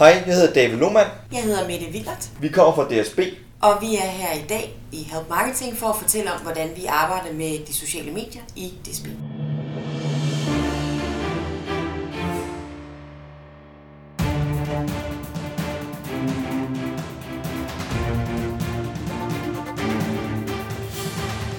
Hej, 0.00 0.22
jeg 0.26 0.34
hedder 0.34 0.52
David 0.52 0.76
Lohmann. 0.76 1.10
Jeg 1.32 1.42
hedder 1.42 1.68
Mette 1.68 1.86
Willert, 1.92 2.30
Vi 2.40 2.48
kommer 2.48 2.74
fra 2.74 2.84
DSB. 2.84 3.18
og 3.62 3.78
vi 3.80 3.96
er 3.96 4.08
her 4.08 4.32
i 4.32 4.44
dag 4.48 4.76
i 4.92 4.96
Help 5.12 5.28
Marketing 5.28 5.76
for 5.76 5.86
at 5.86 5.96
fortælle 5.96 6.32
om, 6.32 6.40
hvordan 6.40 6.68
vi 6.76 6.86
arbejder 6.86 7.32
med 7.32 7.66
de 7.66 7.74
sociale 7.74 8.10
medier 8.10 8.42
i 8.56 8.72
DSB. 8.84 9.06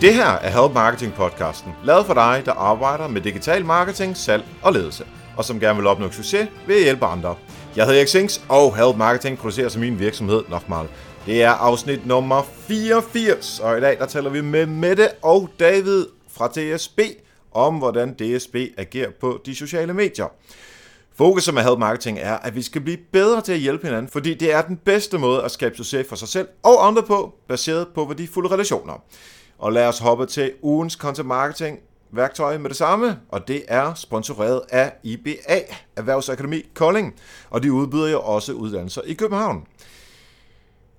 Det 0.01 0.13
her 0.13 0.31
er 0.31 0.61
Help 0.61 0.73
Marketing 0.73 1.13
podcasten, 1.13 1.73
lavet 1.83 2.05
for 2.05 2.13
dig, 2.13 2.41
der 2.45 2.53
arbejder 2.53 3.07
med 3.07 3.21
digital 3.21 3.65
marketing, 3.65 4.17
salg 4.17 4.43
og 4.61 4.73
ledelse, 4.73 5.05
og 5.37 5.45
som 5.45 5.59
gerne 5.59 5.77
vil 5.77 5.87
opnå 5.87 6.11
succes 6.11 6.47
ved 6.67 6.75
at 6.75 6.83
hjælpe 6.83 7.05
andre. 7.05 7.35
Jeg 7.75 7.85
hedder 7.85 7.99
Erik 7.99 8.07
Sings, 8.07 8.41
og 8.49 8.75
Help 8.75 8.97
Marketing 8.97 9.37
producerer 9.37 9.69
som 9.69 9.81
min 9.81 9.99
virksomhed 9.99 10.43
Nochmal. 10.49 10.87
Det 11.25 11.43
er 11.43 11.49
afsnit 11.51 12.05
nummer 12.05 12.43
84, 12.67 13.59
og 13.59 13.77
i 13.77 13.81
dag 13.81 13.97
der 13.99 14.05
taler 14.05 14.29
vi 14.29 14.41
med 14.41 14.65
Mette 14.65 15.09
og 15.21 15.49
David 15.59 16.05
fra 16.31 16.47
DSB 16.47 16.99
om, 17.51 17.75
hvordan 17.75 18.13
DSB 18.13 18.55
agerer 18.77 19.11
på 19.21 19.41
de 19.45 19.55
sociale 19.55 19.93
medier. 19.93 20.27
Fokus 21.15 21.51
med 21.53 21.63
Help 21.63 21.79
Marketing 21.79 22.19
er, 22.19 22.37
at 22.37 22.55
vi 22.55 22.61
skal 22.61 22.81
blive 22.81 22.97
bedre 23.11 23.41
til 23.41 23.53
at 23.53 23.59
hjælpe 23.59 23.87
hinanden, 23.87 24.11
fordi 24.11 24.33
det 24.33 24.53
er 24.53 24.61
den 24.61 24.77
bedste 24.77 25.17
måde 25.17 25.43
at 25.43 25.51
skabe 25.51 25.75
succes 25.75 26.07
for 26.09 26.15
sig 26.15 26.27
selv 26.27 26.47
og 26.63 26.87
andre 26.87 27.03
på, 27.03 27.33
baseret 27.47 27.87
på 27.95 28.05
værdifulde 28.05 28.49
relationer. 28.49 29.03
Og 29.57 29.73
lad 29.73 29.87
os 29.87 29.99
hoppe 29.99 30.25
til 30.25 30.51
ugens 30.61 30.93
content 30.93 31.27
marketing 31.27 31.79
værktøj 32.11 32.57
med 32.57 32.69
det 32.69 32.77
samme, 32.77 33.19
og 33.29 33.47
det 33.47 33.63
er 33.67 33.93
sponsoreret 33.93 34.61
af 34.69 34.93
IBA, 35.03 35.59
Erhvervsakademi 35.95 36.61
Kolding, 36.73 37.15
og 37.49 37.63
de 37.63 37.73
udbyder 37.73 38.07
jo 38.07 38.21
også 38.21 38.53
uddannelser 38.53 39.01
i 39.05 39.13
København. 39.13 39.63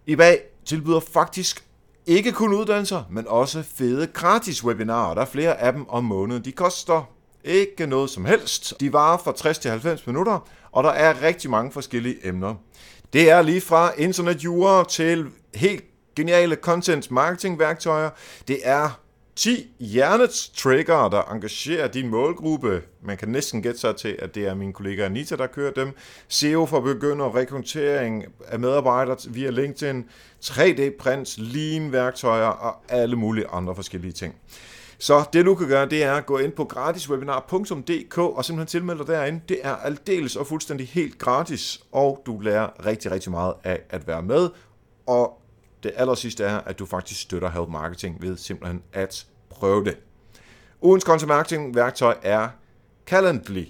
IBA 0.06 0.36
tilbyder 0.64 1.00
faktisk 1.00 1.64
ikke 2.06 2.32
kun 2.32 2.54
uddannelser, 2.54 3.02
men 3.10 3.28
også 3.28 3.62
fede 3.74 4.06
gratis 4.06 4.64
webinarer. 4.64 5.14
Der 5.14 5.20
er 5.20 5.27
flere 5.27 5.60
af 5.60 5.72
dem 5.72 5.88
om 5.88 6.04
måneden. 6.04 6.44
De 6.44 6.52
koster 6.52 7.10
ikke 7.44 7.86
noget 7.86 8.10
som 8.10 8.24
helst. 8.24 8.80
De 8.80 8.92
varer 8.92 9.19
fra 9.19 9.32
60 9.32 9.58
til 9.58 9.70
90 9.70 10.06
minutter, 10.06 10.48
og 10.72 10.84
der 10.84 10.91
er 10.91 11.22
rigtig 11.22 11.50
mange 11.50 11.72
forskellige 11.72 12.26
emner. 12.26 12.54
Det 13.12 13.30
er 13.30 13.42
lige 13.42 13.60
fra 13.60 13.92
internetjura 13.98 14.84
til 14.84 15.26
helt 15.54 15.84
geniale 16.16 16.54
content 16.54 17.10
marketing 17.10 17.58
værktøjer. 17.58 18.10
Det 18.48 18.60
er 18.62 19.02
10 19.36 19.75
hjernets 19.80 20.48
trigger, 20.48 21.08
der 21.08 21.22
engagerer 21.22 21.88
din 21.88 22.08
målgruppe. 22.08 22.83
Man 23.02 23.16
kan 23.16 23.28
næsten 23.28 23.62
gætte 23.62 23.80
sig 23.80 23.97
til, 23.97 24.16
at 24.19 24.34
det 24.34 24.47
er 24.47 24.55
min 24.55 24.72
kollega 24.72 25.05
Anita, 25.05 25.36
der 25.36 25.47
kører 25.47 25.72
dem. 25.72 25.92
SEO 26.28 26.66
for 26.66 26.80
begynder, 26.80 27.36
rekruttering 27.36 28.25
af 28.48 28.58
medarbejdere 28.58 29.16
via 29.28 29.50
LinkedIn, 29.50 30.05
3D-prints, 30.44 31.34
lean-værktøjer 31.38 32.47
og 32.47 32.77
alle 32.88 33.16
mulige 33.16 33.47
andre 33.48 33.75
forskellige 33.75 34.12
ting. 34.12 34.34
Så 34.98 35.25
det 35.33 35.44
du 35.44 35.55
kan 35.55 35.69
gøre, 35.69 35.88
det 35.88 36.03
er 36.03 36.12
at 36.12 36.27
gå 36.27 36.38
ind 36.38 36.53
på 36.53 36.64
gratiswebinar.dk 36.64 38.19
og 38.19 38.44
simpelthen 38.44 38.66
tilmelde 38.66 38.98
dig 38.98 39.08
derinde. 39.08 39.41
Det 39.48 39.58
er 39.62 39.77
aldeles 39.77 40.36
og 40.36 40.47
fuldstændig 40.47 40.88
helt 40.88 41.19
gratis, 41.19 41.80
og 41.92 42.22
du 42.27 42.41
lærer 42.41 42.86
rigtig, 42.86 43.10
rigtig 43.10 43.30
meget 43.30 43.55
af 43.64 43.80
at 43.91 44.06
være 44.06 44.22
med. 44.22 44.48
Og 45.06 45.41
det 45.83 45.92
aller 45.97 46.14
sidste 46.14 46.44
er, 46.44 46.58
at 46.58 46.78
du 46.78 46.86
faktisk 46.86 47.20
støtter 47.20 47.50
Help 47.50 47.69
Marketing 47.69 48.22
ved 48.22 48.36
simpelthen 48.36 48.83
at 48.92 49.27
prøve 49.50 49.84
det. 49.84 49.97
Ugens 50.83 51.05
content 51.05 51.28
marketing 51.28 51.75
værktøj 51.75 52.16
er 52.22 52.48
Calendly. 53.06 53.64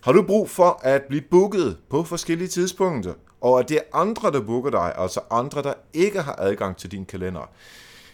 Har 0.00 0.12
du 0.12 0.22
brug 0.22 0.50
for 0.50 0.80
at 0.82 1.02
blive 1.02 1.22
booket 1.30 1.76
på 1.90 2.04
forskellige 2.04 2.48
tidspunkter, 2.48 3.14
og 3.40 3.60
at 3.60 3.68
det 3.68 3.76
er 3.76 3.98
andre, 3.98 4.32
der 4.32 4.40
booker 4.40 4.70
dig, 4.70 4.92
altså 4.96 5.20
andre, 5.30 5.62
der 5.62 5.74
ikke 5.92 6.22
har 6.22 6.36
adgang 6.38 6.76
til 6.76 6.90
din 6.90 7.04
kalender. 7.04 7.50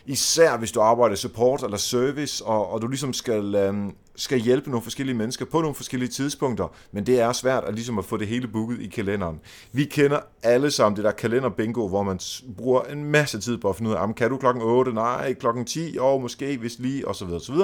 Især 0.07 0.57
hvis 0.57 0.73
du 0.73 0.81
arbejder 0.81 1.15
i 1.15 1.17
support 1.17 1.63
eller 1.63 1.77
service, 1.77 2.45
og, 2.45 2.73
og 2.73 2.83
du 2.83 2.89
ligesom 2.89 3.13
skal, 3.13 3.55
øhm, 3.55 3.95
skal 4.19 4.39
hjælpe 4.39 4.71
nogle 4.71 4.83
forskellige 4.83 5.17
mennesker 5.17 5.45
på 5.45 5.61
nogle 5.61 5.75
forskellige 5.75 6.09
tidspunkter, 6.09 6.75
men 6.93 7.07
det 7.07 7.21
er 7.21 7.33
svært 7.33 7.65
at, 7.65 7.75
ligesom 7.75 7.99
at 7.99 8.05
få 8.05 8.17
det 8.17 8.27
hele 8.27 8.49
booket 8.49 8.81
i 8.81 8.87
kalenderen. 8.87 9.41
Vi 9.73 9.85
kender 9.85 10.21
alle 10.43 10.71
sammen 10.71 10.97
det 10.97 11.05
der 11.05 11.11
kalenderbingo, 11.11 11.89
hvor 11.89 12.03
man 12.03 12.21
bruger 12.57 12.83
en 12.83 13.05
masse 13.05 13.41
tid 13.41 13.59
på 13.59 13.69
at 13.69 13.77
finde 13.77 13.91
ud 13.91 13.95
af, 13.95 14.15
kan 14.15 14.31
du 14.31 14.37
klokken 14.37 14.63
8? 14.63 14.93
Nej, 14.93 15.35
klokken 15.35 15.65
10, 15.65 15.97
og 16.01 16.23
måske 16.23 16.57
hvis 16.57 16.79
lige, 16.79 17.09
osv. 17.09 17.29
osv. 17.29 17.55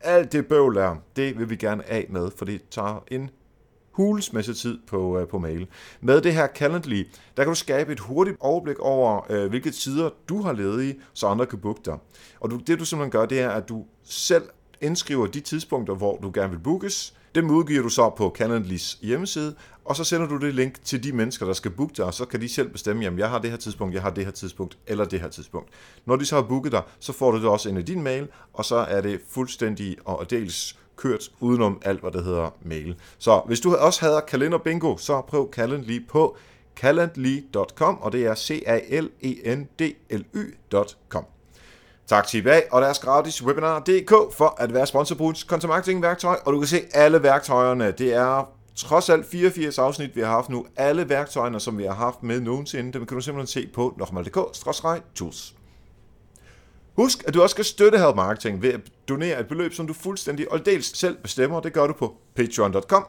Alt 0.00 0.32
det 0.32 0.46
bøvl 0.46 0.74
der, 0.74 0.96
det 1.16 1.38
vil 1.38 1.50
vi 1.50 1.56
gerne 1.56 1.90
af 1.90 2.06
med, 2.10 2.30
for 2.36 2.44
det 2.44 2.60
tager 2.70 3.04
en 3.08 3.30
hules 3.92 4.32
masse 4.32 4.54
tid 4.54 4.78
på, 4.86 5.18
øh, 5.18 5.28
på 5.28 5.38
mail. 5.38 5.66
Med 6.00 6.20
det 6.20 6.34
her 6.34 6.46
Calendly, 6.46 7.06
der 7.36 7.42
kan 7.42 7.50
du 7.50 7.54
skabe 7.54 7.92
et 7.92 8.00
hurtigt 8.00 8.36
overblik 8.40 8.78
over, 8.78 9.32
øh, 9.32 9.48
hvilke 9.48 9.70
tider 9.70 10.10
du 10.28 10.42
har 10.42 10.52
ledige, 10.52 10.96
så 11.12 11.26
andre 11.26 11.46
kan 11.46 11.58
booke 11.58 11.80
dig. 11.84 11.98
Og 12.40 12.50
du, 12.50 12.56
det 12.56 12.78
du 12.78 12.84
simpelthen 12.84 13.10
gør, 13.10 13.26
det 13.26 13.40
er, 13.40 13.50
at 13.50 13.68
du 13.68 13.84
selv 14.04 14.42
indskriver 14.84 15.26
de 15.26 15.40
tidspunkter, 15.40 15.94
hvor 15.94 16.18
du 16.22 16.30
gerne 16.34 16.50
vil 16.50 16.58
bookes. 16.58 17.14
Dem 17.34 17.50
udgiver 17.50 17.82
du 17.82 17.88
så 17.88 18.10
på 18.10 18.34
Calendlys 18.38 18.98
hjemmeside, 19.02 19.54
og 19.84 19.96
så 19.96 20.04
sender 20.04 20.26
du 20.26 20.36
det 20.36 20.54
link 20.54 20.84
til 20.84 21.04
de 21.04 21.12
mennesker, 21.12 21.46
der 21.46 21.52
skal 21.52 21.70
booke 21.70 21.94
dig, 21.96 22.04
og 22.04 22.14
så 22.14 22.24
kan 22.24 22.40
de 22.40 22.48
selv 22.48 22.68
bestemme, 22.68 23.02
jamen 23.02 23.18
jeg 23.18 23.30
har 23.30 23.38
det 23.38 23.50
her 23.50 23.56
tidspunkt, 23.56 23.94
jeg 23.94 24.02
har 24.02 24.10
det 24.10 24.24
her 24.24 24.32
tidspunkt, 24.32 24.78
eller 24.86 25.04
det 25.04 25.20
her 25.20 25.28
tidspunkt. 25.28 25.68
Når 26.06 26.16
de 26.16 26.26
så 26.26 26.34
har 26.34 26.42
booket 26.42 26.72
dig, 26.72 26.82
så 27.00 27.12
får 27.12 27.30
du 27.30 27.38
det 27.38 27.48
også 27.48 27.68
ind 27.68 27.78
i 27.78 27.82
din 27.82 28.02
mail, 28.02 28.28
og 28.52 28.64
så 28.64 28.76
er 28.76 29.00
det 29.00 29.20
fuldstændig 29.28 29.96
og 30.04 30.30
dels 30.30 30.78
kørt 30.96 31.30
udenom 31.40 31.80
alt, 31.84 32.00
hvad 32.00 32.10
der 32.10 32.22
hedder 32.22 32.50
mail. 32.62 32.96
Så 33.18 33.42
hvis 33.46 33.60
du 33.60 33.76
også 33.76 34.00
hader 34.00 34.20
kalender 34.20 34.58
bingo, 34.58 34.96
så 34.96 35.20
prøv 35.20 35.52
Calendly 35.52 36.06
på 36.08 36.36
calendly.com, 36.76 37.98
og 38.00 38.12
det 38.12 38.26
er 38.26 38.34
c 38.34 38.62
a 38.66 39.00
l 39.00 39.10
e 39.22 39.54
n 39.54 39.68
d 39.78 39.82
l 40.10 40.24
y.com. 40.34 41.24
Tak 42.06 42.26
til 42.26 42.38
IBA 42.38 42.60
og 42.70 42.82
deres 42.82 42.98
gratis 42.98 43.42
webinar.dk 43.42 44.10
for 44.36 44.56
at 44.58 44.74
være 44.74 44.86
sponsor 44.86 45.14
på 45.14 45.32
content 45.46 45.68
marketing 45.68 46.02
værktøj, 46.02 46.36
og 46.44 46.52
du 46.52 46.58
kan 46.58 46.68
se 46.68 46.80
alle 46.92 47.22
værktøjerne. 47.22 47.90
Det 47.90 48.14
er 48.14 48.48
trods 48.76 49.08
alt 49.08 49.26
84 49.26 49.78
afsnit, 49.78 50.16
vi 50.16 50.20
har 50.20 50.28
haft 50.28 50.48
nu. 50.48 50.66
Alle 50.76 51.08
værktøjerne, 51.08 51.60
som 51.60 51.78
vi 51.78 51.84
har 51.84 51.94
haft 51.94 52.22
med 52.22 52.40
nogensinde, 52.40 52.92
dem 52.92 53.06
kan 53.06 53.16
du 53.16 53.20
simpelthen 53.20 53.62
se 53.62 53.68
på 53.74 53.94
nokmal.dk-tools. 53.98 55.54
Husk, 56.96 57.24
at 57.26 57.34
du 57.34 57.42
også 57.42 57.54
skal 57.54 57.64
støtte 57.64 57.98
Help 57.98 58.16
Marketing 58.16 58.62
ved 58.62 58.72
at 58.72 58.80
donere 59.08 59.40
et 59.40 59.48
beløb, 59.48 59.74
som 59.74 59.86
du 59.86 59.92
fuldstændig 59.92 60.52
og 60.52 60.66
dels 60.66 60.98
selv 60.98 61.16
bestemmer. 61.16 61.60
Det 61.60 61.72
gør 61.72 61.86
du 61.86 61.92
på 61.92 62.16
patreon.com 62.36 63.04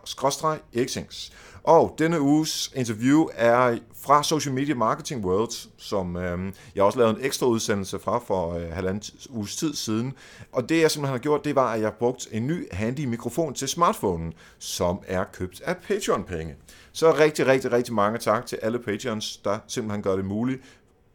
exings 0.74 1.32
og 1.66 1.96
denne 1.98 2.22
uges 2.22 2.72
interview 2.76 3.26
er 3.34 3.78
fra 4.02 4.24
Social 4.24 4.56
Media 4.56 4.76
Marketing 4.76 5.26
World, 5.26 5.70
som 5.78 6.18
øh, 6.18 6.54
jeg 6.76 6.84
også 6.84 7.00
lavede 7.00 7.18
en 7.20 7.26
ekstra 7.26 7.48
udsendelse 7.48 8.00
fra 8.00 8.20
for 8.20 8.54
øh, 8.54 8.72
halvanden 8.72 9.04
uges 9.30 9.56
tid 9.56 9.74
siden. 9.74 10.14
Og 10.52 10.70
det 10.70 10.82
jeg 10.82 10.92
simpelthen 10.92 11.14
har 11.14 11.20
gjort, 11.22 11.46
det 11.46 11.56
var, 11.56 11.74
at 11.74 11.82
jeg 11.82 11.94
brugte 11.94 12.28
en 12.32 12.48
ny 12.48 12.68
handy 12.72 13.06
mikrofon 13.06 13.54
til 13.54 13.68
smartphonen, 13.68 14.34
som 14.60 15.00
er 15.08 15.24
købt 15.24 15.62
af 15.62 15.78
Patreon-penge. 15.78 16.56
Så 16.92 17.16
rigtig, 17.20 17.48
rigtig, 17.48 17.72
rigtig 17.72 17.94
mange 17.94 18.20
tak 18.20 18.46
til 18.46 18.60
alle 18.62 18.80
Patreons, 18.80 19.38
der 19.38 19.60
simpelthen 19.68 20.04
gør 20.04 20.16
det 20.16 20.26
muligt 20.26 20.62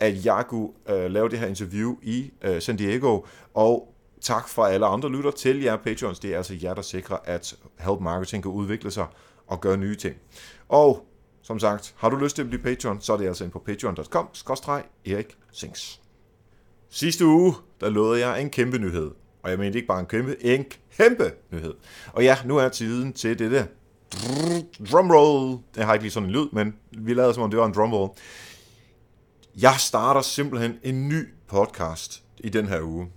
at 0.00 0.24
jeg 0.24 0.44
kunne 0.48 0.68
øh, 0.88 1.10
lave 1.10 1.28
det 1.28 1.38
her 1.38 1.46
interview 1.46 1.96
i 2.02 2.30
øh, 2.42 2.62
San 2.62 2.76
Diego, 2.76 3.20
og 3.54 3.94
tak 4.20 4.48
fra 4.48 4.70
alle 4.70 4.86
andre 4.86 5.08
lytter 5.08 5.30
til 5.30 5.62
jer 5.62 5.76
Patreons. 5.76 6.18
Det 6.18 6.32
er 6.32 6.36
altså 6.36 6.56
jer, 6.62 6.74
der 6.74 6.82
sikrer, 6.82 7.16
at 7.24 7.54
Help 7.78 8.00
Marketing 8.00 8.42
kan 8.42 8.52
udvikle 8.52 8.90
sig 8.90 9.06
og 9.50 9.60
gøre 9.60 9.76
nye 9.76 9.96
ting. 9.96 10.16
Og 10.68 11.06
som 11.42 11.58
sagt, 11.58 11.94
har 11.96 12.08
du 12.08 12.16
lyst 12.16 12.36
til 12.36 12.42
at 12.42 12.48
blive 12.48 12.62
Patreon, 12.62 13.00
så 13.00 13.12
er 13.12 13.16
det 13.16 13.26
altså 13.26 13.44
ind 13.44 13.52
på 13.52 13.58
patreon.com, 13.58 14.28
Erik 15.06 15.36
Sings. 15.52 16.00
Sidste 16.90 17.26
uge, 17.26 17.54
der 17.80 17.90
lovede 17.90 18.26
jeg 18.26 18.40
en 18.40 18.50
kæmpe 18.50 18.78
nyhed. 18.78 19.10
Og 19.42 19.50
jeg 19.50 19.58
mente 19.58 19.78
ikke 19.78 19.88
bare 19.88 20.00
en 20.00 20.06
kæmpe, 20.06 20.44
en 20.44 20.64
kæmpe 20.96 21.32
nyhed. 21.50 21.74
Og 22.12 22.22
ja, 22.22 22.36
nu 22.44 22.56
er 22.56 22.68
tiden 22.68 23.12
til 23.12 23.38
dette 23.38 23.68
drumroll. 24.90 25.58
Jeg 25.76 25.86
har 25.86 25.92
ikke 25.92 26.04
lige 26.04 26.12
sådan 26.12 26.28
en 26.28 26.34
lyd, 26.34 26.46
men 26.52 26.74
vi 26.90 27.14
lavede 27.14 27.34
som 27.34 27.42
om 27.42 27.50
det 27.50 27.58
var 27.58 27.66
en 27.66 27.74
drumroll. 27.74 28.10
Jeg 29.56 29.74
starter 29.78 30.20
simpelthen 30.20 30.78
en 30.82 31.08
ny 31.08 31.28
podcast 31.46 32.24
i 32.38 32.48
den 32.48 32.66
her 32.66 32.82
uge. 32.82 33.08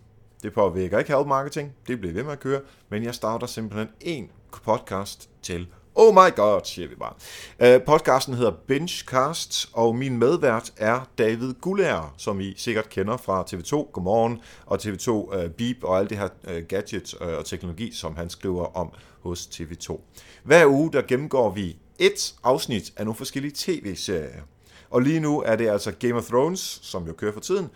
Det 0.43 0.53
påvirker 0.53 0.99
ikke 0.99 1.15
Help 1.15 1.27
Marketing, 1.27 1.71
det 1.87 1.99
bliver 1.99 2.13
ved 2.13 2.23
med 2.23 2.31
at 2.31 2.39
køre, 2.39 2.61
men 2.89 3.03
jeg 3.03 3.15
starter 3.15 3.47
simpelthen 3.47 3.89
en 4.01 4.31
podcast 4.63 5.29
til. 5.41 5.67
Oh 5.95 6.13
my 6.13 6.35
god, 6.35 6.61
siger 6.63 6.87
vi 6.87 6.95
bare. 6.95 7.13
Øh, 7.59 7.81
podcasten 7.83 8.33
hedder 8.33 8.51
Benchcast, 8.67 9.69
og 9.73 9.95
min 9.95 10.17
medvært 10.17 10.73
er 10.77 11.09
David 11.17 11.53
Gullager, 11.61 12.13
som 12.17 12.39
I 12.41 12.53
sikkert 12.57 12.89
kender 12.89 13.17
fra 13.17 13.43
TV2 13.49 13.91
Godmorgen 13.91 14.41
og 14.65 14.79
TV2 14.81 15.35
øh, 15.35 15.49
Beep 15.49 15.83
og 15.83 15.97
alle 15.97 16.09
det 16.09 16.17
her 16.17 16.27
øh, 16.47 16.63
gadgets 16.63 17.13
og 17.13 17.45
teknologi, 17.45 17.91
som 17.91 18.15
han 18.15 18.29
skriver 18.29 18.77
om 18.77 18.89
hos 19.21 19.41
TV2. 19.41 19.99
Hver 20.43 20.65
uge 20.65 20.91
der 20.93 21.01
gennemgår 21.01 21.49
vi 21.49 21.77
et 21.99 22.35
afsnit 22.43 22.93
af 22.97 23.05
nogle 23.05 23.17
forskellige 23.17 23.53
tv-serier. 23.55 24.41
Og 24.89 25.01
lige 25.01 25.19
nu 25.19 25.41
er 25.41 25.55
det 25.55 25.69
altså 25.69 25.91
Game 25.91 26.15
of 26.15 26.23
Thrones, 26.23 26.79
som 26.81 27.07
jo 27.07 27.13
kører 27.13 27.33
for 27.33 27.39
tiden, 27.39 27.69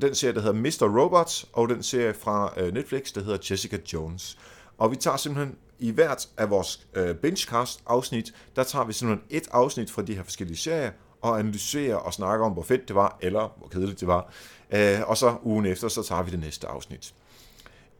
den 0.00 0.14
serie, 0.14 0.34
der 0.34 0.40
hedder 0.40 0.60
Mr. 0.60 1.00
Robot, 1.00 1.44
og 1.52 1.68
den 1.68 1.82
serie 1.82 2.14
fra 2.14 2.52
Netflix, 2.70 3.12
der 3.12 3.20
hedder 3.24 3.38
Jessica 3.50 3.78
Jones. 3.92 4.38
Og 4.78 4.90
vi 4.90 4.96
tager 4.96 5.16
simpelthen 5.16 5.56
i 5.78 5.90
hvert 5.90 6.28
af 6.36 6.50
vores 6.50 6.86
øh, 6.94 7.14
Benchcast-afsnit, 7.14 8.34
der 8.56 8.64
tager 8.64 8.84
vi 8.84 8.92
simpelthen 8.92 9.26
et 9.30 9.48
afsnit 9.50 9.90
fra 9.90 10.02
de 10.02 10.14
her 10.14 10.22
forskellige 10.22 10.56
serier, 10.56 10.90
og 11.20 11.38
analyserer 11.38 11.96
og 11.96 12.12
snakker 12.12 12.46
om, 12.46 12.52
hvor 12.52 12.62
fedt 12.62 12.88
det 12.88 12.96
var, 12.96 13.18
eller 13.20 13.54
hvor 13.58 13.68
kedeligt 13.68 14.00
det 14.00 14.08
var. 14.08 14.32
Øh, 14.70 15.00
og 15.06 15.16
så 15.16 15.36
ugen 15.42 15.66
efter, 15.66 15.88
så 15.88 16.02
tager 16.02 16.22
vi 16.22 16.30
det 16.30 16.38
næste 16.38 16.66
afsnit. 16.66 17.14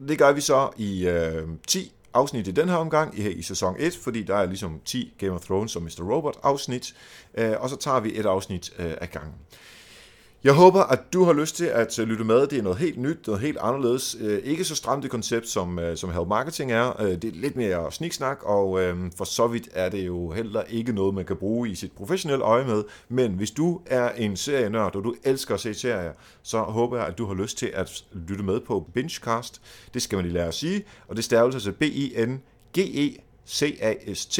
Det 0.08 0.19
gør 0.19 0.32
vi 0.32 0.40
så 0.40 0.70
i 0.76 1.08
øh, 1.08 1.49
10 1.67 1.93
afsnit 2.14 2.49
i 2.49 2.50
den 2.50 2.69
her 2.69 2.76
omgang, 2.76 3.19
i, 3.19 3.28
i 3.28 3.43
sæson 3.43 3.76
1, 3.79 3.96
fordi 3.96 4.22
der 4.22 4.37
er 4.37 4.46
ligesom 4.46 4.81
10 4.84 5.14
Game 5.19 5.32
of 5.32 5.40
Thrones 5.40 5.76
og 5.76 5.82
Mr. 5.82 6.12
Robot 6.12 6.38
afsnit, 6.43 6.94
øh, 7.34 7.55
og 7.58 7.70
så 7.70 7.76
tager 7.76 8.00
vi 8.00 8.19
et 8.19 8.26
afsnit 8.26 8.72
øh, 8.79 8.94
af 9.00 9.11
gangen. 9.11 9.34
Jeg 10.44 10.55
håber, 10.55 10.81
at 10.81 11.12
du 11.12 11.25
har 11.25 11.33
lyst 11.33 11.56
til 11.56 11.65
at 11.65 11.99
øh, 11.99 12.09
lytte 12.09 12.25
med. 12.25 12.47
Det 12.47 12.59
er 12.59 12.62
noget 12.62 12.79
helt 12.79 12.99
nyt, 12.99 13.27
noget 13.27 13.43
helt 13.43 13.59
anderledes. 13.61 14.17
Øh, 14.21 14.38
ikke 14.38 14.65
så 14.65 14.75
stramt 14.75 15.05
et 15.05 15.11
koncept, 15.11 15.49
som, 15.49 15.79
øh, 15.79 15.97
som 15.97 16.11
Help 16.11 16.29
Marketing 16.29 16.73
er. 16.73 16.93
Det 16.93 17.25
er 17.25 17.31
lidt 17.33 17.56
mere 17.56 17.93
sniksnak, 17.93 18.43
og 18.43 18.81
for 19.17 19.25
så 19.25 19.47
vidt 19.47 19.69
er 19.73 19.88
det 19.88 20.06
jo 20.06 20.31
heller 20.31 20.62
ikke 20.62 20.93
noget, 20.93 21.15
man 21.15 21.25
kan 21.25 21.37
bruge 21.37 21.71
i 21.71 21.75
sit 21.75 21.93
professionelle 21.93 22.44
øje 22.44 22.65
med. 22.65 22.85
Men 23.09 23.33
hvis 23.33 23.50
du 23.50 23.81
er 23.87 24.11
en 24.11 24.37
serienørd, 24.37 24.97
og 24.97 25.05
du 25.05 25.15
elsker 25.25 25.55
at 25.55 25.61
se 25.61 25.75
serier, 25.75 26.12
så 26.43 26.59
håber 26.59 26.97
jeg, 26.97 27.06
at 27.06 27.19
du 27.19 27.27
har 27.27 27.35
lyst 27.35 27.59
til 27.59 27.71
at 27.75 28.05
lytte 28.12 28.44
med 28.44 28.61
på 28.61 28.91
Bingecast. 28.94 29.62
Det 29.94 30.03
skal 30.03 30.17
man 30.17 30.25
lige 30.25 30.35
lære 30.35 30.49
at 30.49 30.55
sige, 30.55 30.85
og 31.09 31.17
det 31.17 31.25
staves 31.25 31.55
altså 31.55 31.73
B-I-N-G-E-C-A-S-T. 31.73 34.39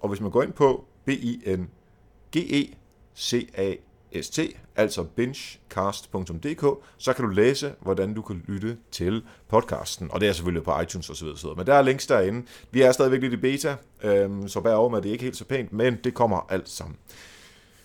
Og 0.00 0.08
hvis 0.08 0.20
man 0.20 0.30
går 0.30 0.42
ind 0.42 0.52
på 0.52 0.84
B-I-N-G-E-C-A-S-T, 1.04 3.89
st, 4.22 4.40
altså 4.76 5.02
bingecast.dk, 5.02 6.64
så 6.98 7.12
kan 7.12 7.24
du 7.24 7.30
læse, 7.30 7.74
hvordan 7.80 8.14
du 8.14 8.22
kan 8.22 8.44
lytte 8.48 8.76
til 8.90 9.22
podcasten. 9.48 10.10
Og 10.10 10.20
det 10.20 10.28
er 10.28 10.32
selvfølgelig 10.32 10.64
på 10.64 10.80
iTunes 10.80 11.10
osv. 11.10 11.28
Men 11.56 11.66
der 11.66 11.74
er 11.74 11.82
links 11.82 12.06
derinde. 12.06 12.46
Vi 12.70 12.82
er 12.82 12.92
stadigvæk 12.92 13.20
lidt 13.20 13.32
i 13.32 13.36
beta, 13.36 13.76
øhm, 14.02 14.48
så 14.48 14.60
bær 14.60 14.74
over 14.74 14.88
med, 14.88 14.98
at 14.98 15.04
det 15.04 15.10
ikke 15.10 15.22
er 15.22 15.26
helt 15.26 15.36
så 15.36 15.44
pænt, 15.44 15.72
men 15.72 15.96
det 16.04 16.14
kommer 16.14 16.46
alt 16.48 16.68
sammen. 16.68 16.96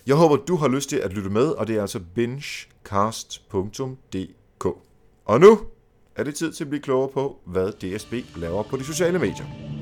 Jeg 0.06 0.16
håber, 0.16 0.36
du 0.36 0.56
har 0.56 0.68
lyst 0.68 0.88
til 0.88 0.96
at 0.96 1.12
lytte 1.12 1.30
med, 1.30 1.46
og 1.46 1.66
det 1.66 1.76
er 1.76 1.80
altså 1.80 2.00
bingecast.dk. 2.14 4.66
Og 5.24 5.40
nu 5.40 5.60
er 6.16 6.24
det 6.24 6.34
tid 6.34 6.52
til 6.52 6.64
at 6.64 6.70
blive 6.70 6.82
klogere 6.82 7.08
på, 7.08 7.38
hvad 7.44 7.72
DSB 7.72 8.14
laver 8.36 8.62
på 8.62 8.76
de 8.76 8.84
sociale 8.84 9.18
medier. 9.18 9.75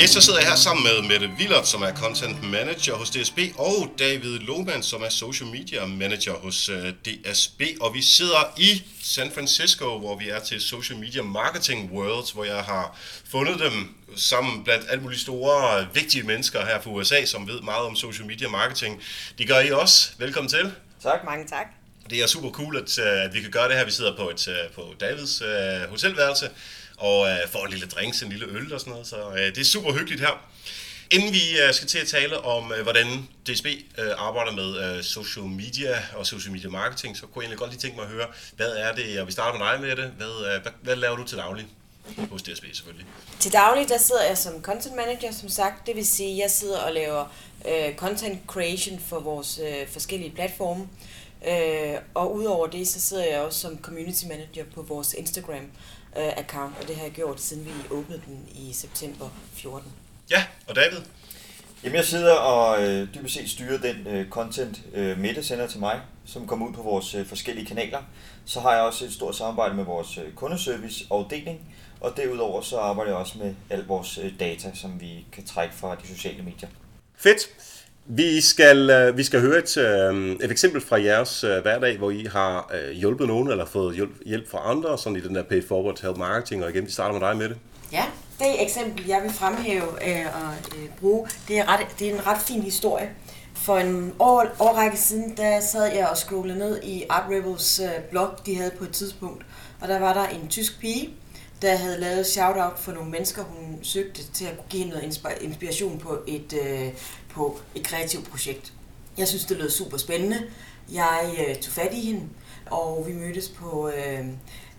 Yes, 0.00 0.10
så 0.10 0.20
sidder 0.20 0.38
jeg 0.38 0.48
her 0.48 0.56
sammen 0.56 0.84
med 0.84 1.08
Mette 1.08 1.30
Willert, 1.38 1.68
som 1.68 1.82
er 1.82 1.92
Content 1.94 2.42
Manager 2.42 2.94
hos 2.94 3.10
DSB, 3.10 3.38
og 3.58 3.92
David 3.98 4.38
Lohmann, 4.38 4.82
som 4.82 5.02
er 5.02 5.08
Social 5.08 5.50
Media 5.50 5.86
Manager 5.86 6.32
hos 6.32 6.68
øh, 6.68 6.92
DSB. 7.04 7.62
Og 7.80 7.94
vi 7.94 8.02
sidder 8.02 8.54
i 8.56 8.82
San 9.02 9.30
Francisco, 9.30 9.98
hvor 9.98 10.16
vi 10.16 10.28
er 10.28 10.40
til 10.40 10.60
Social 10.60 10.98
Media 10.98 11.22
Marketing 11.22 11.92
World, 11.92 12.34
hvor 12.34 12.44
jeg 12.44 12.62
har 12.62 12.98
fundet 13.30 13.58
dem 13.58 13.94
sammen 14.16 14.64
blandt 14.64 14.86
alle 14.90 15.02
mulige 15.02 15.20
store, 15.20 15.86
vigtige 15.94 16.22
mennesker 16.22 16.66
her 16.66 16.80
fra 16.80 16.90
USA, 16.90 17.24
som 17.24 17.48
ved 17.48 17.60
meget 17.60 17.86
om 17.86 17.96
social 17.96 18.26
media 18.26 18.48
marketing. 18.48 19.02
De 19.38 19.46
gør 19.46 19.60
I 19.60 19.70
også. 19.70 20.10
Velkommen 20.18 20.48
til. 20.48 20.72
Tak. 21.02 21.24
Mange 21.24 21.46
tak. 21.46 21.66
Det 22.10 22.22
er 22.22 22.26
super 22.26 22.50
cool, 22.50 22.76
at, 22.76 22.98
øh, 22.98 23.24
at 23.24 23.34
vi 23.34 23.40
kan 23.40 23.50
gøre 23.50 23.68
det 23.68 23.76
her. 23.76 23.84
Vi 23.84 23.90
sidder 23.90 24.16
på, 24.16 24.30
et, 24.30 24.48
øh, 24.48 24.70
på 24.74 24.94
Davids 25.00 25.42
uh, 25.42 25.90
hotelværelse 25.90 26.50
og 26.96 27.28
øh, 27.28 27.36
får 27.52 27.64
en 27.64 27.70
lille 27.70 27.86
drinks, 27.86 28.22
en 28.22 28.28
lille 28.28 28.46
øl 28.46 28.74
og 28.74 28.80
sådan 28.80 28.90
noget. 28.90 29.06
Så 29.06 29.30
øh, 29.30 29.46
det 29.54 29.58
er 29.58 29.64
super 29.64 29.92
hyggeligt 29.92 30.20
her. 30.20 30.48
Inden 31.10 31.32
vi 31.32 31.60
øh, 31.66 31.74
skal 31.74 31.88
til 31.88 31.98
at 31.98 32.06
tale 32.08 32.40
om, 32.40 32.72
øh, 32.72 32.82
hvordan 32.82 33.28
DSB 33.46 33.66
øh, 33.98 34.10
arbejder 34.16 34.52
med 34.52 34.96
øh, 34.96 35.04
social 35.04 35.46
media 35.46 36.02
og 36.16 36.26
social 36.26 36.52
media 36.52 36.70
marketing, 36.70 37.16
så 37.16 37.22
kunne 37.22 37.32
jeg 37.34 37.42
egentlig 37.42 37.58
godt 37.58 37.70
lige 37.70 37.80
tænke 37.80 37.96
mig 37.96 38.04
at 38.04 38.10
høre, 38.10 38.26
hvad 38.56 38.70
er 38.70 38.94
det, 38.94 39.20
og 39.20 39.26
vi 39.26 39.32
starter 39.32 39.58
med 39.58 39.66
dig 39.66 39.80
med 39.80 40.04
det, 40.04 40.12
hvad, 40.16 40.54
øh, 40.54 40.62
hvad, 40.62 40.72
hvad 40.82 40.96
laver 40.96 41.16
du 41.16 41.24
til 41.24 41.38
daglig? 41.38 41.66
Hos 42.30 42.42
DSB 42.42 42.64
selvfølgelig. 42.72 43.06
Til 43.40 43.52
daglig, 43.52 43.88
der 43.88 43.98
sidder 43.98 44.24
jeg 44.24 44.38
som 44.38 44.62
content 44.62 44.96
manager, 44.96 45.32
som 45.32 45.48
sagt. 45.48 45.86
Det 45.86 45.96
vil 45.96 46.06
sige, 46.06 46.32
at 46.32 46.38
jeg 46.38 46.50
sidder 46.50 46.78
og 46.78 46.92
laver 46.92 47.34
øh, 47.68 47.96
content 47.96 48.40
creation 48.46 49.00
for 49.08 49.20
vores 49.20 49.60
øh, 49.62 49.88
forskellige 49.88 50.30
platforme. 50.30 50.88
Øh, 51.48 51.94
og 52.14 52.34
udover 52.34 52.66
det, 52.66 52.88
så 52.88 53.00
sidder 53.00 53.24
jeg 53.24 53.40
også 53.40 53.60
som 53.60 53.78
community 53.82 54.24
manager 54.24 54.64
på 54.74 54.82
vores 54.82 55.14
Instagram 55.14 55.56
øh, 55.56 55.70
account, 56.16 56.74
og 56.80 56.88
det 56.88 56.96
har 56.96 57.02
jeg 57.02 57.12
gjort, 57.12 57.40
siden 57.40 57.64
vi 57.64 57.70
åbnede 57.90 58.22
den 58.26 58.48
i 58.54 58.72
september 58.72 59.28
14. 59.52 59.92
Ja, 60.30 60.44
og 60.68 60.76
David? 60.76 60.98
Jamen, 61.84 61.96
jeg 61.96 62.04
sidder 62.04 62.32
og 62.32 62.82
øh, 62.82 63.08
dybest 63.14 63.34
set 63.34 63.50
styrer 63.50 63.78
den 63.78 64.06
øh, 64.06 64.28
content, 64.28 64.80
øh, 64.94 65.18
Mette 65.18 65.42
sender 65.42 65.66
til 65.66 65.80
mig, 65.80 66.00
som 66.24 66.46
kommer 66.46 66.66
ud 66.68 66.72
på 66.72 66.82
vores 66.82 67.14
øh, 67.14 67.26
forskellige 67.26 67.66
kanaler. 67.66 68.02
Så 68.44 68.60
har 68.60 68.72
jeg 68.72 68.82
også 68.82 69.04
et 69.04 69.12
stort 69.12 69.36
samarbejde 69.36 69.74
med 69.74 69.84
vores 69.84 70.18
øh, 70.18 70.32
kundeservice 70.32 71.04
og 71.10 71.26
deling, 71.30 71.60
og 72.00 72.16
derudover 72.16 72.62
så 72.62 72.78
arbejder 72.78 73.10
jeg 73.10 73.18
også 73.18 73.38
med 73.38 73.54
al 73.70 73.86
vores 73.86 74.18
øh, 74.18 74.40
data, 74.40 74.70
som 74.74 75.00
vi 75.00 75.26
kan 75.32 75.46
trække 75.46 75.74
fra 75.74 75.94
de 75.94 76.06
sociale 76.08 76.42
medier. 76.42 76.68
Fedt. 77.16 77.48
Vi 78.08 78.40
skal, 78.40 78.90
øh, 78.90 79.16
vi 79.16 79.22
skal 79.22 79.40
høre 79.40 79.58
et, 79.58 79.76
øh, 79.76 80.30
et 80.30 80.50
eksempel 80.50 80.80
fra 80.80 81.02
jeres 81.02 81.44
øh, 81.44 81.62
hverdag, 81.62 81.98
hvor 81.98 82.10
I 82.10 82.26
har 82.32 82.74
hjulpet 82.92 83.26
nogen 83.26 83.50
eller 83.50 83.66
fået 83.66 84.08
hjælp, 84.26 84.50
fra 84.50 84.70
andre, 84.70 84.98
sådan 84.98 85.16
i 85.16 85.20
den 85.20 85.34
der 85.34 85.42
pay 85.42 85.68
forward 85.68 86.02
help 86.02 86.16
marketing, 86.16 86.64
og 86.64 86.70
igen, 86.70 86.86
vi 86.86 86.90
starter 86.90 87.18
med 87.18 87.28
dig 87.28 87.36
med 87.36 87.48
det. 87.48 87.56
Ja, 87.92 88.04
det 88.38 88.62
eksempel, 88.62 89.06
jeg 89.06 89.22
vil 89.22 89.30
fremhæve 89.30 89.88
og 90.34 90.54
bruge, 91.00 91.28
det 91.48 91.58
er, 91.58 91.72
ret, 91.72 91.86
det 91.98 92.08
er 92.08 92.14
en 92.14 92.26
ret 92.26 92.42
fin 92.42 92.62
historie. 92.62 93.10
For 93.54 93.78
en 93.78 94.12
år, 94.18 94.46
årrække 94.58 94.96
siden, 94.96 95.36
der 95.36 95.60
sad 95.60 95.94
jeg 95.94 96.08
og 96.08 96.16
scrollede 96.16 96.58
ned 96.58 96.82
i 96.82 97.04
Art 97.08 97.30
Rebels 97.30 97.80
blog, 98.10 98.30
de 98.46 98.56
havde 98.56 98.70
på 98.78 98.84
et 98.84 98.90
tidspunkt, 98.90 99.44
og 99.80 99.88
der 99.88 99.98
var 99.98 100.14
der 100.14 100.26
en 100.26 100.48
tysk 100.48 100.80
pige, 100.80 101.10
der 101.62 101.76
havde 101.76 102.00
lavet 102.00 102.26
shout-out 102.26 102.78
for 102.78 102.92
nogle 102.92 103.10
mennesker, 103.10 103.42
hun 103.42 103.78
søgte 103.82 104.22
til 104.32 104.44
at 104.44 104.68
give 104.68 104.84
noget 104.84 105.18
inspiration 105.40 105.98
på 105.98 106.18
et, 106.26 106.52
øh, 106.52 106.88
på 107.36 107.58
et 107.74 107.82
kreativt 107.82 108.30
projekt. 108.30 108.72
Jeg 109.18 109.28
synes, 109.28 109.44
det 109.44 109.56
lød 109.56 109.70
super 109.70 109.96
spændende. 109.96 110.42
Jeg 110.92 111.46
øh, 111.48 111.56
tog 111.56 111.72
fat 111.72 111.92
i 111.92 112.06
hende, 112.06 112.22
og 112.70 113.04
vi 113.06 113.12
mødtes 113.12 113.48
på, 113.48 113.88
øh, 113.88 114.24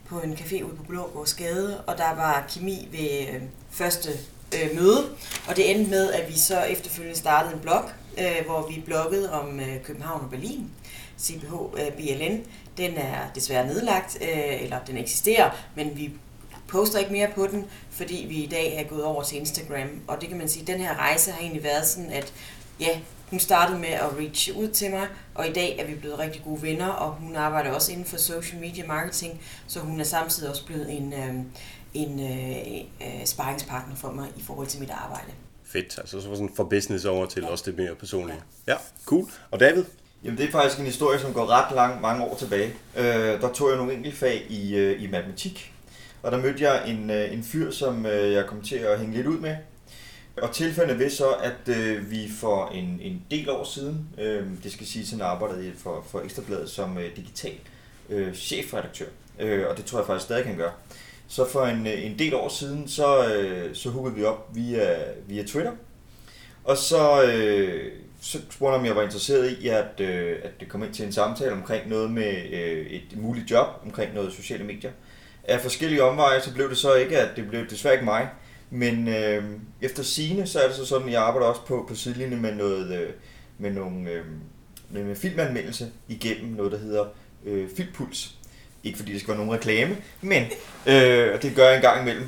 på 0.05 0.19
en 0.19 0.33
café 0.33 0.63
ude 0.63 0.75
på 0.75 0.83
Blågårdsgade, 0.83 1.81
og 1.81 1.97
der 1.97 2.15
var 2.15 2.45
kemi 2.53 2.87
ved 2.91 3.35
øh, 3.35 3.41
første 3.71 4.09
øh, 4.55 4.75
møde, 4.75 5.09
og 5.47 5.55
det 5.55 5.71
endte 5.71 5.89
med, 5.89 6.11
at 6.11 6.29
vi 6.29 6.39
så 6.39 6.61
efterfølgende 6.61 7.17
startede 7.17 7.53
en 7.53 7.59
blog, 7.59 7.83
øh, 8.17 8.45
hvor 8.45 8.67
vi 8.67 8.83
bloggede 8.85 9.31
om 9.31 9.59
øh, 9.59 9.83
København 9.83 10.23
og 10.23 10.29
Berlin. 10.29 10.71
CBH 11.19 11.53
øh, 11.53 11.91
BLN, 11.91 12.43
den 12.77 12.97
er 12.97 13.19
desværre 13.35 13.67
nedlagt, 13.67 14.17
øh, 14.21 14.63
eller 14.63 14.79
den 14.87 14.97
eksisterer, 14.97 15.51
men 15.75 15.97
vi 15.97 16.11
poster 16.67 16.99
ikke 16.99 17.11
mere 17.11 17.29
på 17.35 17.47
den, 17.47 17.65
fordi 17.89 18.25
vi 18.29 18.35
i 18.35 18.47
dag 18.47 18.75
er 18.75 18.83
gået 18.83 19.03
over 19.03 19.23
til 19.23 19.37
Instagram. 19.37 19.89
Og 20.07 20.21
det 20.21 20.29
kan 20.29 20.37
man 20.37 20.49
sige, 20.49 20.65
den 20.65 20.79
her 20.79 20.95
rejse 20.95 21.31
har 21.31 21.39
egentlig 21.39 21.63
været 21.63 21.87
sådan, 21.87 22.11
at 22.11 22.33
ja, 22.79 22.99
hun 23.29 23.39
startede 23.39 23.79
med 23.79 23.89
at 23.89 24.17
reach 24.19 24.51
ud 24.57 24.67
til 24.67 24.91
mig, 24.91 25.07
og 25.35 25.47
i 25.47 25.53
dag 25.53 25.79
er 25.79 25.85
vi 25.85 25.95
blevet 25.95 26.19
rigtig 26.19 26.43
gode 26.43 26.61
venner, 26.61 26.87
og 26.87 27.11
hun 27.11 27.35
arbejder 27.35 27.71
også 27.71 27.91
inden 27.91 28.05
for 28.05 28.17
social 28.17 28.61
media 28.61 28.87
marketing, 28.87 29.41
så 29.67 29.79
hun 29.79 29.99
er 29.99 30.03
samtidig 30.03 30.49
også 30.49 30.65
blevet 30.65 30.97
en, 30.97 31.13
øh, 31.13 31.35
en 31.93 32.19
øh, 32.19 33.07
øh, 33.07 33.25
sparringspartner 33.25 33.95
for 33.95 34.11
mig 34.11 34.27
i 34.37 34.43
forhold 34.43 34.67
til 34.67 34.79
mit 34.79 34.89
arbejde. 34.89 35.31
Fedt, 35.65 35.97
altså 35.97 36.21
så 36.21 36.27
sådan 36.27 36.49
fra 36.55 36.63
business 36.63 37.05
over 37.05 37.25
til 37.25 37.43
ja. 37.43 37.49
også 37.49 37.63
det 37.67 37.77
mere 37.77 37.95
personlige. 37.95 38.39
Ja. 38.67 38.71
ja, 38.71 38.77
cool. 39.05 39.29
Og 39.51 39.59
David? 39.59 39.83
Jamen 40.23 40.37
det 40.37 40.47
er 40.47 40.51
faktisk 40.51 40.79
en 40.79 40.85
historie, 40.85 41.19
som 41.19 41.33
går 41.33 41.45
ret 41.45 41.75
lang, 41.75 42.01
mange 42.01 42.23
år 42.25 42.35
tilbage. 42.35 42.73
Øh, 42.95 43.05
der 43.41 43.53
tog 43.53 43.69
jeg 43.69 43.77
nogle 43.77 43.93
enkelte 43.93 44.17
fag 44.17 44.45
i, 44.49 44.75
øh, 44.75 45.03
i 45.03 45.07
matematik, 45.07 45.73
og 46.27 46.33
der 46.33 46.41
mødte 46.41 46.63
jeg 46.63 46.89
en, 46.89 47.09
øh, 47.09 47.33
en 47.33 47.43
fyr, 47.43 47.71
som 47.71 48.05
øh, 48.05 48.33
jeg 48.33 48.45
kom 48.45 48.61
til 48.61 48.75
at 48.75 48.99
hænge 48.99 49.15
lidt 49.15 49.27
ud 49.27 49.39
med. 49.39 49.55
Og 50.41 50.51
tilfældet 50.51 50.99
ved 50.99 51.09
så, 51.09 51.29
at 51.29 51.75
øh, 51.77 52.11
vi 52.11 52.29
for 52.39 52.67
en, 52.67 52.99
en 53.01 53.21
del 53.31 53.49
år 53.49 53.63
siden, 53.63 54.07
øh, 54.17 54.45
det 54.63 54.71
skal 54.71 54.87
sige, 54.87 55.15
at 55.15 55.19
jeg 55.19 55.27
arbejdede 55.27 55.73
for, 55.77 56.05
for 56.09 56.21
Ekstrabladet 56.21 56.69
som 56.69 56.97
øh, 56.97 57.15
digital 57.15 57.53
øh, 58.09 58.33
chefredaktør, 58.33 59.05
øh, 59.39 59.65
og 59.69 59.77
det 59.77 59.85
tror 59.85 59.99
jeg 59.99 60.07
faktisk 60.07 60.25
stadig 60.25 60.43
kan 60.43 60.57
gøre. 60.57 60.71
Så 61.27 61.49
for 61.49 61.65
en, 61.65 61.87
øh, 61.87 62.05
en 62.05 62.19
del 62.19 62.35
år 62.35 62.49
siden, 62.49 62.87
så, 62.87 63.33
øh, 63.33 63.75
så 63.75 63.89
hookede 63.89 64.15
vi 64.15 64.23
op 64.23 64.55
via, 64.55 64.95
via 65.27 65.43
Twitter, 65.43 65.71
og 66.63 66.77
så, 66.77 67.23
øh, 67.23 67.91
så 68.21 68.37
spurgte 68.49 68.71
jeg, 68.71 68.79
om 68.79 68.85
jeg 68.85 68.95
var 68.95 69.03
interesseret 69.03 69.51
i, 69.51 69.67
at, 69.67 69.99
øh, 69.99 70.35
at 70.43 70.51
det 70.59 70.69
kom 70.69 70.83
ind 70.83 70.93
til 70.93 71.05
en 71.05 71.13
samtale 71.13 71.51
omkring 71.51 71.89
noget 71.89 72.11
med 72.11 72.33
øh, 72.51 72.85
et 72.87 73.17
muligt 73.17 73.51
job, 73.51 73.67
omkring 73.85 74.13
noget 74.13 74.33
sociale 74.33 74.63
medier 74.63 74.91
af 75.47 75.61
forskellige 75.61 76.03
omveje, 76.03 76.41
så 76.41 76.53
blev 76.53 76.69
det 76.69 76.77
så 76.77 76.93
ikke, 76.93 77.17
at 77.17 77.35
det 77.35 77.49
blev 77.49 77.69
desværre 77.69 77.93
ikke 77.93 78.05
mig. 78.05 78.29
Men 78.69 79.07
øh, 79.07 79.43
efter 79.81 80.03
sine 80.03 80.47
så 80.47 80.59
er 80.59 80.67
det 80.67 80.75
så 80.75 80.85
sådan, 80.85 81.07
at 81.07 81.13
jeg 81.13 81.21
arbejder 81.21 81.47
også 81.47 81.61
på, 81.65 81.85
på 81.87 81.95
sidelinjen 81.95 82.41
med 82.41 82.55
noget, 82.55 83.01
øh, 83.01 83.09
med 83.57 83.71
nogle 83.71 84.09
øh, 84.09 84.25
med 84.89 85.15
filmanmeldelse 85.15 85.91
igennem 86.07 86.53
noget, 86.53 86.71
der 86.71 86.77
hedder 86.77 87.05
øh, 87.45 87.69
Filmpuls. 87.77 88.35
Ikke 88.83 88.97
fordi 88.97 89.13
det 89.13 89.21
skal 89.21 89.31
være 89.31 89.45
nogen 89.45 89.53
reklame, 89.53 89.97
men 90.21 90.43
øh, 90.87 91.41
det 91.41 91.55
gør 91.55 91.67
jeg 91.67 91.75
en 91.75 91.81
gang 91.81 92.01
imellem. 92.01 92.27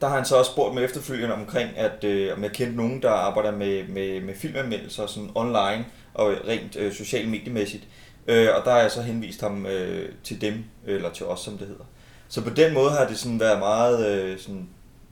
Der 0.00 0.08
har 0.08 0.16
han 0.16 0.24
så 0.24 0.36
også 0.36 0.50
spurgt 0.50 0.74
mig 0.74 0.84
efterfølgende 0.84 1.34
omkring, 1.34 1.70
at 1.76 2.04
øh, 2.04 2.36
om 2.36 2.42
jeg 2.42 2.52
kendte 2.52 2.76
nogen, 2.76 3.02
der 3.02 3.10
arbejder 3.10 3.50
med, 3.50 3.88
med, 3.88 4.20
med 4.20 4.34
filmanmeldelser 4.34 5.06
sådan 5.06 5.30
online 5.34 5.84
og 6.14 6.34
rent 6.48 6.76
øh, 6.76 6.92
socialt 6.92 7.28
mediemæssigt. 7.28 7.84
Øh, 8.26 8.48
og 8.56 8.64
der 8.64 8.70
har 8.70 8.80
jeg 8.80 8.90
så 8.90 9.02
henvist 9.02 9.40
ham 9.40 9.66
øh, 9.66 10.08
til 10.24 10.40
dem, 10.40 10.64
eller 10.86 11.10
til 11.10 11.26
os, 11.26 11.40
som 11.40 11.58
det 11.58 11.66
hedder. 11.66 11.84
Så 12.28 12.40
på 12.40 12.50
den 12.50 12.74
måde 12.74 12.90
har 12.90 13.06
det 13.08 13.18
sådan 13.18 13.40
været 13.40 13.58
meget 13.58 14.06
øh, 14.06 14.38
sådan, 14.38 14.68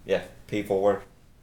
ja, 0.07 0.21
pay 0.49 0.67
forward. 0.67 0.97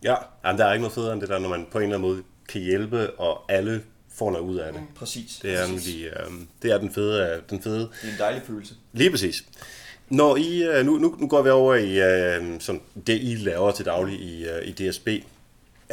Ja, 0.04 0.16
jamen, 0.46 0.60
der 0.60 0.66
er 0.66 0.74
ikke 0.74 0.82
noget 0.82 0.94
federe 0.94 1.14
end 1.14 1.22
det 1.22 1.30
der, 1.30 1.40
når 1.40 1.50
man 1.50 1.68
på 1.72 1.78
en 1.78 1.84
eller 1.84 1.96
anden 1.98 2.10
måde 2.12 2.24
kan 2.50 2.62
hjælpe, 2.62 3.10
og 3.10 3.42
alle 3.50 3.84
får 4.16 4.32
noget 4.32 4.46
ud 4.46 4.58
af 4.58 4.74
det. 4.74 4.82
Mm. 4.82 4.88
Præcis. 4.96 5.40
Det 5.42 5.62
er, 5.62 5.68
nemlig, 5.68 6.06
øh, 6.06 6.32
det 6.62 6.72
er 6.72 6.78
den 6.78 6.94
fede, 6.94 7.42
den 7.50 7.62
fede. 7.62 7.80
Det 7.80 8.10
er 8.10 8.12
en 8.12 8.20
dejlig 8.20 8.42
følelse. 8.48 8.74
Lige 8.94 9.12
præcis. 9.12 9.44
Når 10.10 10.36
I, 10.36 10.64
øh, 10.64 10.86
nu, 10.86 10.98
nu, 10.98 11.16
nu 11.20 11.28
går 11.28 11.42
vi 11.42 11.50
over 11.50 11.76
i 11.76 12.02
øh, 12.02 12.60
sådan 12.60 12.82
det, 13.08 13.22
I 13.22 13.36
laver 13.36 13.72
til 13.72 13.86
daglig 13.86 14.20
i, 14.20 14.46
øh, 14.46 14.68
i 14.68 14.72
DSB. 14.72 15.08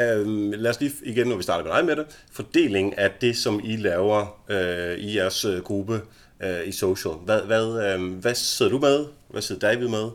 Øh, 0.00 0.26
lad 0.52 0.70
os 0.70 0.80
lige 0.80 0.92
igen, 1.02 1.26
når 1.26 1.36
vi 1.36 1.42
starter 1.42 1.64
med 1.64 1.72
dig 1.72 1.84
med 1.84 1.96
det, 1.96 2.06
fordeling 2.32 2.98
af 2.98 3.10
det, 3.20 3.36
som 3.36 3.60
I 3.64 3.76
laver 3.76 4.40
øh, 4.48 4.98
i 4.98 5.16
jeres 5.16 5.44
øh, 5.44 5.62
gruppe 5.62 6.00
øh, 6.40 6.68
i 6.68 6.72
social. 6.72 7.14
Hvad, 7.14 7.42
hvad, 7.42 7.84
øh, 7.84 8.14
hvad 8.14 8.34
sidder 8.34 8.70
du 8.70 8.78
med? 8.78 9.06
Hvad 9.28 9.42
sidder 9.42 9.68
David 9.68 9.88
med? 9.88 10.10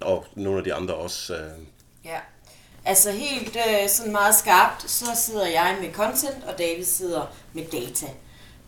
Og 0.00 0.26
nogle 0.34 0.58
af 0.58 0.64
de 0.64 0.74
andre 0.74 0.94
også. 0.94 1.34
Øh. 1.34 1.50
Ja, 2.04 2.18
altså 2.84 3.10
helt 3.10 3.56
øh, 3.56 3.88
sådan 3.88 4.12
meget 4.12 4.34
skarpt, 4.34 4.90
så 4.90 5.06
sidder 5.14 5.46
jeg 5.46 5.78
med 5.80 5.92
content, 5.92 6.44
og 6.46 6.58
David 6.58 6.84
sidder 6.84 7.36
med 7.52 7.64
data. 7.72 8.06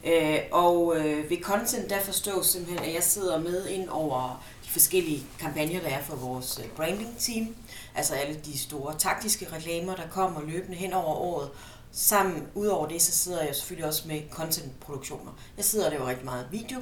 Øh, 0.04 0.38
og 0.52 0.96
øh, 0.96 1.30
ved 1.30 1.42
content, 1.42 1.90
der 1.90 2.00
forstås 2.00 2.46
simpelthen, 2.46 2.88
at 2.88 2.94
jeg 2.94 3.02
sidder 3.02 3.38
med 3.38 3.66
ind 3.66 3.88
over 3.88 4.44
de 4.64 4.70
forskellige 4.70 5.26
kampagner, 5.40 5.80
der 5.80 5.88
er 5.88 6.02
for 6.02 6.16
vores 6.16 6.60
øh, 6.64 6.70
branding 6.70 7.18
team. 7.18 7.56
Altså 7.94 8.14
alle 8.14 8.40
de 8.44 8.58
store 8.58 8.94
taktiske 8.98 9.46
reklamer, 9.52 9.94
der 9.94 10.08
kommer 10.10 10.40
løbende 10.46 10.76
hen 10.76 10.92
over 10.92 11.14
året. 11.14 11.50
Sammen, 11.92 12.46
udover 12.54 12.88
det, 12.88 13.02
så 13.02 13.12
sidder 13.12 13.44
jeg 13.44 13.54
selvfølgelig 13.54 13.86
også 13.86 14.08
med 14.08 14.20
content-produktioner. 14.30 15.32
Jeg 15.56 15.64
sidder 15.64 15.86
og 15.86 15.92
laver 15.92 16.08
rigtig 16.08 16.24
meget 16.24 16.46
video, 16.50 16.80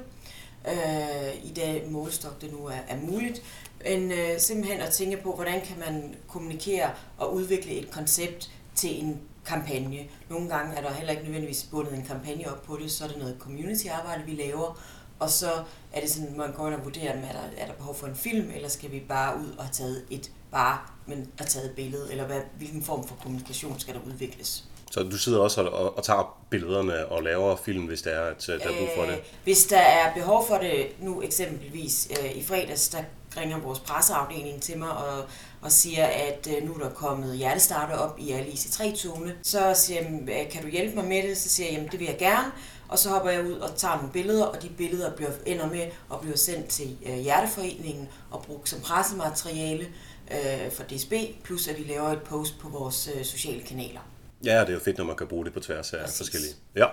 øh, 0.67 1.45
i 1.45 1.53
dag 1.57 1.87
målstok, 1.91 2.41
det 2.41 2.53
nu 2.53 2.67
er, 2.67 2.79
er 2.89 2.97
muligt. 2.97 3.43
Men 3.85 4.13
øh, 4.13 4.39
simpelthen 4.39 4.81
at 4.81 4.93
tænke 4.93 5.17
på, 5.17 5.35
hvordan 5.35 5.61
kan 5.61 5.79
man 5.79 6.15
kommunikere 6.29 6.91
og 7.19 7.35
udvikle 7.35 7.73
et 7.73 7.91
koncept 7.91 8.51
til 8.75 9.05
en 9.05 9.21
kampagne. 9.45 9.99
Nogle 10.31 10.49
gange 10.49 10.77
er 10.77 10.83
der 10.83 10.93
heller 10.93 11.11
ikke 11.13 11.25
nødvendigvis 11.25 11.69
bundet 11.71 11.95
en 11.95 12.05
kampagne 12.05 12.51
op 12.51 12.63
på 12.63 12.79
det, 12.83 12.93
så 12.93 13.05
er 13.05 13.09
det 13.09 13.19
noget 13.19 13.37
community-arbejde, 13.41 14.25
vi 14.25 14.35
laver, 14.35 14.81
og 15.19 15.31
så 15.31 15.53
er 15.93 16.01
det 16.01 16.11
sådan, 16.11 16.37
man 16.37 16.53
går 16.53 16.67
ind 16.67 16.75
og 16.75 16.85
vurderer, 16.85 17.13
er 17.13 17.33
der, 17.33 17.63
er 17.63 17.67
der 17.67 17.73
behov 17.73 17.95
for 17.95 18.07
en 18.07 18.17
film, 18.17 18.51
eller 18.55 18.69
skal 18.69 18.93
vi 18.93 19.01
bare 19.09 19.39
ud 19.41 19.53
og 19.59 19.65
have 19.65 19.73
taget 19.73 20.05
et 20.11 20.31
bare, 20.51 20.79
men 21.07 21.31
at 21.39 21.47
taget 21.47 21.67
et 21.67 21.77
billede, 21.77 22.11
eller 22.11 22.27
hvad, 22.27 22.41
hvilken 22.59 22.83
form 22.83 23.07
for 23.09 23.15
kommunikation 23.23 23.81
skal 23.81 23.95
der 23.95 24.01
udvikles. 24.07 24.65
Så 24.91 25.03
du 25.03 25.19
sidder 25.19 25.39
også 25.39 25.63
og, 25.63 25.97
og 25.97 26.05
tager 26.05 26.39
billederne 26.51 27.07
og 27.07 27.23
laver 27.23 27.57
film, 27.57 27.85
hvis 27.85 28.03
der 28.03 28.11
er, 28.11 28.31
at 28.31 28.47
der 28.47 28.55
er 28.55 28.79
brug 28.79 28.89
for 28.97 29.03
det? 29.03 29.13
Øh, 29.13 29.19
hvis 29.45 29.67
der 29.67 29.79
er 29.79 30.15
behov 30.15 30.47
for 30.47 30.59
det, 30.59 30.87
nu 31.01 31.23
eksempelvis 31.23 32.09
øh, 32.11 32.37
i 32.37 32.45
fredags, 32.45 32.89
der 32.89 32.99
ringer 33.37 33.59
vores 33.59 33.79
presseafdeling 33.79 34.63
til 34.63 34.79
mig 34.79 34.91
og, 34.91 35.25
og 35.61 35.73
siger, 35.73 36.07
at 36.07 36.49
øh, 36.57 36.69
nu 36.69 36.75
er 36.75 36.79
der 36.79 36.91
kommet 36.91 37.37
hjertestarter 37.37 37.97
op 37.97 38.19
i 38.19 38.31
alle 38.33 38.49
IC3-togene. 38.49 39.35
Så 39.43 39.73
siger 39.75 40.03
jeg, 40.27 40.49
kan 40.51 40.63
du 40.63 40.69
hjælpe 40.69 40.95
mig 40.95 41.05
med 41.05 41.23
det? 41.23 41.39
Så 41.39 41.49
siger 41.49 41.67
jeg, 41.67 41.75
jamen 41.75 41.91
det 41.93 42.01
vil 42.01 42.07
jeg 42.07 42.19
gerne. 42.19 42.53
Og 42.89 42.99
så 42.99 43.11
hopper 43.11 43.31
jeg 43.31 43.47
ud 43.47 43.53
og 43.53 43.77
tager 43.77 43.97
nogle 43.97 44.13
billeder, 44.13 44.45
og 44.45 44.63
de 44.63 44.69
billeder 44.69 45.11
bliver, 45.17 45.31
ender 45.47 45.67
med 45.67 45.87
at 46.13 46.21
blive 46.21 46.37
sendt 46.37 46.67
til 46.67 46.97
øh, 47.07 47.19
Hjerteforeningen 47.19 48.09
og 48.31 48.43
brugt 48.43 48.69
som 48.69 48.81
pressemateriale 48.81 49.87
øh, 50.31 50.73
for 50.73 50.83
DSB, 50.83 51.13
plus 51.45 51.69
at 51.69 51.79
vi 51.79 51.85
laver 51.85 52.09
et 52.09 52.23
post 52.23 52.59
på 52.59 52.69
vores 52.69 53.11
øh, 53.15 53.25
sociale 53.25 53.63
kanaler. 53.63 54.01
Ja, 54.45 54.61
det 54.61 54.69
er 54.69 54.73
jo 54.73 54.81
fedt, 54.85 54.99
når 54.99 55.05
man 55.05 55.17
kan 55.17 55.27
bruge 55.27 55.45
det 55.45 55.53
på 55.53 55.61
tværs 55.61 55.93
af 55.93 56.01
Præcis. 56.01 56.19
forskellige. 56.19 56.53
Ja. 56.77 56.87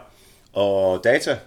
Og 0.54 1.02
data, 1.04 1.38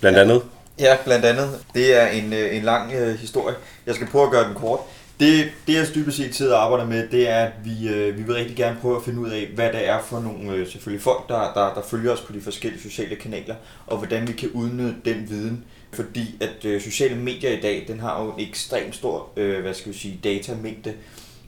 blandt 0.00 0.18
ja. 0.18 0.22
andet. 0.22 0.42
Ja, 0.78 0.96
blandt 1.04 1.24
andet. 1.24 1.64
Det 1.74 1.94
er 1.94 2.06
en, 2.06 2.32
øh, 2.32 2.56
en 2.56 2.62
lang 2.62 2.92
øh, 2.92 3.18
historie. 3.18 3.56
Jeg 3.86 3.94
skal 3.94 4.06
prøve 4.06 4.24
at 4.24 4.30
gøre 4.30 4.48
den 4.48 4.54
kort. 4.54 4.80
Det, 5.20 5.50
det 5.66 5.74
jeg 5.74 5.86
dybest 5.94 6.16
set 6.16 6.34
sidder 6.34 6.56
og 6.56 6.64
arbejder 6.64 6.84
med, 6.84 7.08
det 7.08 7.28
er, 7.28 7.44
at 7.44 7.52
vi, 7.64 7.88
øh, 7.88 8.18
vi 8.18 8.22
vil 8.22 8.34
rigtig 8.34 8.56
gerne 8.56 8.78
prøve 8.80 8.96
at 8.96 9.02
finde 9.04 9.20
ud 9.20 9.30
af, 9.30 9.50
hvad 9.54 9.72
det 9.72 9.88
er 9.88 10.02
for 10.02 10.20
nogle 10.20 10.52
øh, 10.52 10.68
selvfølgelig 10.68 11.02
folk, 11.02 11.28
der, 11.28 11.52
der, 11.54 11.74
der 11.74 11.82
følger 11.82 12.12
os 12.12 12.20
på 12.20 12.32
de 12.32 12.40
forskellige 12.40 12.82
sociale 12.82 13.16
kanaler, 13.16 13.54
og 13.86 13.98
hvordan 13.98 14.28
vi 14.28 14.32
kan 14.32 14.50
udnytte 14.50 14.96
den 15.04 15.28
viden. 15.28 15.64
Fordi 15.92 16.36
at 16.40 16.64
øh, 16.64 16.80
sociale 16.80 17.16
medier 17.16 17.50
i 17.50 17.60
dag, 17.60 17.84
den 17.88 18.00
har 18.00 18.24
jo 18.24 18.32
en 18.32 18.48
ekstremt 18.48 18.94
stor, 18.94 19.30
øh, 19.36 19.60
hvad 19.60 19.74
skal 19.74 19.92
vi 19.92 19.98
sige, 19.98 20.20
datamængde. 20.24 20.94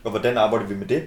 Og 0.04 0.10
hvordan 0.10 0.36
arbejder 0.36 0.66
vi 0.66 0.74
med 0.74 0.86
det? 0.86 1.02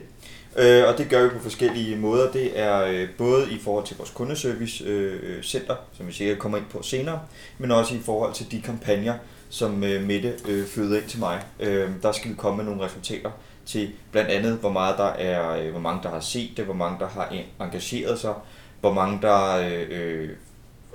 Øh, 0.56 0.84
og 0.88 0.98
det 0.98 1.10
gør 1.10 1.24
vi 1.24 1.30
på 1.30 1.40
forskellige 1.40 1.96
måder. 1.96 2.32
Det 2.32 2.60
er 2.60 2.86
øh, 2.86 3.08
både 3.18 3.52
i 3.52 3.60
forhold 3.64 3.86
til 3.86 3.98
vores 3.98 4.10
kundeservice 4.10 4.84
øh, 4.84 5.44
center, 5.44 5.76
som 5.98 6.08
vi 6.08 6.14
sikkert 6.14 6.40
kommer 6.40 6.58
ind 6.58 6.66
på 6.72 6.84
senere, 6.84 7.20
men 7.58 7.72
også 7.72 7.96
i 7.96 8.00
forhold 8.06 8.34
til 8.34 8.52
de 8.52 8.62
kampagner, 8.62 9.14
som 9.50 9.84
øh, 9.84 10.04
Mette 10.04 10.34
øh, 10.48 10.66
føder 10.66 10.98
ind 10.98 11.06
til 11.06 11.20
mig. 11.20 11.42
Øh, 11.60 11.90
der 12.02 12.12
skal 12.12 12.32
vi 12.32 12.36
komme 12.36 12.58
med 12.58 12.66
nogle 12.66 12.86
resultater 12.86 13.32
til 13.66 13.90
blandt 14.12 14.30
andet, 14.30 14.54
hvor 14.54 14.70
meget 14.70 14.98
der 14.98 15.10
er, 15.10 15.64
øh, 15.64 15.72
hvor 15.72 15.80
mange 15.80 16.04
der 16.04 16.10
har 16.10 16.20
set 16.20 16.50
det, 16.58 16.66
hvor 16.66 16.74
mange 16.74 17.00
der 17.00 17.08
har 17.08 17.34
engageret 17.62 18.20
sig, 18.20 18.34
hvor 18.82 18.94
mange 18.94 19.20
der 19.22 19.58
øh, 19.58 19.88
øh, 19.90 20.30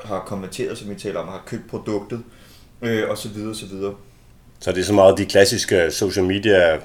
har 0.05 0.21
kommenteret, 0.21 0.79
som 0.79 0.91
vi 0.91 0.95
taler 0.95 1.21
om, 1.21 1.29
har 1.29 1.43
købt 1.47 1.71
produktet, 1.71 2.23
øh, 2.83 3.11
og 3.11 3.19
så 3.19 3.29
videre, 3.29 3.51
og 3.51 3.57
så 3.57 3.67
videre. 3.67 3.95
Så 4.61 4.73
det 4.73 4.81
er 4.81 4.85
så 4.85 4.93
meget 4.93 5.19
de 5.19 5.27
klassiske 5.27 5.91
social 5.91 6.27
media 6.27 6.75
øh, 6.75 6.81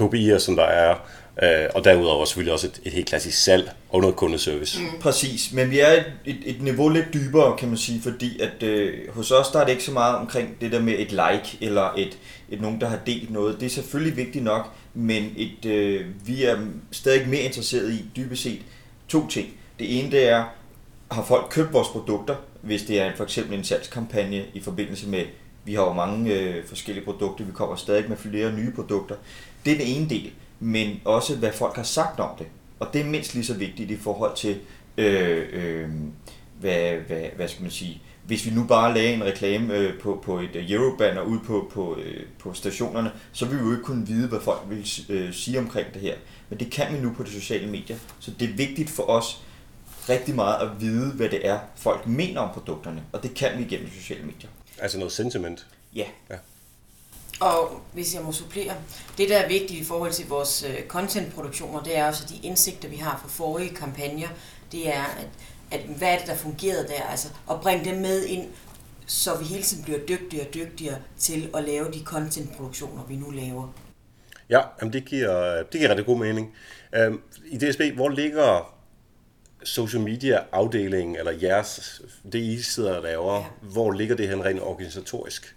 KPI'er, 0.00 0.38
som 0.38 0.56
der 0.56 0.64
er, 0.64 0.94
Øh, 1.42 1.68
og 1.74 1.84
derudover 1.84 2.24
selvfølgelig 2.24 2.52
også 2.52 2.66
et, 2.66 2.80
et 2.84 2.92
helt 2.92 3.06
klassisk 3.06 3.42
salg 3.42 3.72
og 3.90 4.00
noget 4.00 4.16
kundeservice. 4.16 4.80
Mm. 4.80 4.86
Præcis, 5.00 5.52
men 5.52 5.70
vi 5.70 5.80
er 5.80 5.92
et, 5.92 6.12
et, 6.24 6.36
et 6.44 6.62
niveau 6.62 6.88
lidt 6.88 7.06
dybere, 7.14 7.56
kan 7.56 7.68
man 7.68 7.76
sige, 7.76 8.00
fordi 8.00 8.40
at 8.40 8.62
øh, 8.62 8.94
hos 9.14 9.30
os 9.30 9.48
der 9.48 9.60
er 9.60 9.64
det 9.64 9.72
ikke 9.72 9.84
så 9.84 9.92
meget 9.92 10.16
omkring 10.16 10.60
det 10.60 10.72
der 10.72 10.80
med 10.80 10.94
et 10.98 11.10
like 11.10 11.58
eller 11.60 11.92
et, 11.96 12.18
et 12.48 12.60
nogen, 12.60 12.80
der 12.80 12.88
har 12.88 12.98
delt 13.06 13.30
noget. 13.30 13.60
Det 13.60 13.66
er 13.66 13.70
selvfølgelig 13.70 14.16
vigtigt 14.16 14.44
nok, 14.44 14.68
men 14.94 15.34
et, 15.36 15.64
øh, 15.64 16.06
vi 16.26 16.44
er 16.44 16.58
stadig 16.92 17.28
mere 17.28 17.40
interesseret 17.40 17.92
i 17.92 18.04
dybest 18.16 18.42
set 18.42 18.60
to 19.08 19.28
ting. 19.28 19.48
Det 19.78 19.98
ene 19.98 20.10
det 20.10 20.28
er, 20.28 20.44
har 21.10 21.24
folk 21.24 21.46
købt 21.50 21.72
vores 21.72 21.88
produkter, 21.88 22.34
hvis 22.62 22.82
det 22.82 23.00
er 23.00 23.16
for 23.16 23.24
eksempel 23.24 23.58
en 23.58 23.64
salgskampagne 23.64 24.44
i 24.54 24.60
forbindelse 24.60 25.08
med, 25.08 25.24
vi 25.64 25.74
har 25.74 25.82
jo 25.82 25.92
mange 25.92 26.34
øh, 26.34 26.64
forskellige 26.66 27.04
produkter, 27.04 27.44
vi 27.44 27.52
kommer 27.52 27.76
stadig 27.76 28.08
med 28.08 28.16
flere 28.16 28.52
nye 28.52 28.72
produkter. 28.72 29.14
Det 29.64 29.72
er 29.72 29.78
den 29.78 29.86
ene 29.86 30.08
del 30.08 30.32
men 30.60 31.00
også 31.04 31.36
hvad 31.36 31.52
folk 31.52 31.76
har 31.76 31.82
sagt 31.82 32.20
om 32.20 32.30
det. 32.38 32.46
Og 32.80 32.88
det 32.92 33.00
er 33.00 33.04
mindst 33.04 33.34
lige 33.34 33.44
så 33.44 33.54
vigtigt 33.54 33.90
i 33.90 33.96
forhold 33.96 34.36
til, 34.36 34.58
øh, 34.98 35.46
øh, 35.52 35.88
hvad, 36.60 36.92
hvad, 37.06 37.26
hvad 37.36 37.48
skal 37.48 37.62
man 37.62 37.70
sige, 37.70 38.02
hvis 38.26 38.46
vi 38.46 38.50
nu 38.50 38.64
bare 38.64 38.94
lagde 38.94 39.12
en 39.12 39.24
reklame 39.24 39.74
øh, 39.74 40.00
på, 40.00 40.22
på 40.24 40.38
et 40.38 40.56
øh, 40.56 40.70
Eurobanner 40.70 41.22
ud 41.22 41.38
på, 41.38 41.70
på, 41.72 41.96
øh, 41.96 42.22
på 42.38 42.52
stationerne, 42.52 43.12
så 43.32 43.46
vil 43.46 43.58
vi 43.58 43.64
jo 43.64 43.70
ikke 43.70 43.84
kunne 43.84 44.06
vide, 44.06 44.28
hvad 44.28 44.40
folk 44.40 44.60
vil 44.68 44.88
øh, 45.08 45.32
sige 45.32 45.58
omkring 45.58 45.94
det 45.94 46.02
her. 46.02 46.14
Men 46.48 46.58
det 46.58 46.70
kan 46.70 46.94
vi 46.94 47.00
nu 47.00 47.12
på 47.12 47.22
de 47.22 47.30
sociale 47.30 47.66
medier. 47.66 47.96
Så 48.20 48.30
det 48.40 48.50
er 48.50 48.54
vigtigt 48.54 48.90
for 48.90 49.02
os 49.02 49.42
rigtig 50.08 50.34
meget 50.34 50.62
at 50.62 50.80
vide, 50.80 51.12
hvad 51.12 51.28
det 51.28 51.46
er, 51.46 51.58
folk 51.76 52.06
mener 52.06 52.40
om 52.40 52.54
produkterne. 52.54 53.02
Og 53.12 53.22
det 53.22 53.34
kan 53.34 53.58
vi 53.58 53.64
gennem 53.64 53.90
sociale 53.90 54.22
medier. 54.22 54.50
Altså 54.78 54.98
noget 54.98 55.12
sentiment? 55.12 55.66
Ja. 55.94 56.06
ja. 56.30 56.36
Og 57.40 57.80
hvis 57.92 58.14
jeg 58.14 58.22
må 58.22 58.32
supplere, 58.32 58.74
det 59.18 59.28
der 59.28 59.38
er 59.38 59.48
vigtigt 59.48 59.80
i 59.80 59.84
forhold 59.84 60.12
til 60.12 60.28
vores 60.28 60.62
øh, 60.68 60.86
contentproduktioner, 60.88 61.82
det 61.82 61.96
er 61.96 62.06
også 62.06 62.24
de 62.28 62.46
indsigter, 62.46 62.88
vi 62.88 62.96
har 62.96 63.18
fra 63.22 63.28
forrige 63.28 63.74
kampagner, 63.74 64.28
det 64.72 64.88
er, 64.88 65.04
at, 65.04 65.28
at 65.70 65.80
hvad 65.80 66.08
er 66.08 66.18
det, 66.18 66.26
der 66.26 66.34
fungerede 66.34 66.88
der, 66.88 67.02
altså 67.02 67.28
at 67.50 67.60
bringe 67.60 67.84
dem 67.84 68.00
med 68.02 68.24
ind, 68.24 68.48
så 69.06 69.38
vi 69.38 69.44
hele 69.44 69.62
tiden 69.62 69.84
bliver 69.84 69.98
dygtigere 69.98 70.46
og 70.46 70.54
dygtigere 70.54 70.96
til 71.18 71.50
at 71.54 71.64
lave 71.64 71.92
de 71.92 72.04
contentproduktioner, 72.04 73.04
vi 73.04 73.16
nu 73.16 73.30
laver. 73.30 73.72
Ja, 74.50 74.60
jamen 74.80 74.92
det, 74.92 75.04
giver, 75.04 75.62
det 75.62 75.80
giver 75.80 75.88
rigtig 75.88 76.06
god 76.06 76.18
mening. 76.18 76.54
Øhm, 76.94 77.20
I 77.46 77.58
DSB, 77.58 77.80
hvor 77.94 78.08
ligger 78.08 78.76
social 79.64 80.02
media 80.02 80.40
afdelingen, 80.52 81.16
eller 81.16 81.32
jeres, 81.42 82.02
det 82.32 82.38
I 82.38 82.62
sidder 82.62 82.96
og 82.96 83.02
laver, 83.02 83.34
ja. 83.34 83.44
hvor 83.60 83.92
ligger 83.92 84.16
det 84.16 84.28
her 84.28 84.44
rent 84.44 84.60
organisatorisk? 84.60 85.55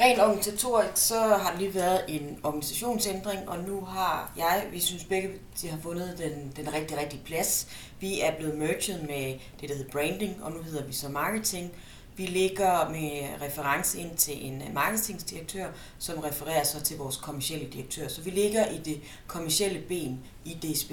Rent 0.00 0.20
organisatorisk, 0.20 0.90
så 0.94 1.20
har 1.20 1.50
der 1.52 1.58
lige 1.58 1.74
været 1.74 2.04
en 2.08 2.38
organisationsændring, 2.42 3.48
og 3.48 3.58
nu 3.58 3.80
har 3.80 4.32
jeg, 4.36 4.66
vi 4.72 4.80
synes 4.80 5.04
begge, 5.04 5.28
de 5.62 5.68
har 5.68 5.78
fundet 5.82 6.18
den, 6.18 6.52
den 6.56 6.74
rigtig, 6.74 6.98
rigtig 6.98 7.20
plads. 7.24 7.68
Vi 8.00 8.20
er 8.20 8.36
blevet 8.36 8.58
merged 8.58 9.00
med 9.00 9.38
det, 9.60 9.68
der 9.68 9.74
hedder 9.74 9.90
branding, 9.92 10.44
og 10.44 10.52
nu 10.52 10.62
hedder 10.62 10.86
vi 10.86 10.92
så 10.92 11.08
marketing. 11.08 11.72
Vi 12.16 12.26
ligger 12.26 12.88
med 12.88 13.46
reference 13.46 13.98
ind 14.00 14.16
til 14.16 14.46
en 14.46 14.62
marketingdirektør, 14.74 15.66
som 15.98 16.18
refererer 16.18 16.64
så 16.64 16.82
til 16.82 16.98
vores 16.98 17.16
kommercielle 17.16 17.66
direktør. 17.66 18.08
Så 18.08 18.22
vi 18.22 18.30
ligger 18.30 18.70
i 18.70 18.78
det 18.78 19.00
kommercielle 19.26 19.80
ben 19.88 20.20
i 20.44 20.54
DSB. 20.54 20.92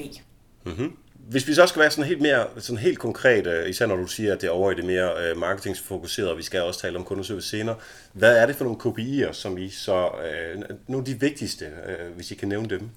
Mm-hmm. 0.65 0.97
Hvis 1.29 1.47
vi 1.47 1.53
så 1.53 1.67
skal 1.67 1.79
være 1.79 1.91
sådan 1.91 2.05
helt 2.05 2.21
mere 2.21 2.47
sådan 2.57 2.77
helt 2.77 2.99
konkret, 2.99 3.47
øh, 3.47 3.69
især 3.69 3.85
når 3.85 3.95
du 3.95 4.07
siger, 4.07 4.33
at 4.33 4.41
det 4.41 4.47
er 4.47 4.51
over 4.51 4.71
i 4.71 4.75
det 4.75 4.85
mere 4.85 5.29
øh, 5.29 5.37
marketingsfokuserede, 5.37 6.31
og 6.31 6.37
vi 6.37 6.43
skal 6.43 6.61
også 6.61 6.79
tale 6.79 6.97
om 6.97 7.03
kundeservice 7.03 7.49
senere, 7.49 7.75
hvad 8.13 8.37
er 8.37 8.45
det 8.45 8.55
for 8.55 8.63
nogle 8.63 8.79
KPI'er, 8.79 9.33
som 9.33 9.57
I 9.57 9.69
så, 9.69 10.07
øh, 10.07 10.61
nogle 10.87 11.01
af 11.01 11.05
de 11.05 11.19
vigtigste, 11.19 11.65
øh, 11.65 12.15
hvis 12.15 12.31
I 12.31 12.35
kan 12.35 12.47
nævne 12.47 12.69
dem? 12.69 12.89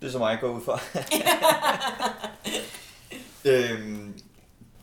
Det 0.00 0.06
er 0.06 0.10
så 0.12 0.18
meget, 0.18 0.32
jeg 0.32 0.40
går 0.40 0.48
ud 0.48 0.60
fra. 0.64 0.80
øhm, 3.52 4.14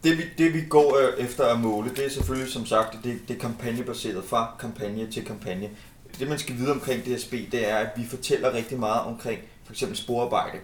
Det 0.04 0.18
vi, 0.18 0.24
det 0.38 0.54
vi 0.54 0.62
går 0.70 0.98
øh, 0.98 1.26
efter 1.26 1.46
at 1.46 1.60
måle, 1.60 1.90
det 1.96 2.06
er 2.06 2.10
selvfølgelig 2.10 2.54
som 2.54 2.66
sagt, 2.66 2.98
det, 3.04 3.20
det 3.28 3.36
er 3.36 3.40
kampagnebaseret 3.40 4.24
fra 4.26 4.56
kampagne 4.60 5.12
til 5.12 5.26
kampagne. 5.26 5.70
Det 6.20 6.30
man 6.30 6.40
skal 6.40 6.58
vide 6.58 6.72
omkring 6.72 7.04
DSB, 7.06 7.32
det 7.32 7.70
er, 7.70 7.76
at 7.78 7.90
vi 7.98 8.06
fortæller 8.10 8.54
rigtig 8.54 8.80
meget 8.80 9.02
omkring 9.02 9.40
for 9.66 9.74
eksempel 9.74 9.98
sporarbejde. 9.98 10.58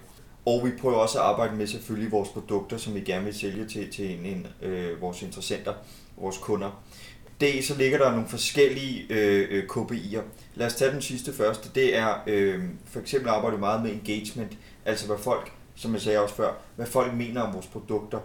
Og 0.45 0.65
vi 0.65 0.71
prøver 0.81 0.95
også 0.95 1.19
at 1.19 1.25
arbejde 1.25 1.55
med 1.55 1.67
selvfølgelig 1.67 2.11
vores 2.11 2.29
produkter, 2.29 2.77
som 2.77 2.95
vi 2.95 2.99
gerne 2.99 3.25
vil 3.25 3.33
sælge 3.33 3.65
til, 3.65 3.91
til 3.91 4.19
en, 4.19 4.25
en, 4.25 4.47
øh, 4.61 5.01
vores 5.01 5.21
interessenter, 5.21 5.73
vores 6.17 6.37
kunder. 6.37 6.83
Det, 7.41 7.65
så 7.65 7.77
ligger 7.77 7.97
der 7.97 8.11
nogle 8.11 8.27
forskellige 8.27 9.05
øh, 9.09 9.47
øh 9.51 9.63
KPI'er. 9.63 10.21
Lad 10.55 10.67
os 10.67 10.73
tage 10.73 10.91
den 10.91 11.01
sidste 11.01 11.33
første. 11.33 11.69
Det 11.75 11.97
er 11.97 12.15
øh, 12.27 12.63
for 12.85 12.99
eksempel 12.99 13.29
arbejde 13.29 13.57
meget 13.57 13.83
med 13.83 13.91
engagement, 13.91 14.57
altså 14.85 15.07
hvad 15.07 15.17
folk, 15.17 15.51
som 15.75 15.93
jeg 15.93 16.01
sagde 16.01 16.19
også 16.19 16.35
før, 16.35 16.53
hvad 16.75 16.85
folk 16.85 17.13
mener 17.13 17.41
om 17.41 17.53
vores 17.53 17.67
produkter. 17.67 18.19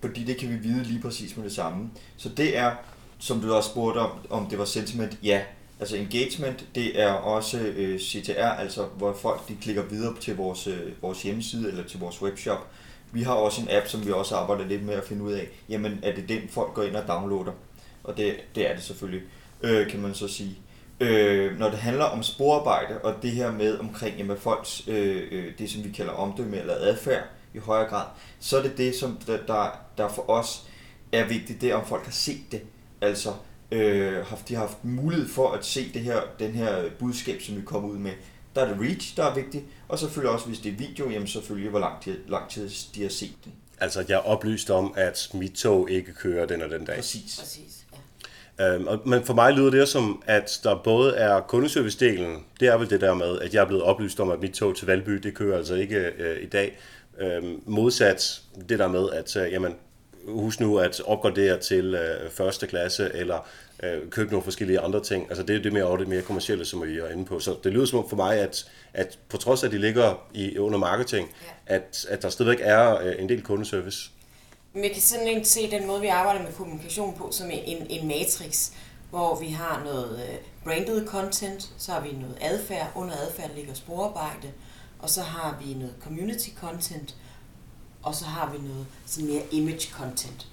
Fordi 0.00 0.24
det 0.24 0.36
kan 0.36 0.48
vi 0.48 0.54
vide 0.54 0.82
lige 0.84 1.02
præcis 1.02 1.36
med 1.36 1.44
det 1.44 1.52
samme. 1.52 1.90
Så 2.16 2.28
det 2.28 2.56
er, 2.56 2.72
som 3.18 3.40
du 3.40 3.54
også 3.54 3.70
spurgte 3.70 3.98
om, 3.98 4.10
om 4.30 4.46
det 4.46 4.58
var 4.58 4.64
sentiment, 4.64 5.18
ja. 5.22 5.42
Altså 5.80 5.96
engagement, 5.96 6.64
det 6.74 7.00
er 7.00 7.12
også 7.12 7.58
øh, 7.58 8.00
CTR, 8.00 8.40
altså 8.40 8.84
hvor 8.84 9.12
folk 9.12 9.48
de 9.48 9.56
klikker 9.62 9.82
videre 9.82 10.14
til 10.20 10.36
vores, 10.36 10.66
øh, 10.66 11.02
vores 11.02 11.22
hjemmeside 11.22 11.68
eller 11.68 11.84
til 11.84 12.00
vores 12.00 12.22
webshop. 12.22 12.66
Vi 13.12 13.22
har 13.22 13.32
også 13.32 13.62
en 13.62 13.68
app, 13.70 13.86
som 13.86 14.06
vi 14.06 14.12
også 14.12 14.36
arbejder 14.36 14.66
lidt 14.66 14.82
med 14.82 14.94
at 14.94 15.04
finde 15.04 15.22
ud 15.22 15.32
af, 15.32 15.48
jamen 15.68 15.98
er 16.02 16.14
det 16.14 16.28
den 16.28 16.48
folk 16.48 16.74
går 16.74 16.82
ind 16.82 16.96
og 16.96 17.08
downloader? 17.08 17.52
Og 18.04 18.16
det, 18.16 18.36
det 18.54 18.70
er 18.70 18.74
det 18.74 18.84
selvfølgelig, 18.84 19.22
øh, 19.62 19.90
kan 19.90 20.00
man 20.00 20.14
så 20.14 20.28
sige. 20.28 20.58
Øh, 21.00 21.58
når 21.58 21.70
det 21.70 21.78
handler 21.78 22.04
om 22.04 22.22
sporarbejde 22.22 22.98
og 22.98 23.14
det 23.22 23.30
her 23.30 23.52
med 23.52 23.78
omkring 23.78 24.16
jamen, 24.18 24.36
folks, 24.36 24.88
øh, 24.88 25.22
øh 25.30 25.52
det 25.58 25.70
som 25.70 25.84
vi 25.84 25.90
kalder 25.90 26.12
omdømme 26.12 26.56
eller 26.56 26.74
adfærd 26.74 27.24
i 27.54 27.58
højere 27.58 27.88
grad, 27.88 28.04
så 28.40 28.58
er 28.58 28.62
det 28.62 28.78
det, 28.78 28.94
som 28.94 29.18
der, 29.26 29.38
der, 29.46 29.80
der 29.98 30.08
for 30.08 30.30
os 30.30 30.68
er 31.12 31.28
vigtigt, 31.28 31.60
det 31.60 31.70
er 31.70 31.74
om 31.74 31.86
folk 31.86 32.04
har 32.04 32.12
set 32.12 32.52
det. 32.52 32.62
Altså, 33.00 33.32
øh, 33.72 34.26
haft, 34.26 34.48
de 34.48 34.54
har 34.54 34.60
haft 34.60 34.84
mulighed 34.84 35.28
for 35.28 35.52
at 35.52 35.64
se 35.64 35.92
det 35.94 36.02
her, 36.02 36.20
den 36.38 36.52
her 36.52 36.82
budskab, 36.98 37.42
som 37.42 37.56
vi 37.56 37.62
kommer 37.62 37.88
ud 37.88 37.98
med. 37.98 38.12
Der 38.54 38.64
er 38.64 38.68
det 38.68 38.80
reach, 38.80 39.16
der 39.16 39.24
er 39.24 39.34
vigtigt, 39.34 39.64
og 39.88 39.98
selvfølgelig 39.98 40.32
også, 40.32 40.46
hvis 40.46 40.58
det 40.58 40.72
er 40.72 40.76
video, 40.76 41.10
jamen 41.10 41.28
selvfølgelig, 41.28 41.70
hvor 41.70 41.80
lang 41.80 42.02
tid, 42.02 42.18
lang 42.28 42.50
tid 42.50 42.70
de 42.94 43.02
har 43.02 43.08
set 43.08 43.34
det. 43.44 43.52
Altså, 43.80 44.04
jeg 44.08 44.14
er 44.14 44.18
oplyst 44.18 44.70
om, 44.70 44.94
at 44.96 45.30
mit 45.34 45.52
tog 45.52 45.90
ikke 45.90 46.12
kører 46.12 46.46
den 46.46 46.62
og 46.62 46.70
den 46.70 46.84
dag. 46.84 46.96
Præcis. 46.96 47.36
Præcis. 47.40 47.86
Øhm, 48.60 48.86
men 49.06 49.24
for 49.24 49.34
mig 49.34 49.52
lyder 49.52 49.70
det 49.70 49.88
som, 49.88 50.22
at 50.26 50.60
der 50.62 50.80
både 50.84 51.14
er 51.14 51.40
kundeservice-delen, 51.40 52.44
det 52.60 52.68
er 52.68 52.76
vel 52.76 52.90
det 52.90 53.00
der 53.00 53.14
med, 53.14 53.38
at 53.38 53.54
jeg 53.54 53.62
er 53.62 53.66
blevet 53.66 53.82
oplyst 53.82 54.20
om, 54.20 54.30
at 54.30 54.40
mit 54.40 54.50
tog 54.50 54.76
til 54.76 54.86
Valby, 54.86 55.12
det 55.12 55.34
kører 55.34 55.58
altså 55.58 55.74
ikke 55.74 55.96
øh, 56.18 56.42
i 56.42 56.46
dag. 56.46 56.78
Øhm, 57.18 57.60
modsat 57.66 58.42
det 58.68 58.78
der 58.78 58.88
med, 58.88 59.10
at 59.10 59.36
øh, 59.36 59.52
jamen, 59.52 59.74
husk 60.28 60.60
nu 60.60 60.78
at 60.78 61.00
opgradere 61.04 61.60
til 61.60 61.94
øh, 61.94 62.30
første 62.30 62.66
klasse, 62.66 63.10
eller 63.14 63.48
øh, 63.82 64.10
købe 64.10 64.30
nogle 64.30 64.44
forskellige 64.44 64.80
andre 64.80 65.02
ting. 65.02 65.26
Altså 65.28 65.42
det 65.42 65.56
er 65.56 65.62
det 65.62 65.72
mere, 65.72 65.98
det 65.98 66.08
mere 66.08 66.22
kommercielle, 66.22 66.64
som 66.64 66.82
vi 66.82 66.98
er 66.98 67.08
inde 67.08 67.24
på. 67.24 67.40
Så 67.40 67.56
det 67.64 67.72
lyder 67.72 67.86
som 67.86 68.08
for 68.08 68.16
mig, 68.16 68.38
at, 68.38 68.70
at 68.94 69.18
på 69.28 69.36
trods 69.36 69.62
af, 69.62 69.66
at 69.66 69.72
de 69.72 69.78
ligger 69.78 70.26
i, 70.34 70.58
under 70.58 70.78
marketing, 70.78 71.34
ja. 71.68 71.74
at, 71.74 72.06
at 72.08 72.22
der 72.22 72.28
stadigvæk 72.28 72.58
er 72.60 72.98
øh, 72.98 73.14
en 73.18 73.28
del 73.28 73.42
kundeservice. 73.42 74.10
Men 74.72 74.84
jeg 74.84 74.92
kan 74.92 75.02
simpelthen 75.02 75.44
se 75.44 75.70
den 75.70 75.86
måde, 75.86 76.00
vi 76.00 76.06
arbejder 76.06 76.42
med 76.42 76.52
kommunikation 76.52 77.14
på, 77.18 77.28
som 77.32 77.50
en, 77.50 77.86
en 77.90 78.08
matrix, 78.08 78.70
hvor 79.10 79.40
vi 79.40 79.46
har 79.46 79.82
noget 79.84 80.20
øh, 80.28 80.36
branded 80.64 81.06
content, 81.06 81.70
så 81.78 81.92
har 81.92 82.00
vi 82.00 82.12
noget 82.12 82.38
adfærd, 82.40 82.92
under 82.94 83.14
adfærd 83.14 83.50
ligger 83.54 83.74
sporarbejde, 83.74 84.52
og 84.98 85.10
så 85.10 85.22
har 85.22 85.62
vi 85.64 85.74
noget 85.74 85.94
community 86.00 86.48
content, 86.60 87.14
og 88.06 88.14
så 88.14 88.24
har 88.24 88.52
vi 88.52 88.58
noget 88.58 88.86
sådan 89.06 89.28
mere 89.28 89.42
image 89.50 89.88
content. 89.92 90.46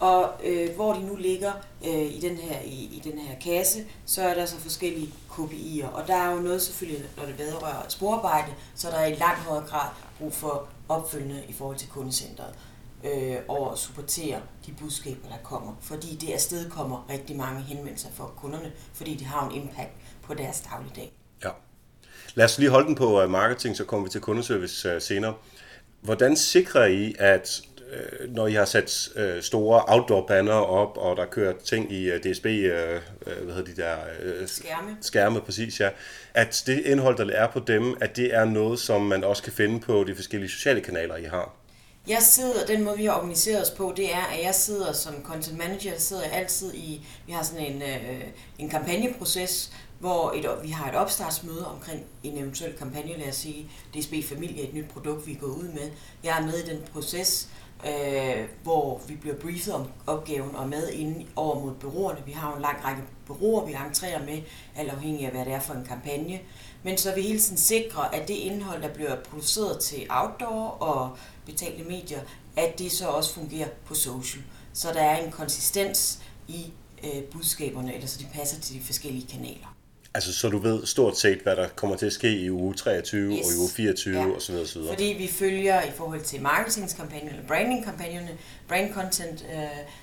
Og 0.00 0.32
øh, 0.44 0.74
hvor 0.74 0.92
de 0.92 1.06
nu 1.06 1.16
ligger 1.16 1.52
øh, 1.86 2.16
i, 2.16 2.20
den 2.20 2.36
her, 2.36 2.60
i, 2.60 2.84
i 2.92 3.02
den 3.04 3.18
her 3.18 3.34
kasse, 3.40 3.84
så 4.06 4.22
er 4.22 4.34
der 4.34 4.46
så 4.46 4.56
forskellige 4.56 5.12
KPI'er. 5.30 5.86
Og 5.86 6.06
der 6.06 6.14
er 6.14 6.34
jo 6.34 6.40
noget 6.40 6.62
selvfølgelig, 6.62 7.04
når 7.16 7.26
det 7.26 7.38
vedrører 7.38 7.88
sporarbejde, 7.88 8.52
så 8.74 8.88
er 8.88 8.92
der 8.92 9.04
i 9.04 9.14
langt 9.14 9.38
højere 9.38 9.66
grad 9.66 9.88
brug 10.18 10.34
for 10.34 10.68
opfølgende 10.88 11.42
i 11.48 11.52
forhold 11.52 11.76
til 11.76 11.88
kundecentret 11.88 12.54
øh, 13.04 13.36
over 13.48 13.70
at 13.70 13.78
supportere 13.78 14.40
de 14.66 14.72
budskaber, 14.72 15.28
der 15.28 15.38
kommer. 15.42 15.72
Fordi 15.80 16.16
det 16.16 16.32
afsted 16.32 16.70
kommer 16.70 17.06
rigtig 17.10 17.36
mange 17.36 17.60
henvendelser 17.60 18.08
for 18.14 18.32
kunderne, 18.36 18.72
fordi 18.94 19.14
det 19.14 19.26
har 19.26 19.48
en 19.48 19.62
impact 19.62 19.92
på 20.22 20.34
deres 20.34 20.60
dagligdag. 20.60 21.12
Ja. 21.44 21.50
Lad 22.34 22.44
os 22.44 22.58
lige 22.58 22.70
holde 22.70 22.86
den 22.86 22.94
på 22.94 23.22
øh, 23.22 23.30
marketing, 23.30 23.76
så 23.76 23.84
kommer 23.84 24.06
vi 24.06 24.10
til 24.10 24.20
kundeservice 24.20 24.88
øh, 24.88 25.02
senere. 25.02 25.34
Hvordan 26.00 26.36
sikrer 26.36 26.86
I, 26.86 27.14
at 27.18 27.62
øh, 27.92 28.34
når 28.34 28.46
I 28.46 28.52
har 28.52 28.64
sat 28.64 29.10
store 29.40 29.84
outdoor 29.86 30.26
banner 30.26 30.52
op, 30.52 30.96
og 30.96 31.16
der 31.16 31.26
kører 31.26 31.52
ting 31.64 31.92
i 31.92 32.18
DSB, 32.18 32.44
hvad 32.44 33.54
hedder 33.54 33.64
de 33.64 33.82
der? 33.82 33.96
skærme. 34.46 34.96
Skærme, 35.00 35.40
præcis, 35.40 35.80
ja. 35.80 35.88
At 36.34 36.62
det 36.66 36.78
indhold, 36.86 37.16
der 37.16 37.36
er 37.36 37.50
på 37.50 37.60
dem, 37.60 37.96
at 38.00 38.16
det 38.16 38.34
er 38.34 38.44
noget, 38.44 38.80
som 38.80 39.02
man 39.02 39.24
også 39.24 39.42
kan 39.42 39.52
finde 39.52 39.80
på 39.80 40.04
de 40.04 40.14
forskellige 40.14 40.50
sociale 40.50 40.80
kanaler, 40.80 41.16
I 41.16 41.24
har? 41.24 41.60
Jeg 42.08 42.22
sidder, 42.22 42.66
den 42.66 42.84
måde 42.84 42.96
vi 42.96 43.04
har 43.04 43.12
organiseret 43.12 43.62
os 43.62 43.70
på, 43.70 43.92
det 43.96 44.14
er, 44.14 44.24
at 44.32 44.44
jeg 44.44 44.54
sidder 44.54 44.92
som 44.92 45.14
content 45.24 45.58
manager, 45.58 45.98
sidder 45.98 46.22
jeg 46.22 46.32
altid 46.32 46.74
i, 46.74 47.06
vi 47.26 47.32
har 47.32 47.42
sådan 47.42 47.66
en, 47.66 47.82
øh, 47.82 48.20
en 48.58 48.68
kampagneproces, 48.68 49.72
hvor 50.00 50.32
et, 50.32 50.62
vi 50.62 50.70
har 50.70 50.88
et 50.88 50.94
opstartsmøde 50.94 51.66
omkring 51.66 52.04
en 52.22 52.38
eventuel 52.38 52.72
kampagne, 52.78 53.18
lad 53.18 53.28
os 53.28 53.36
sige, 53.36 53.70
DSB 53.94 54.14
Familie, 54.28 54.68
et 54.68 54.74
nyt 54.74 54.88
produkt, 54.88 55.26
vi 55.26 55.32
er 55.32 55.36
gået 55.36 55.56
ud 55.56 55.68
med. 55.68 55.90
Jeg 56.24 56.38
er 56.38 56.46
med 56.46 56.54
i 56.54 56.70
den 56.70 56.82
proces, 56.92 57.48
øh, 57.86 58.48
hvor 58.62 59.00
vi 59.08 59.14
bliver 59.14 59.36
briefet 59.36 59.74
om 59.74 59.90
opgaven 60.06 60.54
og 60.54 60.68
med 60.68 60.88
ind 60.88 61.26
over 61.36 61.60
mod 61.60 61.74
bureauerne. 61.74 62.22
Vi 62.26 62.32
har 62.32 62.50
jo 62.50 62.56
en 62.56 62.62
lang 62.62 62.84
række 62.84 63.02
bureauer, 63.26 63.66
vi 63.66 63.72
entrerer 63.72 64.24
med, 64.24 64.42
alt 64.76 64.90
afhængig 64.90 65.26
af, 65.26 65.32
hvad 65.32 65.44
det 65.44 65.52
er 65.52 65.60
for 65.60 65.74
en 65.74 65.84
kampagne. 65.84 66.40
Men 66.82 66.98
så 66.98 67.14
vi 67.14 67.22
hele 67.22 67.40
tiden 67.40 67.58
sikrer, 67.58 68.02
at 68.02 68.28
det 68.28 68.34
indhold, 68.34 68.82
der 68.82 68.94
bliver 68.94 69.16
produceret 69.30 69.80
til 69.80 70.06
outdoor 70.10 70.68
og 70.68 71.16
betalte 71.46 71.84
medier, 71.84 72.20
at 72.56 72.78
det 72.78 72.92
så 72.92 73.08
også 73.08 73.34
fungerer 73.34 73.68
på 73.86 73.94
social. 73.94 74.44
Så 74.72 74.92
der 74.92 75.02
er 75.02 75.24
en 75.24 75.32
konsistens 75.32 76.22
i 76.48 76.72
øh, 77.04 77.22
budskaberne, 77.22 77.94
eller 77.94 78.06
så 78.06 78.18
de 78.18 78.26
passer 78.34 78.60
til 78.60 78.74
de 78.74 78.84
forskellige 78.84 79.26
kanaler. 79.26 79.69
Altså, 80.14 80.32
så 80.32 80.48
du 80.48 80.58
ved 80.58 80.86
stort 80.86 81.18
set, 81.18 81.38
hvad 81.38 81.56
der 81.56 81.68
kommer 81.68 81.96
til 81.96 82.06
at 82.06 82.12
ske 82.12 82.38
i 82.38 82.50
uge 82.50 82.74
23 82.74 83.32
yes. 83.32 83.46
og 83.46 83.52
i 83.52 83.56
uge 83.56 83.68
24 83.68 84.20
ja. 84.20 84.26
osv. 84.26 84.54
osv. 84.54 84.82
Fordi 84.88 85.14
vi 85.18 85.28
følger 85.28 85.82
i 85.82 85.90
forhold 85.90 86.20
til 86.20 86.42
marketingskampagnen 86.42 87.28
eller 87.28 87.46
brandingkampagnerne, 87.46 88.30
brand 88.68 88.94
content, 88.94 89.46
øh, 89.52 89.58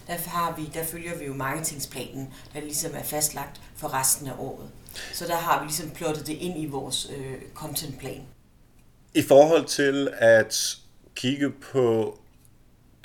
der, 0.08 0.14
har 0.30 0.56
vi, 0.58 0.70
der 0.74 0.84
følger 0.84 1.18
vi 1.18 1.26
jo 1.26 1.34
marketingsplanen, 1.34 2.34
der 2.54 2.62
ligesom 2.62 2.92
er 2.96 3.04
fastlagt 3.04 3.62
for 3.76 3.94
resten 3.94 4.28
af 4.28 4.34
året. 4.40 4.70
Så 5.14 5.28
der 5.28 5.36
har 5.36 5.60
vi 5.60 5.66
ligesom 5.68 5.90
plottet 5.90 6.28
det 6.28 6.34
ind 6.34 6.64
i 6.64 6.66
vores 6.66 7.12
øh, 7.18 7.36
contentplan. 7.54 8.22
I 9.14 9.22
forhold 9.22 9.66
til 9.66 10.10
at 10.14 10.78
kigge 11.16 11.50
på 11.50 12.18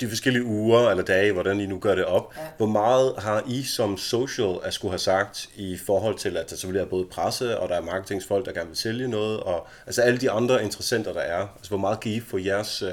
de 0.01 0.09
forskellige 0.09 0.45
uger 0.45 0.89
eller 0.89 1.03
dage, 1.03 1.31
hvordan 1.31 1.59
I 1.59 1.65
nu 1.65 1.79
gør 1.79 1.95
det 1.95 2.05
op. 2.05 2.33
Ja. 2.37 2.41
Hvor 2.57 2.65
meget 2.65 3.13
har 3.17 3.43
I 3.47 3.63
som 3.63 3.97
social 3.97 4.55
at 4.63 4.73
skulle 4.73 4.91
have 4.91 4.99
sagt 4.99 5.49
i 5.55 5.77
forhold 5.85 6.17
til, 6.17 6.37
at 6.37 6.49
der 6.49 6.55
selvfølgelig 6.55 6.85
er 6.85 6.89
både 6.89 7.05
presse, 7.05 7.59
og 7.59 7.69
der 7.69 7.75
er 7.75 7.81
marketingsfolk, 7.81 8.45
der 8.45 8.51
gerne 8.51 8.67
vil 8.67 8.77
sælge 8.77 9.07
noget, 9.07 9.39
og 9.39 9.67
altså 9.85 10.01
alle 10.01 10.19
de 10.19 10.31
andre 10.31 10.63
interessenter, 10.63 11.13
der 11.13 11.21
er. 11.21 11.47
Altså 11.55 11.69
hvor 11.69 11.77
meget 11.77 11.99
kan 11.99 12.11
I 12.11 12.19
få 12.19 12.37
jeres 12.37 12.81
øh, 12.81 12.91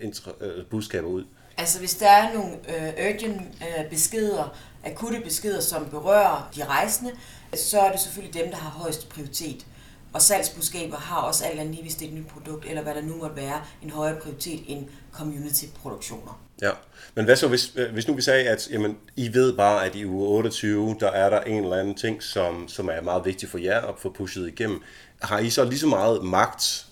intra- 0.00 0.44
øh, 0.44 0.64
budskaber 0.66 1.08
ud? 1.08 1.24
Altså 1.56 1.78
hvis 1.78 1.94
der 1.94 2.08
er 2.08 2.34
nogle 2.34 2.50
øh, 2.52 2.92
urgent 3.10 3.42
øh, 3.60 3.90
beskeder, 3.90 4.56
akutte 4.84 5.20
beskeder, 5.20 5.60
som 5.60 5.86
berører 5.90 6.50
de 6.56 6.64
rejsende, 6.64 7.12
så 7.54 7.80
er 7.80 7.90
det 7.92 8.00
selvfølgelig 8.00 8.42
dem, 8.42 8.50
der 8.50 8.56
har 8.56 8.70
højst 8.70 9.08
prioritet. 9.08 9.66
Og 10.18 10.22
salgsbudskaber 10.22 10.96
har 10.96 11.16
også 11.16 11.44
alt 11.44 11.60
andet 11.60 11.74
lige, 11.74 11.82
hvis 11.82 11.94
det 11.94 12.04
er 12.04 12.08
et 12.08 12.16
nyt 12.16 12.26
produkt, 12.26 12.66
eller 12.68 12.82
hvad 12.82 12.94
der 12.94 13.02
nu 13.02 13.16
måtte 13.16 13.36
være, 13.36 13.62
en 13.82 13.90
højere 13.90 14.16
prioritet 14.20 14.60
end 14.66 14.86
community-produktioner. 15.12 16.40
Ja, 16.62 16.70
men 17.14 17.24
hvad 17.24 17.36
så, 17.36 17.48
hvis, 17.48 17.72
øh, 17.76 17.92
hvis 17.92 18.08
nu 18.08 18.14
vi 18.14 18.22
sagde, 18.22 18.48
at 18.48 18.68
jamen, 18.70 18.96
I 19.16 19.34
ved 19.34 19.56
bare, 19.56 19.86
at 19.86 19.94
i 19.94 20.06
uge 20.06 20.28
28, 20.28 20.96
der 21.00 21.10
er 21.10 21.30
der 21.30 21.40
en 21.40 21.62
eller 21.62 21.76
anden 21.76 21.94
ting, 21.94 22.22
som, 22.22 22.68
som 22.68 22.88
er 22.88 23.00
meget 23.00 23.24
vigtig 23.24 23.48
for 23.48 23.58
jer 23.58 23.80
at 23.80 23.94
få 23.98 24.12
pushet 24.12 24.48
igennem. 24.48 24.82
Har 25.22 25.38
I 25.38 25.50
så 25.50 25.64
lige 25.64 25.78
så 25.78 25.86
meget 25.86 26.24
magt 26.24 26.86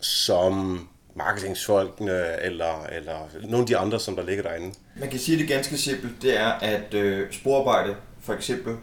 som 0.00 0.88
marketingsfolkene, 1.16 2.42
eller, 2.42 2.86
eller 2.92 3.18
nogle 3.42 3.58
af 3.58 3.66
de 3.66 3.76
andre, 3.76 4.00
som 4.00 4.16
der 4.16 4.24
ligger 4.24 4.42
derinde? 4.42 4.74
Man 4.96 5.10
kan 5.10 5.18
sige 5.18 5.38
det 5.38 5.48
ganske 5.48 5.78
simpelt, 5.78 6.22
det 6.22 6.36
er, 6.36 6.48
at 6.50 6.94
øh, 6.94 7.32
sporarbejde 7.32 7.96
for 8.20 8.34
eksempel 8.34 8.76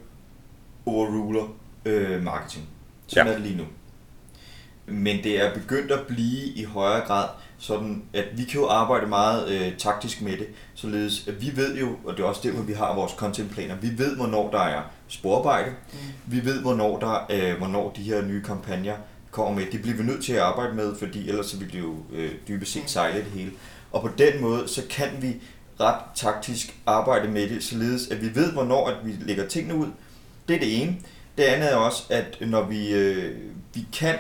overruler 0.86 1.58
øh, 1.86 2.24
marketing. 2.24 2.70
Sådan 3.08 3.28
ja. 3.28 3.32
er 3.32 3.38
det 3.38 3.48
lige 3.48 3.58
nu. 3.58 3.64
Men 4.88 5.24
det 5.24 5.46
er 5.46 5.54
begyndt 5.54 5.92
at 5.92 6.08
blive 6.08 6.48
i 6.56 6.64
højere 6.64 7.06
grad 7.06 7.28
sådan, 7.58 8.04
at 8.14 8.26
vi 8.34 8.44
kan 8.44 8.62
jo 8.62 8.68
arbejde 8.68 9.08
meget 9.08 9.50
øh, 9.50 9.78
taktisk 9.78 10.22
med 10.22 10.32
det, 10.32 10.48
således 10.76 11.28
at 11.28 11.42
vi 11.42 11.52
ved 11.56 11.78
jo, 11.78 11.96
og 12.06 12.18
det 12.18 12.24
er 12.24 12.28
også 12.28 12.42
det, 12.44 12.52
hvor 12.52 12.64
vi 12.64 12.74
har 12.74 12.96
vores 12.96 13.12
contentplaner, 13.12 13.76
vi 13.76 13.98
ved, 13.98 14.16
hvornår 14.16 14.52
der 14.52 14.60
er 14.60 14.82
sporarbejde, 15.08 15.70
mm. 15.70 15.98
vi 16.26 16.46
ved, 16.46 16.62
hvornår, 16.62 17.00
der, 17.00 17.26
øh, 17.30 17.58
hvornår 17.58 17.94
de 17.98 18.02
her 18.02 18.22
nye 18.22 18.44
kampagner 18.44 18.96
kommer 19.32 19.60
med. 19.60 19.72
Det 19.72 19.82
bliver 19.82 19.98
vi 19.98 20.04
nødt 20.04 20.24
til 20.24 20.34
at 20.34 20.40
arbejde 20.40 20.76
med, 20.76 20.96
fordi 20.96 21.30
ellers 21.30 21.46
så 21.46 21.58
vil 21.58 21.72
det 21.72 21.80
jo 21.80 21.96
øh, 22.14 22.32
dybest 22.48 22.72
set 22.72 22.90
sejle 22.90 23.20
det 23.20 23.32
hele. 23.34 23.52
Og 23.92 24.02
på 24.02 24.10
den 24.18 24.42
måde, 24.42 24.68
så 24.68 24.82
kan 24.90 25.10
vi 25.22 25.36
ret 25.80 26.02
taktisk 26.16 26.76
arbejde 26.86 27.28
med 27.28 27.50
det, 27.50 27.64
således 27.64 28.08
at 28.08 28.22
vi 28.22 28.36
ved, 28.36 28.52
hvornår 28.52 28.88
at 28.88 28.96
vi 29.04 29.16
lægger 29.20 29.48
tingene 29.48 29.76
ud. 29.76 29.88
Det 30.48 30.56
er 30.56 30.60
det 30.60 30.82
ene. 30.82 30.96
Det 31.38 31.44
andet 31.44 31.74
er 31.74 31.76
også, 31.76 32.04
at 32.10 32.38
når 32.42 32.64
vi, 32.64 32.94
øh, 32.94 33.36
vi 33.74 33.88
kan 33.94 34.16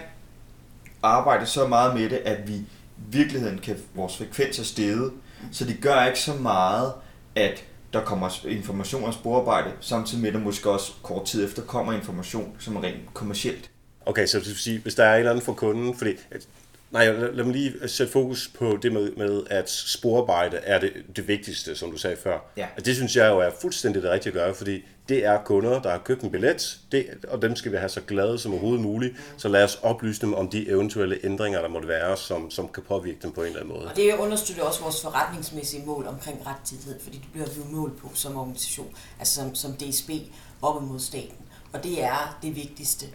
arbejde 1.07 1.45
så 1.45 1.67
meget 1.67 1.95
med 1.95 2.09
det, 2.09 2.17
at 2.25 2.47
vi 2.47 2.53
i 2.53 2.65
virkeligheden 2.97 3.59
kan, 3.59 3.77
vores 3.95 4.17
frekvens 4.17 4.59
er 4.59 4.63
steget, 4.63 5.11
så 5.51 5.65
det 5.65 5.77
gør 5.81 6.05
ikke 6.05 6.19
så 6.19 6.33
meget, 6.33 6.93
at 7.35 7.63
der 7.93 8.03
kommer 8.03 8.45
information 8.47 9.03
og 9.03 9.13
sporarbejde, 9.13 9.71
samtidig 9.81 10.21
med, 10.21 10.29
at 10.29 10.33
der 10.33 10.39
måske 10.39 10.69
også 10.69 10.91
kort 11.03 11.25
tid 11.25 11.45
efter 11.45 11.61
kommer 11.61 11.93
information, 11.93 12.55
som 12.59 12.75
er 12.75 12.83
rent 12.83 13.13
kommercielt. 13.13 13.71
Okay, 14.05 14.25
så 14.25 14.39
det 14.39 14.47
vil 14.47 14.55
sige, 14.55 14.79
hvis 14.79 14.95
der 14.95 15.03
er 15.03 15.13
en 15.13 15.19
eller 15.19 15.31
anden 15.31 15.45
for 15.45 15.53
kunden, 15.53 15.97
fordi 15.97 16.11
Nej, 16.91 17.05
lad, 17.11 17.33
lad 17.33 17.43
mig 17.43 17.53
lige 17.53 17.73
sætte 17.87 18.13
fokus 18.13 18.51
på 18.57 18.79
det 18.81 18.93
med, 18.93 19.11
med 19.11 19.43
at 19.49 19.69
sporarbejde 19.69 20.57
er 20.57 20.79
det, 20.79 20.93
det 21.15 21.27
vigtigste, 21.27 21.75
som 21.75 21.91
du 21.91 21.97
sagde 21.97 22.17
før. 22.23 22.39
Ja. 22.57 22.67
Og 22.77 22.85
det 22.85 22.95
synes 22.95 23.15
jeg 23.15 23.29
jo 23.29 23.39
er 23.39 23.49
fuldstændig 23.61 24.01
det 24.03 24.11
rigtige 24.11 24.31
at 24.31 24.33
gøre, 24.33 24.53
fordi 24.55 24.83
det 25.09 25.25
er 25.25 25.43
kunder, 25.43 25.81
der 25.81 25.91
har 25.91 25.97
købt 25.97 26.21
en 26.21 26.31
billet, 26.31 26.79
det, 26.91 27.05
og 27.27 27.41
dem 27.41 27.55
skal 27.55 27.71
vi 27.71 27.77
have 27.77 27.89
så 27.89 28.01
glade 28.01 28.39
som 28.39 28.51
overhovedet 28.51 28.81
muligt. 28.81 29.15
Så 29.37 29.47
lad 29.47 29.63
os 29.63 29.79
oplyse 29.83 30.21
dem 30.21 30.33
om 30.33 30.49
de 30.49 30.69
eventuelle 30.69 31.19
ændringer, 31.23 31.61
der 31.61 31.69
måtte 31.69 31.87
være, 31.87 32.17
som, 32.17 32.51
som 32.51 32.67
kan 32.67 32.83
påvirke 32.83 33.19
dem 33.21 33.31
på 33.31 33.41
en 33.41 33.47
eller 33.47 33.59
anden 33.59 33.73
måde. 33.75 33.87
Og 33.87 33.95
det 33.95 34.15
understøtter 34.15 34.63
også 34.63 34.81
vores 34.81 35.01
forretningsmæssige 35.01 35.85
mål 35.85 36.07
omkring 36.07 36.47
rettidighed, 36.47 36.99
fordi 36.99 37.17
det 37.17 37.27
bliver 37.33 37.47
vi 37.47 37.53
jo 37.57 37.77
mål 37.77 37.91
på 38.01 38.09
som 38.13 38.37
organisation, 38.37 38.95
altså 39.19 39.35
som, 39.41 39.55
som 39.55 39.73
DSB 39.73 40.09
op 40.61 40.83
imod 40.83 40.99
staten. 40.99 41.37
Og 41.73 41.83
det 41.83 42.03
er 42.03 42.37
det 42.41 42.55
vigtigste 42.55 43.05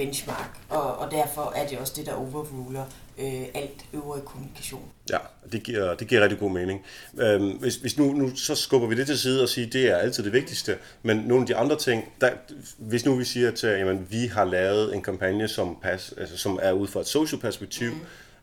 benchmark, 0.00 0.58
og, 0.68 0.98
og 0.98 1.10
derfor 1.10 1.52
er 1.56 1.66
det 1.66 1.78
også 1.78 1.92
det, 1.96 2.06
der 2.06 2.12
overruler 2.12 2.84
øh, 3.18 3.42
alt 3.54 3.84
øvrig 3.92 4.22
kommunikation. 4.24 4.82
Ja, 5.10 5.18
det 5.52 5.62
giver, 5.62 5.94
det 5.94 6.08
giver 6.08 6.20
rigtig 6.20 6.38
god 6.38 6.50
mening. 6.50 6.84
Øhm, 7.18 7.50
hvis 7.50 7.76
hvis 7.76 7.98
nu, 7.98 8.12
nu 8.12 8.36
så 8.36 8.54
skubber 8.54 8.88
vi 8.88 8.94
det 8.94 9.06
til 9.06 9.18
side 9.18 9.42
og 9.42 9.48
siger, 9.48 9.70
det 9.70 9.90
er 9.90 9.96
altid 9.96 10.24
det 10.24 10.32
vigtigste, 10.32 10.78
men 11.02 11.16
nogle 11.16 11.42
af 11.42 11.46
de 11.46 11.56
andre 11.56 11.76
ting, 11.76 12.04
der, 12.20 12.30
hvis 12.78 13.04
nu 13.04 13.14
vi 13.14 13.24
siger 13.24 13.50
til, 13.50 13.68
jamen 13.68 14.06
vi 14.10 14.26
har 14.26 14.44
lavet 14.44 14.94
en 14.94 15.02
kampagne, 15.02 15.48
som, 15.48 15.76
pas, 15.82 16.14
altså, 16.18 16.36
som 16.36 16.58
er 16.62 16.72
ud 16.72 16.86
fra 16.88 17.00
et 17.00 17.06
social 17.06 17.40
perspektiv, 17.40 17.90
mm 17.90 18.00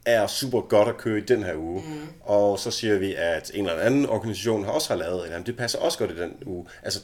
er 0.07 0.27
super 0.27 0.61
godt 0.61 0.89
at 0.89 0.97
køre 0.97 1.17
i 1.17 1.21
den 1.21 1.43
her 1.43 1.55
uge. 1.55 1.83
Mm. 1.87 2.07
Og 2.21 2.59
så 2.59 2.71
siger 2.71 2.97
vi, 2.97 3.15
at 3.17 3.51
en 3.53 3.67
eller 3.67 3.81
anden 3.81 4.05
organisation 4.05 4.65
har 4.65 4.71
også 4.71 4.89
har 4.89 4.95
lavet 4.95 5.35
en 5.37 5.43
det 5.45 5.57
passer 5.57 5.79
også 5.79 5.97
godt 5.97 6.11
i 6.11 6.17
den 6.19 6.33
uge. 6.45 6.65
Altså, 6.83 6.99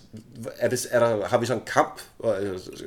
er 0.58 0.70
det, 0.70 0.88
er 0.92 1.00
der, 1.00 1.28
har 1.28 1.38
vi 1.38 1.46
sådan 1.46 1.62
en 1.62 1.68
kamp, 1.68 2.02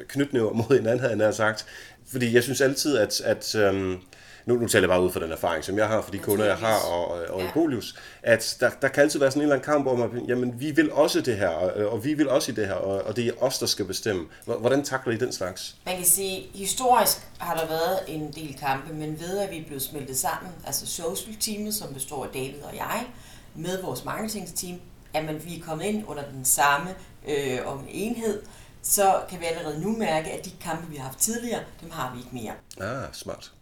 knytnæver 0.09 0.53
mod 0.53 0.77
hinanden, 0.77 1.01
havde 1.01 1.25
jeg 1.25 1.35
sagt. 1.35 1.67
Fordi 2.13 2.35
jeg 2.35 2.43
synes 2.43 2.61
altid, 2.61 2.99
at, 2.99 3.21
at 3.21 3.55
øhm, 3.55 3.99
nu, 4.47 4.55
nu 4.55 4.69
taler 4.69 4.83
jeg 4.83 4.89
bare 4.89 5.03
ud 5.03 5.13
fra 5.13 5.21
den 5.21 5.33
erfaring, 5.33 5.65
som 5.65 5.79
jeg 5.79 5.89
har 5.89 6.03
for 6.03 6.11
de 6.11 6.19
kunder, 6.19 6.45
jeg 6.45 6.57
har, 6.57 6.79
og, 6.79 7.09
og 7.09 7.41
ja. 7.41 7.49
i 7.49 7.51
Bolius, 7.55 7.95
at 8.23 8.57
der, 8.61 8.71
der 8.83 8.89
kan 8.89 9.03
altid 9.03 9.19
være 9.19 9.31
sådan 9.31 9.41
en 9.41 9.43
eller 9.43 9.55
anden 9.55 9.73
kamp 9.73 9.87
om, 9.87 10.03
at 10.03 10.11
jamen, 10.29 10.61
vi 10.61 10.71
vil 10.71 10.93
også 10.93 11.21
det 11.21 11.37
her, 11.37 11.49
og, 11.49 11.91
og 11.93 12.05
vi 12.05 12.15
vil 12.15 12.29
også 12.29 12.53
i 12.53 12.55
det 12.55 12.67
her, 12.67 12.75
og, 12.75 13.03
og 13.03 13.17
det 13.17 13.27
er 13.27 13.33
os, 13.41 13.59
der 13.59 13.67
skal 13.67 13.85
bestemme. 13.85 14.27
Hvordan 14.45 14.85
takler 14.85 15.13
I 15.13 15.17
den 15.17 15.33
slags? 15.33 15.77
Man 15.87 15.97
kan 15.97 16.05
sige, 16.05 16.47
historisk 16.55 17.27
har 17.39 17.55
der 17.55 17.67
været 17.67 17.99
en 18.07 18.33
del 18.33 18.57
kampe, 18.61 18.95
men 18.95 19.21
ved 19.21 19.39
at 19.39 19.51
vi 19.51 19.59
er 19.59 19.65
blevet 19.65 19.83
smeltet 19.83 20.17
sammen, 20.17 20.53
altså 20.67 20.87
social-teamet, 20.87 21.75
som 21.75 21.95
består 21.95 22.25
af 22.25 22.31
David 22.35 22.63
og 22.63 22.77
jeg, 22.77 23.07
med 23.55 23.83
vores 23.83 24.05
marketingsteam, 24.05 24.81
at 25.15 25.25
man, 25.25 25.45
vi 25.45 25.59
er 25.59 25.63
kommet 25.65 25.85
ind 25.85 26.05
under 26.09 26.23
den 26.23 26.45
samme 26.45 26.91
øh, 27.29 27.59
om 27.67 27.87
enhed, 27.89 28.43
så 28.83 29.21
kan 29.29 29.41
vi 29.41 29.45
allerede 29.45 29.81
nu 29.81 29.97
mærke, 29.97 30.31
at 30.31 30.45
de 30.45 30.51
kampe, 30.61 30.91
vi 30.91 30.97
har 30.97 31.05
haft 31.05 31.19
tidligere, 31.19 31.61
dem 31.81 31.91
har 31.91 32.13
vi 32.15 32.19
ikke 32.19 32.31
mere. 32.33 32.53
Ah, 32.91 33.09
smart. 33.13 33.53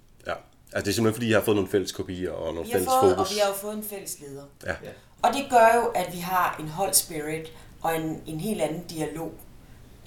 Ja. 0.75 0.79
Altså 0.79 0.85
det 0.85 0.91
er 0.91 0.95
simpelthen 0.95 1.15
fordi, 1.15 1.31
jeg 1.31 1.39
har 1.39 1.45
fået 1.45 1.57
nogle 1.57 1.71
fælles 1.71 1.93
kopier 1.93 2.31
og 2.31 2.55
nogle 2.55 2.67
vi 2.67 2.73
fælles 2.73 2.89
har 2.93 3.01
fået, 3.01 3.17
fokus. 3.17 3.31
Og 3.31 3.35
vi 3.35 3.41
har 3.41 3.49
jo 3.49 3.55
fået 3.55 3.77
en 3.77 3.85
fælles 3.85 4.21
leder. 4.21 4.45
Ja. 4.67 4.75
Og 5.23 5.31
det 5.35 5.47
gør 5.51 5.69
jo, 5.75 5.87
at 5.87 6.13
vi 6.13 6.19
har 6.19 6.57
en 6.61 6.69
hold 6.69 6.95
spirit 6.95 7.53
og 7.83 7.97
en, 7.97 8.23
en 8.27 8.41
helt 8.41 8.63
anden 8.63 8.83
dialog. 8.83 9.33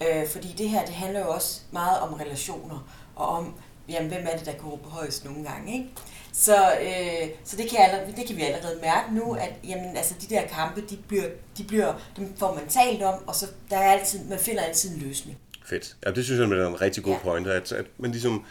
Øh, 0.02 0.28
fordi 0.28 0.56
det 0.58 0.70
her, 0.70 0.86
det 0.86 0.96
handler 0.96 1.20
jo 1.20 1.30
også 1.30 1.62
meget 1.72 2.00
om 2.00 2.14
relationer, 2.14 2.90
og 3.16 3.28
om, 3.28 3.54
jamen, 3.90 4.10
hvem 4.10 4.28
er 4.32 4.38
det, 4.38 4.46
der 4.46 4.52
kan 4.52 4.62
råbe 4.62 4.90
højst 4.90 5.26
nogle 5.26 5.44
gange, 5.44 5.74
ikke? 5.74 5.90
Så, 6.34 6.56
øh, 6.82 7.30
så 7.44 7.58
det, 7.58 7.70
kan 7.70 7.80
allerede, 7.80 8.16
det 8.16 8.28
kan 8.28 8.36
vi 8.36 8.42
allerede 8.42 8.80
mærke 8.82 9.16
nu, 9.16 9.34
at 9.34 9.54
jamen, 9.64 9.98
altså, 9.98 10.16
de 10.22 10.36
der 10.36 10.48
kampe, 10.48 10.82
de 10.82 10.98
bliver, 11.08 11.26
de 11.58 11.64
bliver, 11.64 11.94
dem 12.18 12.38
får 12.38 12.56
man 12.56 12.68
talt 12.68 13.04
om, 13.04 13.28
og 13.28 13.36
så 13.36 13.48
der 13.70 13.78
er 13.78 13.92
altid, 13.92 14.24
man 14.24 14.40
finder 14.40 14.62
altid 14.62 14.96
en 14.96 15.02
løsning. 15.02 15.38
Fedt. 15.66 15.96
Ja, 16.06 16.12
det 16.12 16.26
synes 16.26 16.40
jeg 16.40 16.60
er 16.60 16.68
en 16.68 16.82
rigtig 16.82 17.04
god 17.04 17.14
ja. 17.14 17.20
point, 17.20 17.48
at, 17.48 17.72
at 17.72 17.86
man 17.98 18.12
ligesom, 18.12 18.36
øh, 18.36 18.42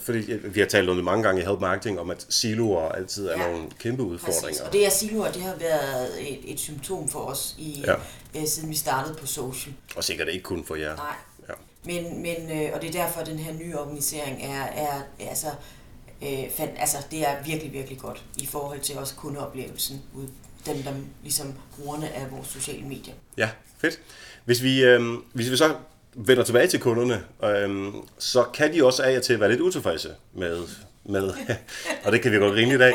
fordi 0.00 0.18
vi 0.32 0.60
har 0.60 0.66
talt 0.66 0.88
om 0.88 0.96
det 0.96 1.04
mange 1.04 1.22
gange 1.22 1.42
i 1.42 1.44
Help 1.44 1.60
Marketing, 1.60 2.00
om 2.00 2.10
at 2.10 2.26
siloer 2.28 2.88
altid 2.88 3.28
er 3.28 3.42
ja. 3.42 3.50
nogle 3.50 3.70
kæmpe 3.78 4.02
udfordringer. 4.02 4.48
Præcis. 4.48 4.60
Og 4.60 4.72
det 4.72 4.86
er 4.86 4.90
siloer, 4.90 5.32
det 5.32 5.42
har 5.42 5.54
været 5.54 6.32
et, 6.32 6.52
et 6.52 6.60
symptom 6.60 7.08
for 7.08 7.20
os, 7.20 7.54
i, 7.58 7.84
ja. 7.86 7.94
øh, 8.40 8.46
siden 8.46 8.70
vi 8.70 8.76
startede 8.76 9.14
på 9.14 9.26
social. 9.26 9.74
Og 9.96 10.04
sikkert 10.04 10.28
ikke 10.28 10.42
kun 10.42 10.64
for 10.64 10.74
jer. 10.74 10.96
Nej. 10.96 11.14
Ja. 11.48 11.54
Men, 11.84 12.22
men, 12.22 12.62
øh, 12.62 12.70
og 12.74 12.82
det 12.82 12.88
er 12.88 13.04
derfor, 13.04 13.20
at 13.20 13.26
den 13.26 13.38
her 13.38 13.52
nye 13.52 13.78
organisering 13.78 14.42
er, 14.42 14.62
er 14.62 15.02
altså, 15.20 15.48
øh, 16.22 16.50
fand, 16.56 16.70
altså, 16.76 16.96
det 17.10 17.28
er 17.28 17.44
virkelig, 17.46 17.72
virkelig 17.72 17.98
godt 17.98 18.24
i 18.36 18.46
forhold 18.46 18.80
til 18.80 18.98
også 18.98 19.14
kundeoplevelsen 19.14 20.02
ud 20.14 20.28
dem, 20.66 20.82
der 20.82 20.92
ligesom 21.22 21.54
brugerne 21.76 22.12
af 22.12 22.30
vores 22.30 22.48
sociale 22.48 22.82
medier. 22.82 23.14
Ja, 23.36 23.50
fedt. 23.78 24.00
Hvis 24.44 24.62
vi, 24.62 24.84
øh, 24.84 25.00
hvis 25.32 25.50
vi 25.50 25.56
så 25.56 25.74
vender 26.26 26.44
tilbage 26.44 26.66
til 26.66 26.80
kunderne, 26.80 27.22
øhm, 27.44 27.92
så 28.18 28.44
kan 28.54 28.74
de 28.74 28.84
også 28.84 29.02
af 29.02 29.16
og 29.16 29.22
til 29.22 29.40
være 29.40 29.48
lidt 29.48 29.60
utilfredse 29.60 30.08
med, 30.34 30.58
med 31.04 31.30
og 32.04 32.12
det 32.12 32.20
kan 32.20 32.32
vi 32.32 32.36
godt 32.36 32.54
grine 32.54 32.74
i 32.74 32.78
dag. 32.78 32.94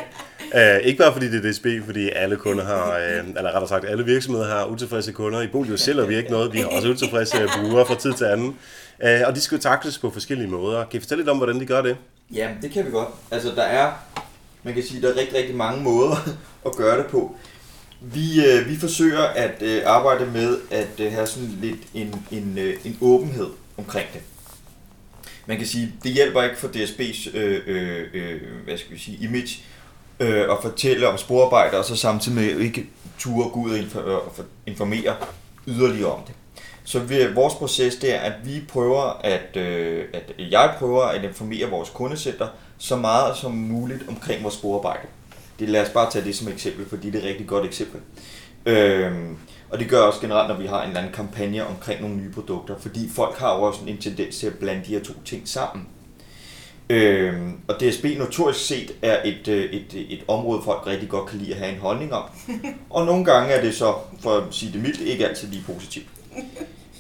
Uh, 0.56 0.88
ikke 0.88 0.98
bare 0.98 1.14
fordi 1.14 1.32
det 1.32 1.46
er 1.46 1.52
DSB, 1.52 1.66
fordi 1.86 2.10
alle 2.10 2.36
kunder 2.36 2.66
har, 2.66 2.98
øh, 2.98 3.28
eller 3.28 3.52
rettere 3.52 3.68
sagt, 3.68 3.86
alle 3.86 4.06
virksomheder 4.06 4.48
har 4.48 4.66
utilfredse 4.66 5.12
kunder. 5.12 5.42
I 5.42 5.48
Bolio 5.48 5.78
sælger 5.78 6.06
vi 6.06 6.18
ikke 6.18 6.32
noget, 6.32 6.54
vi 6.54 6.60
har 6.60 6.68
også 6.68 6.88
utilfredse 6.88 7.48
brugere 7.60 7.86
fra 7.86 7.96
tid 7.96 8.14
til 8.14 8.26
anden. 8.26 8.58
Øh, 9.04 9.22
og 9.26 9.36
de 9.36 9.42
skal 9.42 9.56
jo 9.56 9.62
takles 9.62 9.98
på 9.98 10.10
forskellige 10.10 10.50
måder. 10.50 10.86
Kan 10.86 10.98
I 10.98 11.00
fortælle 11.00 11.22
lidt 11.22 11.30
om, 11.30 11.38
hvordan 11.38 11.60
de 11.60 11.66
gør 11.66 11.82
det? 11.82 11.98
Ja, 12.34 12.50
det 12.62 12.72
kan 12.72 12.86
vi 12.86 12.92
godt. 12.92 13.10
Altså, 13.32 13.50
der 13.56 13.64
er, 13.64 13.92
man 14.64 14.74
kan 14.74 14.84
sige, 14.84 15.02
der 15.02 15.14
er 15.14 15.18
rigtig, 15.18 15.38
rigtig 15.38 15.56
mange 15.56 15.84
måder 15.84 16.16
at 16.66 16.72
gøre 16.76 16.98
det 16.98 17.06
på. 17.06 17.36
Vi, 18.06 18.46
øh, 18.46 18.70
vi 18.70 18.78
forsøger 18.78 19.22
at 19.22 19.62
øh, 19.62 19.82
arbejde 19.86 20.26
med 20.26 20.58
at 20.72 21.00
øh, 21.00 21.12
have 21.12 21.28
sådan 21.28 21.58
lidt 21.62 21.80
en, 21.94 22.26
en, 22.32 22.58
øh, 22.58 22.76
en 22.86 22.98
åbenhed 23.02 23.50
omkring 23.78 24.08
det. 24.14 24.22
Man 25.46 25.58
kan 25.58 25.68
sige, 25.68 25.94
det 26.04 26.12
hjælper 26.12 26.44
ikke 26.44 26.58
for 26.58 26.68
DSB's 26.68 27.38
øh, 27.38 27.62
øh, 27.68 28.08
øh, 28.14 28.42
hvad 28.66 28.78
skal 28.78 28.92
vi 28.94 29.00
sige, 29.00 29.18
image 29.22 29.64
øh, 30.20 30.42
at 30.42 30.58
fortælle 30.62 31.08
om 31.08 31.18
sporarbejde, 31.18 31.78
og 31.78 31.86
så 31.86 31.96
samtidig 31.96 32.36
med 32.36 32.60
ikke 32.60 32.86
ture 33.20 33.50
gå 33.50 33.60
ud 33.60 33.80
og 33.96 34.46
informere 34.66 35.16
yderligere 35.68 36.12
om 36.12 36.22
det. 36.28 36.34
Så 36.84 37.00
vi, 37.00 37.34
vores 37.34 37.54
proces 37.54 37.96
det 37.96 38.16
er, 38.16 38.20
at 38.20 38.34
vi 38.44 38.64
prøver 38.70 39.22
at, 39.24 39.58
øh, 39.58 40.06
at 40.14 40.34
jeg 40.52 40.76
prøver 40.80 41.04
at 41.04 41.24
informere 41.24 41.70
vores 41.70 41.90
kundecenter 41.90 42.48
så 42.78 42.96
meget 42.96 43.38
som 43.38 43.52
muligt 43.52 44.02
omkring 44.08 44.44
vores 44.44 44.56
sporarbejde. 44.56 45.08
Det, 45.60 45.70
lad 45.70 45.82
os 45.82 45.90
bare 45.90 46.12
tage 46.12 46.26
det 46.26 46.36
som 46.36 46.48
eksempel, 46.48 46.86
fordi 46.90 47.10
det 47.10 47.16
er 47.16 47.24
et 47.24 47.30
rigtig 47.30 47.48
godt 47.48 47.66
eksempel. 47.66 48.00
Øhm, 48.66 49.38
og 49.70 49.80
det 49.80 49.90
gør 49.90 50.02
også 50.02 50.22
generelt, 50.22 50.50
når 50.50 50.58
vi 50.58 50.66
har 50.66 50.82
en 50.82 50.88
eller 50.88 51.00
anden 51.00 51.14
kampagne 51.14 51.68
omkring 51.68 52.02
nogle 52.02 52.16
nye 52.16 52.32
produkter, 52.32 52.76
fordi 52.80 53.10
folk 53.10 53.38
har 53.38 53.56
jo 53.56 53.62
også 53.62 53.80
en 53.88 53.98
tendens 53.98 54.38
til 54.38 54.48
at 54.48 54.54
blande 54.54 54.82
de 54.86 54.94
her 54.94 55.04
to 55.04 55.14
ting 55.26 55.48
sammen. 55.48 55.88
Øhm, 56.90 57.54
og 57.68 57.76
DSB 57.80 58.06
notorisk 58.18 58.66
set 58.68 58.92
er 59.02 59.18
et, 59.26 59.48
øh, 59.48 59.64
et, 59.74 59.86
et 60.10 60.24
område, 60.28 60.62
folk 60.66 60.88
rigtig 60.88 61.10
godt 61.10 61.30
kan 61.30 61.40
lide 61.40 61.54
at 61.54 61.60
have 61.60 61.74
en 61.74 61.80
holdning 61.80 62.14
om. 62.14 62.24
Og 62.90 63.06
nogle 63.06 63.26
gange 63.26 63.54
er 63.54 63.62
det 63.62 63.76
så, 63.76 63.94
for 64.20 64.30
at 64.30 64.44
sige 64.52 64.74
det 64.74 64.82
mildt, 64.82 65.02
ikke 65.02 65.28
altid 65.28 65.48
lige 65.48 65.64
positivt. 65.74 66.06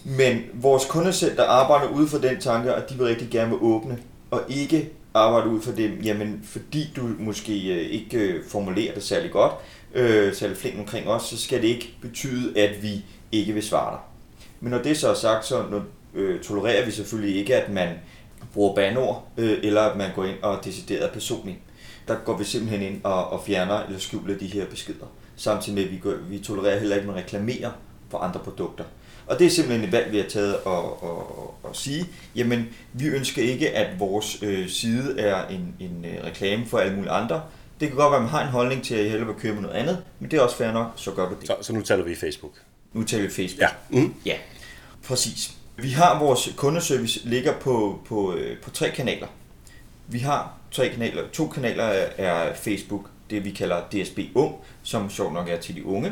Men 0.06 0.42
vores 0.54 0.86
kundecenter 0.86 1.44
arbejder 1.44 1.88
ud 1.88 2.08
fra 2.08 2.18
den 2.18 2.40
tanke, 2.40 2.74
at 2.74 2.90
de 2.90 2.96
vil 2.96 3.06
rigtig 3.06 3.30
gerne 3.30 3.50
vil 3.50 3.60
åbne, 3.62 3.98
og 4.32 4.42
ikke 4.50 4.90
arbejde 5.14 5.50
ud 5.50 5.62
fra 5.62 5.72
det, 5.72 5.92
jamen 6.04 6.42
fordi 6.44 6.90
du 6.96 7.10
måske 7.20 7.74
øh, 7.74 7.90
ikke 7.92 8.18
øh, 8.18 8.46
formulerer 8.48 8.94
det 8.94 9.04
særlig 9.04 9.32
godt, 9.32 9.54
øh, 9.94 10.34
særlig 10.34 10.58
flink 10.58 10.80
omkring 10.80 11.08
os, 11.08 11.24
så 11.24 11.38
skal 11.38 11.62
det 11.62 11.68
ikke 11.68 11.96
betyde, 12.02 12.60
at 12.60 12.84
vi 12.84 13.06
ikke 13.32 13.54
vil 13.54 13.64
svare 13.64 13.92
dig. 13.92 14.00
Men 14.60 14.72
når 14.72 14.82
det 14.82 14.98
så 14.98 15.10
er 15.10 15.14
sagt, 15.14 15.46
så 15.46 15.64
når, 15.72 15.84
øh, 16.14 16.42
tolererer 16.42 16.86
vi 16.86 16.92
selvfølgelig 16.92 17.36
ikke, 17.36 17.56
at 17.56 17.72
man 17.72 17.90
bruger 18.54 18.76
banord, 18.76 19.28
øh, 19.38 19.60
eller 19.64 19.82
at 19.82 19.98
man 19.98 20.10
går 20.16 20.24
ind 20.24 20.38
og 20.42 20.66
decideret 20.66 21.12
personligt. 21.12 21.58
Der 22.08 22.16
går 22.26 22.38
vi 22.38 22.44
simpelthen 22.44 22.82
ind 22.82 23.02
og, 23.04 23.30
og 23.30 23.44
fjerner 23.46 23.84
eller 23.84 24.00
skjuler 24.00 24.38
de 24.38 24.48
her 24.48 24.66
beskeder. 24.66 25.06
Samtidig 25.36 25.76
med, 25.76 25.84
at 25.84 25.92
vi, 25.92 25.98
går, 25.98 26.14
vi 26.30 26.40
tolererer 26.40 26.80
heller 26.80 26.96
ikke, 26.96 27.10
at 27.10 27.16
man 27.16 27.24
reklamerer 27.24 27.72
for 28.10 28.18
andre 28.18 28.40
produkter. 28.40 28.84
Og 29.28 29.40
det 29.40 29.48
er 29.48 29.52
simpelthen 29.52 29.86
et 29.86 29.92
valg, 29.92 30.12
vi 30.12 30.18
har 30.18 30.26
taget 30.30 30.54
at, 30.54 30.84
at, 31.04 31.70
at 31.70 31.76
sige, 31.78 32.06
jamen 32.36 32.70
vi 32.94 33.08
ønsker 33.08 33.42
ikke, 33.42 33.72
at 33.72 34.00
vores 34.00 34.44
øh, 34.44 34.70
side 34.70 35.20
er 35.20 35.48
en, 35.48 35.76
en 35.80 36.06
øh, 36.06 36.24
reklame 36.24 36.66
for 36.66 36.78
alle 36.78 36.96
mulige 36.96 37.12
andre. 37.12 37.42
Det 37.80 37.88
kan 37.88 37.98
godt 37.98 38.12
være, 38.12 38.18
at 38.18 38.22
man 38.22 38.32
har 38.32 38.42
en 38.42 38.48
holdning 38.48 38.84
til, 38.84 38.96
at 38.96 39.02
jeg 39.02 39.10
hellere 39.10 39.28
vil 39.28 39.36
købe 39.36 39.62
noget 39.62 39.76
andet, 39.76 40.04
men 40.20 40.32
det 40.32 40.38
er 40.38 40.42
også 40.42 40.56
fair 40.56 40.72
nok, 40.72 40.92
så 40.96 41.12
gør 41.12 41.30
du 41.30 41.36
det. 41.40 41.48
Så, 41.48 41.56
så 41.62 41.74
nu 41.74 41.82
taler 41.82 42.04
vi 42.04 42.12
i 42.12 42.16
Facebook? 42.16 42.52
Nu 42.94 43.04
taler 43.04 43.24
vi 43.24 43.30
Facebook. 43.30 43.62
Ja. 43.62 44.00
Mm. 44.00 44.14
Ja, 44.26 44.36
præcis. 45.08 45.52
Vi 45.78 45.90
har 45.90 46.20
vores 46.20 46.54
kundeservice 46.58 47.20
ligger 47.24 47.54
på, 47.60 48.00
på, 48.06 48.36
øh, 48.36 48.58
på 48.58 48.70
tre 48.70 48.90
kanaler. 48.90 49.28
Vi 50.08 50.20
har 50.20 50.54
tre 50.72 50.90
kanaler. 50.90 51.24
To 51.34 51.48
kanaler 51.48 51.84
er 52.18 52.56
Facebook 52.56 53.10
det, 53.30 53.46
vi 53.46 53.52
kalder 53.52 53.82
DSB 53.82 54.20
Ung, 54.36 54.56
som 54.84 55.10
sjovt 55.10 55.34
nok 55.34 55.50
er 55.50 55.58
til 55.58 55.76
de 55.76 55.86
unge. 55.86 56.12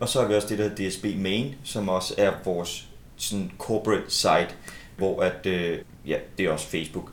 Og 0.00 0.08
så 0.08 0.20
har 0.20 0.28
vi 0.28 0.34
også 0.34 0.48
det, 0.48 0.58
der 0.58 0.68
hedder 0.68 0.88
DSB 0.88 1.04
Main, 1.18 1.54
som 1.64 1.88
også 1.88 2.14
er 2.18 2.32
vores 2.44 2.88
sådan 3.16 3.50
corporate 3.58 4.10
site, 4.10 4.48
hvor 4.96 5.22
at, 5.22 5.46
øh, 5.46 5.78
ja, 6.06 6.16
det 6.38 6.46
er 6.46 6.50
også 6.50 6.66
Facebook. 6.66 7.12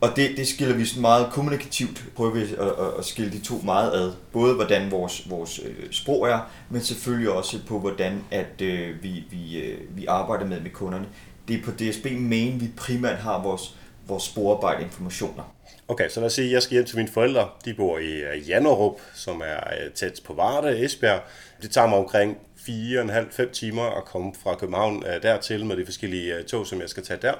Og 0.00 0.16
det, 0.16 0.36
det 0.36 0.48
skiller 0.48 0.74
vi 0.74 0.84
sådan 0.84 1.00
meget 1.00 1.32
kommunikativt, 1.32 2.04
prøver 2.16 2.30
vi 2.30 2.40
at, 2.42 2.50
at, 2.58 2.98
at 2.98 3.04
skille 3.04 3.32
de 3.32 3.40
to 3.40 3.54
meget 3.64 3.92
ad. 3.92 4.12
Både 4.32 4.54
hvordan 4.54 4.90
vores, 4.90 5.30
vores 5.30 5.60
øh, 5.64 5.90
sprog 5.90 6.28
er, 6.28 6.40
men 6.70 6.80
selvfølgelig 6.80 7.30
også 7.30 7.58
på 7.66 7.78
hvordan 7.78 8.24
at 8.30 8.60
øh, 8.62 9.02
vi, 9.02 9.24
vi, 9.30 9.58
øh, 9.58 9.96
vi 9.96 10.06
arbejder 10.06 10.46
med 10.46 10.60
med 10.60 10.70
kunderne. 10.70 11.06
Det 11.48 11.56
er 11.58 11.62
på 11.62 11.70
DSB 11.70 12.06
Main, 12.20 12.60
vi 12.60 12.70
primært 12.76 13.18
har 13.18 13.42
vores, 13.42 13.76
vores 14.06 14.22
sporarbejde 14.22 14.82
informationer. 14.82 15.42
Okay, 15.88 16.08
så 16.08 16.20
lad 16.20 16.26
os 16.26 16.32
sige, 16.32 16.46
at 16.46 16.52
jeg 16.52 16.62
skal 16.62 16.74
hjem 16.74 16.84
til 16.84 16.96
mine 16.96 17.08
forældre. 17.08 17.48
De 17.64 17.74
bor 17.74 17.98
i 17.98 18.12
øh, 18.12 18.48
Jannerup, 18.48 19.00
som 19.14 19.40
er 19.40 19.56
øh, 19.56 19.90
tæt 19.92 20.20
på 20.24 20.34
Varde, 20.34 20.84
Esbjerg. 20.84 21.22
Det 21.62 21.70
tager 21.70 21.86
mig 21.86 21.98
omkring 21.98 22.38
4,5-5 22.58 23.50
timer 23.50 23.82
at 23.82 24.04
komme 24.04 24.32
fra 24.42 24.54
København 24.54 25.04
øh, 25.06 25.22
dertil 25.22 25.66
med 25.66 25.76
de 25.76 25.84
forskellige 25.84 26.42
tog, 26.42 26.66
som 26.66 26.80
jeg 26.80 26.88
skal 26.88 27.02
tage 27.02 27.18
der. 27.22 27.32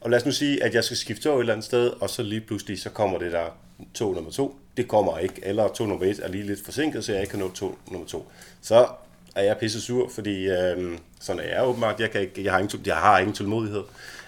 Og 0.00 0.10
lad 0.10 0.18
os 0.18 0.26
nu 0.26 0.32
sige, 0.32 0.64
at 0.64 0.74
jeg 0.74 0.84
skal 0.84 0.96
skifte 0.96 1.22
tog 1.22 1.36
et 1.36 1.40
eller 1.40 1.52
andet 1.52 1.64
sted, 1.64 1.90
og 2.00 2.10
så 2.10 2.22
lige 2.22 2.40
pludselig 2.40 2.80
så 2.80 2.90
kommer 2.90 3.18
det 3.18 3.32
der 3.32 3.46
tog 3.94 4.14
nummer 4.14 4.30
to. 4.30 4.56
Det 4.76 4.88
kommer 4.88 5.18
ikke, 5.18 5.40
eller 5.42 5.68
tog 5.68 5.88
nummer 5.88 6.06
et 6.06 6.20
er 6.22 6.28
lige 6.28 6.46
lidt 6.46 6.64
forsinket, 6.64 7.04
så 7.04 7.12
jeg 7.12 7.20
ikke 7.20 7.30
kan 7.30 7.40
nå 7.40 7.50
tog 7.50 7.78
nummer 7.90 8.06
to. 8.06 8.28
Så 8.62 8.86
er 9.34 9.42
jeg 9.42 9.56
pisse 9.58 9.80
sur, 9.80 10.08
fordi 10.14 10.48
øh, 10.48 10.98
sådan 11.20 11.42
er 11.42 11.48
jeg 11.48 11.66
åbenbart. 11.66 12.00
Jeg, 12.00 12.10
kan 12.10 12.20
ikke, 12.20 12.44
jeg, 12.44 12.52
har 12.52 12.58
ingen, 12.58 12.80
jeg 12.86 12.96
har 12.96 13.18
ingen 13.18 13.34
tålmodighed. 13.34 13.82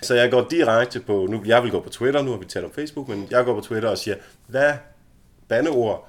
Så 0.05 0.15
jeg 0.15 0.31
går 0.31 0.47
direkte 0.51 1.01
på, 1.01 1.27
nu, 1.31 1.43
jeg 1.47 1.63
vil 1.63 1.71
gå 1.71 1.81
på 1.81 1.89
Twitter, 1.89 2.23
nu 2.23 2.31
har 2.31 2.39
vi 2.39 2.45
talt 2.45 2.65
om 2.65 2.73
Facebook, 2.73 3.09
men 3.09 3.29
jeg 3.31 3.45
går 3.45 3.55
på 3.55 3.61
Twitter 3.61 3.89
og 3.89 3.99
siger, 3.99 4.17
hvad 4.47 4.73
bandeord 5.49 6.09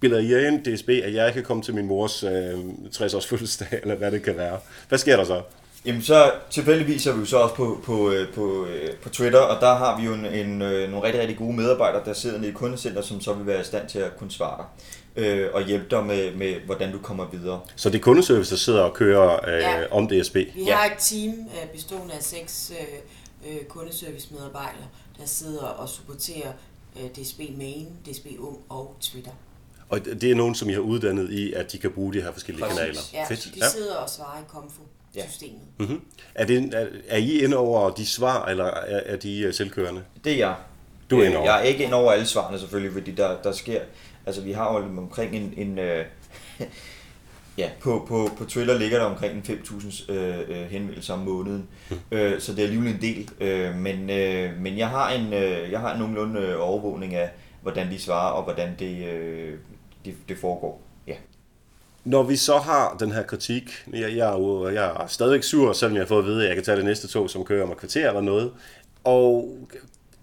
bilder 0.00 0.18
I 0.18 0.46
ind 0.46 0.64
DSB, 0.64 0.88
at 0.88 1.14
jeg 1.14 1.32
kan 1.32 1.42
komme 1.42 1.62
til 1.62 1.74
min 1.74 1.86
mors 1.86 2.24
øh, 2.24 2.58
60-års 2.92 3.26
fødselsdag, 3.26 3.68
eller 3.82 3.94
hvad 3.94 4.10
det 4.10 4.22
kan 4.22 4.36
være. 4.36 4.58
Hvad 4.88 4.98
sker 4.98 5.16
der 5.16 5.24
så? 5.24 5.42
Jamen 5.84 6.02
så 6.02 6.32
tilfældigvis 6.50 7.06
er 7.06 7.12
vi 7.12 7.20
jo 7.20 7.26
så 7.26 7.36
også 7.36 7.54
på, 7.54 7.80
på, 7.84 8.10
øh, 8.10 8.34
på, 8.34 8.66
øh, 8.66 8.96
på 9.02 9.08
Twitter, 9.08 9.38
og 9.38 9.60
der 9.60 9.74
har 9.74 10.00
vi 10.00 10.06
jo 10.06 10.14
en, 10.14 10.26
en, 10.26 10.62
øh, 10.62 10.90
nogle 10.90 11.06
rigtig, 11.06 11.20
rigtig 11.20 11.38
gode 11.38 11.56
medarbejdere, 11.56 12.04
der 12.04 12.12
sidder 12.12 12.38
nede 12.38 12.50
i 12.50 12.54
kundecenter, 12.54 13.02
som 13.02 13.20
så 13.20 13.32
vil 13.32 13.46
være 13.46 13.60
i 13.60 13.64
stand 13.64 13.88
til 13.88 13.98
at 13.98 14.16
kunne 14.16 14.30
svare 14.30 14.56
dig 14.56 14.66
øh, 15.16 15.48
og 15.52 15.64
hjælpe 15.64 15.86
dig 15.90 16.04
med, 16.06 16.34
med, 16.34 16.54
hvordan 16.66 16.92
du 16.92 16.98
kommer 16.98 17.26
videre. 17.26 17.60
Så 17.76 17.90
det 17.90 17.98
er 17.98 18.02
kundeservice, 18.02 18.50
der 18.50 18.56
sidder 18.56 18.82
og 18.82 18.94
kører 18.94 19.48
øh, 19.48 19.60
ja. 19.62 19.84
om 19.90 20.08
DSB? 20.08 20.34
Vi 20.34 20.50
ja. 20.66 20.74
har 20.74 20.86
et 20.86 20.98
team 20.98 21.34
bestående 21.72 22.14
af 22.14 22.22
seks 22.22 22.72
øh, 23.46 23.64
kundeservice-medarbejdere, 23.64 24.86
der 25.18 25.26
sidder 25.26 25.64
og 25.64 25.88
supporterer 25.88 26.52
øh, 26.96 27.22
DSB 27.22 27.40
Main, 27.58 27.88
DSB 28.06 28.26
Ung 28.38 28.58
og 28.68 28.96
Twitter. 29.00 29.30
Og 29.88 30.04
det 30.04 30.24
er 30.24 30.34
nogen, 30.34 30.54
som 30.54 30.70
I 30.70 30.72
har 30.72 30.80
uddannet 30.80 31.30
i, 31.30 31.52
at 31.52 31.72
de 31.72 31.78
kan 31.78 31.90
bruge 31.90 32.12
de 32.12 32.22
her 32.22 32.32
forskellige 32.32 32.64
Præcis. 32.64 32.78
kanaler? 32.78 33.00
Ja, 33.12 33.24
Fedt. 33.28 33.54
de 33.54 33.70
sidder 33.70 33.94
og 33.94 34.10
svarer 34.10 34.40
i 34.40 34.44
Comfo-systemet. 34.48 35.60
Ja. 35.80 35.84
Mm-hmm. 35.84 36.00
Er, 36.34 36.44
det, 36.46 36.74
er, 36.74 36.86
er 37.08 37.16
I 37.16 37.38
inde 37.38 37.56
over 37.56 37.90
de 37.90 38.06
svar, 38.06 38.46
eller 38.46 38.64
er, 38.64 39.00
er 39.06 39.16
de 39.16 39.40
øh, 39.40 39.54
selvkørende? 39.54 40.02
Det 40.24 40.32
er 40.32 40.36
jeg. 40.36 40.54
Du 41.10 41.20
er 41.20 41.24
inde 41.24 41.36
over? 41.36 41.46
Jeg 41.46 41.58
er 41.58 41.62
ikke 41.62 41.84
inde 41.84 41.94
over 41.94 42.12
alle 42.12 42.26
svarene 42.26 42.58
selvfølgelig, 42.58 42.92
fordi 42.92 43.10
der, 43.10 43.42
der 43.42 43.52
sker... 43.52 43.80
Altså, 44.26 44.42
vi 44.42 44.52
har 44.52 44.78
jo 44.78 44.84
omkring 44.98 45.34
en... 45.34 45.54
en 45.56 45.78
øh, 45.78 46.04
ja, 47.58 47.70
på, 47.80 48.04
på, 48.08 48.28
på 48.38 48.44
Twitter 48.44 48.78
ligger 48.78 48.98
der 48.98 49.04
omkring 49.04 49.44
5.000 49.48 50.12
øh, 50.12 50.38
øh, 50.48 50.70
henvendelser 50.70 51.14
om 51.14 51.20
måneden, 51.20 51.68
mm. 51.90 51.96
øh, 52.10 52.40
så 52.40 52.52
det 52.52 52.58
er 52.58 52.64
alligevel 52.64 52.94
en 52.94 53.00
del. 53.00 53.30
Øh, 53.40 53.74
men, 53.76 54.10
øh, 54.10 54.60
men 54.60 54.78
jeg 54.78 54.88
har 54.88 55.10
en 55.10 55.32
øh, 55.32 55.72
jeg 55.72 55.80
har 55.80 55.98
nogenlunde 55.98 56.56
overvågning 56.56 57.14
af, 57.14 57.30
hvordan 57.62 57.90
de 57.90 57.98
svarer, 57.98 58.32
og 58.32 58.44
hvordan 58.44 58.74
det, 58.78 59.06
øh, 59.06 59.58
det, 60.04 60.14
det 60.28 60.38
foregår. 60.38 60.82
Ja. 61.06 61.14
Når 62.04 62.22
vi 62.22 62.36
så 62.36 62.58
har 62.58 62.96
den 63.00 63.12
her 63.12 63.22
kritik, 63.22 63.70
jeg, 63.92 64.16
jeg, 64.16 64.32
er, 64.32 64.38
jo, 64.38 64.68
jeg 64.68 64.84
er 64.84 65.06
stadigvæk 65.06 65.42
sur, 65.42 65.72
selvom 65.72 65.94
jeg 65.94 66.02
har 66.02 66.08
fået 66.08 66.18
at 66.18 66.26
vide, 66.26 66.42
at 66.42 66.48
jeg 66.48 66.56
kan 66.56 66.64
tage 66.64 66.76
det 66.76 66.84
næste 66.84 67.08
tog, 67.08 67.30
som 67.30 67.44
kører 67.44 67.64
om 67.64 67.70
et 67.70 67.76
kvarter 67.76 68.08
eller 68.08 68.20
noget, 68.20 68.52
og 69.04 69.58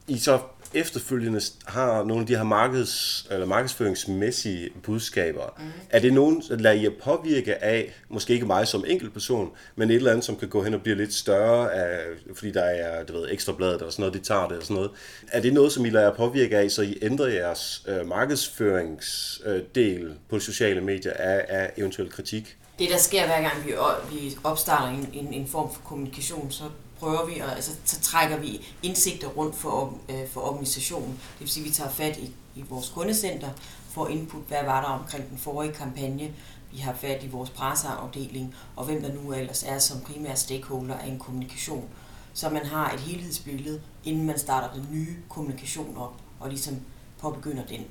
I 0.08 0.18
så 0.18 0.40
efterfølgende 0.74 1.42
har 1.66 2.04
nogle 2.04 2.22
af 2.22 2.28
de 2.28 2.36
her 2.36 2.44
markeds, 2.44 3.28
eller 3.32 3.46
markedsføringsmæssige 3.46 4.70
budskaber, 4.84 5.56
mm. 5.58 5.64
er 5.90 6.00
det 6.00 6.14
nogen, 6.14 6.44
der 6.50 6.56
lader 6.56 6.82
I 6.82 6.90
påvirke 7.04 7.64
af, 7.64 7.94
måske 8.10 8.34
ikke 8.34 8.46
mig 8.46 8.68
som 8.68 8.84
enkeltperson, 8.88 9.52
men 9.76 9.90
et 9.90 9.96
eller 9.96 10.12
andet, 10.12 10.26
som 10.26 10.36
kan 10.36 10.48
gå 10.48 10.64
hen 10.64 10.74
og 10.74 10.82
blive 10.82 10.96
lidt 10.96 11.14
større, 11.14 11.74
af, 11.74 12.00
fordi 12.36 12.52
der 12.52 12.64
er 12.64 13.04
du 13.04 13.14
ved, 13.14 13.28
ekstrabladet 13.32 13.76
eller 13.76 13.90
sådan 13.90 14.02
noget, 14.04 14.14
de 14.14 14.20
tager 14.20 14.48
det 14.48 14.58
og 14.58 14.64
sådan 14.64 14.76
noget. 14.76 14.92
Er 15.32 15.42
det 15.42 15.54
noget, 15.54 15.72
som 15.72 15.86
I 15.86 15.90
lader 15.90 16.16
påvirke 16.16 16.58
af, 16.58 16.72
så 16.72 16.82
I 16.82 16.98
ændrer 17.02 17.28
jeres 17.28 17.84
øh, 17.88 18.08
markedsføringsdel 18.08 20.04
øh, 20.04 20.12
på 20.30 20.40
sociale 20.40 20.82
medier 20.82 21.14
af, 21.14 21.46
af 21.50 21.72
eventuel 21.78 22.10
kritik? 22.10 22.58
Det, 22.80 22.90
der 22.90 22.98
sker 22.98 23.26
hver 23.26 23.42
gang 23.42 23.66
vi, 23.66 23.74
vi 24.12 24.38
opstarter 24.44 24.88
en, 24.88 25.10
en, 25.14 25.34
en 25.34 25.48
form 25.48 25.74
for 25.74 25.82
kommunikation, 25.82 26.52
så 26.52 26.64
prøver 27.00 27.26
vi, 27.26 27.40
at, 27.40 27.50
altså, 27.50 27.72
så 27.86 28.00
trækker 28.00 28.38
vi 28.38 28.68
indsigter 28.84 29.28
rundt 29.28 29.56
for, 29.56 29.94
øh, 30.10 30.30
for 30.30 30.42
organisationen. 30.42 31.12
Det 31.12 31.40
vil 31.40 31.50
sige, 31.50 31.64
at 31.64 31.70
vi 31.70 31.74
tager 31.74 31.90
fat 31.90 32.18
i, 32.18 32.32
i 32.56 32.64
vores 32.70 32.90
kundecenter, 32.90 33.50
får 33.90 34.08
input, 34.08 34.42
hvad 34.48 34.64
var 34.66 34.82
der 34.82 34.88
omkring 34.88 35.30
den 35.30 35.38
forrige 35.38 35.74
kampagne, 35.74 36.34
vi 36.72 36.78
har 36.78 36.94
fat 36.94 37.24
i 37.24 37.28
vores 37.28 37.50
presseafdeling, 37.50 38.56
og 38.76 38.86
hvem 38.86 39.02
der 39.02 39.14
nu 39.14 39.34
ellers 39.34 39.64
er 39.64 39.80
som 39.80 40.02
primær 40.02 40.36
stakeholder 40.36 40.96
af 40.96 41.08
en 41.08 41.20
kommunikation. 41.20 41.90
Så 42.34 42.50
man 42.50 42.66
har 42.66 42.92
et 42.92 43.00
helhedsbillede, 43.00 43.82
inden 44.04 44.26
man 44.26 44.40
starter 44.40 44.74
den 44.74 44.88
nye 44.92 45.16
kommunikation 45.30 45.98
op, 45.98 46.14
og 46.40 46.50
ligesom 46.50 46.80
påbegynder 47.20 47.66
den. 47.66 47.86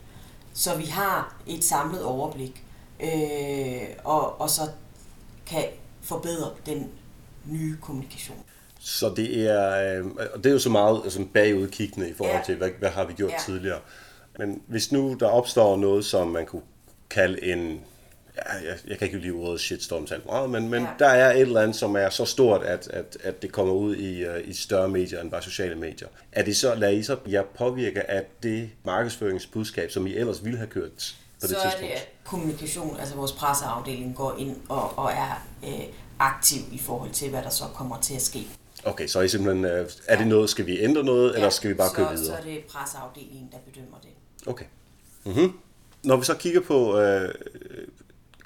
Så 0.53 0.77
vi 0.77 0.85
har 0.85 1.37
et 1.47 1.64
samlet 1.64 2.05
overblik, 2.05 2.64
øh, 3.01 3.88
og, 4.05 4.40
og 4.40 4.51
så 4.51 4.62
kan 5.47 5.64
forbedre 6.01 6.51
den 6.66 6.90
nye 7.44 7.77
kommunikation. 7.81 8.44
Så 8.79 9.12
det 9.17 9.51
er, 9.51 9.99
øh, 9.99 10.07
og 10.35 10.45
det 10.45 10.47
er 10.47 10.53
jo 10.53 10.59
så 10.59 10.71
meget 10.71 11.01
altså, 11.05 11.25
bagudkiggende 11.35 12.09
i 12.09 12.12
forhold 12.12 12.37
ja. 12.37 12.43
til, 12.47 12.57
hvad, 12.57 12.71
hvad 12.79 12.88
har 12.88 13.05
vi 13.05 13.12
gjort 13.12 13.33
ja. 13.33 13.38
tidligere. 13.47 13.81
Men 14.38 14.62
hvis 14.67 14.93
nu 14.93 15.17
der 15.21 15.27
opstår 15.27 15.77
noget, 15.77 16.05
som 16.05 16.29
man 16.29 16.47
kunne 16.47 16.62
kalde 17.11 17.45
en, 17.45 17.81
ja, 18.37 18.69
jeg, 18.69 18.79
jeg 18.87 18.99
kan 18.99 19.07
ikke 19.07 19.19
lide 19.19 19.33
ordet 19.33 19.61
shitstorm 19.61 20.07
talt 20.07 20.27
meget, 20.27 20.51
men, 20.51 20.69
men 20.69 20.83
ja. 20.83 20.88
der 20.99 21.07
er 21.07 21.33
et 21.33 21.41
eller 21.41 21.61
andet, 21.61 21.77
som 21.77 21.97
er 21.97 22.11
så 22.11 22.25
stort, 22.25 22.62
at, 22.62 22.88
at, 22.88 23.17
at 23.25 23.43
det 23.43 23.53
kommer 23.53 23.75
ud 23.75 23.97
i, 23.97 24.29
uh, 24.29 24.49
i 24.49 24.53
større 24.53 24.88
medier 24.88 25.21
end 25.21 25.31
bare 25.31 25.43
sociale 25.43 25.75
medier. 25.75 26.09
Er 26.33 26.43
det 26.43 26.57
så, 26.57 26.75
lader 26.75 26.93
I 26.93 27.03
så 27.03 27.17
jer 27.27 27.43
påvirke 27.43 28.11
af 28.11 28.25
det 28.43 28.71
markedsføringsbudskab, 28.85 29.91
som 29.91 30.07
I 30.07 30.14
ellers 30.14 30.45
ville 30.45 30.59
have 30.59 30.71
kørt 30.71 31.14
på 31.41 31.47
det 31.47 31.57
så 31.57 31.62
tidspunkt? 31.62 31.73
Så 31.73 31.85
er 31.85 31.91
det, 31.91 32.09
kommunikation, 32.25 32.97
altså 33.01 33.14
vores 33.14 33.33
presseafdeling 33.33 34.14
går 34.17 34.35
ind 34.38 34.57
og, 34.69 34.99
og 34.99 35.11
er 35.12 35.47
øh, 35.64 35.85
aktiv 36.19 36.61
i 36.73 36.79
forhold 36.79 37.11
til, 37.11 37.31
hvad 37.31 37.43
der 37.43 37.51
så 37.51 37.64
kommer 37.75 38.01
til 38.01 38.14
at 38.14 38.23
ske. 38.23 38.47
Okay, 38.88 39.07
så 39.07 39.18
er, 39.18 39.22
I 39.22 39.29
simpelthen, 39.29 39.64
øh, 39.64 39.90
er 40.07 40.18
det 40.18 40.27
noget, 40.27 40.51
skal 40.51 40.66
vi 40.66 40.79
ændre 40.81 41.05
noget, 41.05 41.31
ja, 41.31 41.37
eller 41.37 41.51
skal 41.51 41.70
vi 41.70 41.74
bare 41.74 41.88
så, 41.88 41.94
køre 41.94 42.11
videre? 42.11 42.27
så 42.27 42.33
er 42.33 42.40
det 42.40 42.64
presseafdelingen, 42.64 43.48
der 43.53 43.59
bedømmer 43.72 43.98
det. 44.03 44.11
Okay. 44.46 44.64
Mm-hmm. 45.24 45.53
Når 46.05 46.16
vi 46.16 46.24
så 46.24 46.35
kigger 46.35 46.61
på 46.61 46.98
øh, 46.98 47.35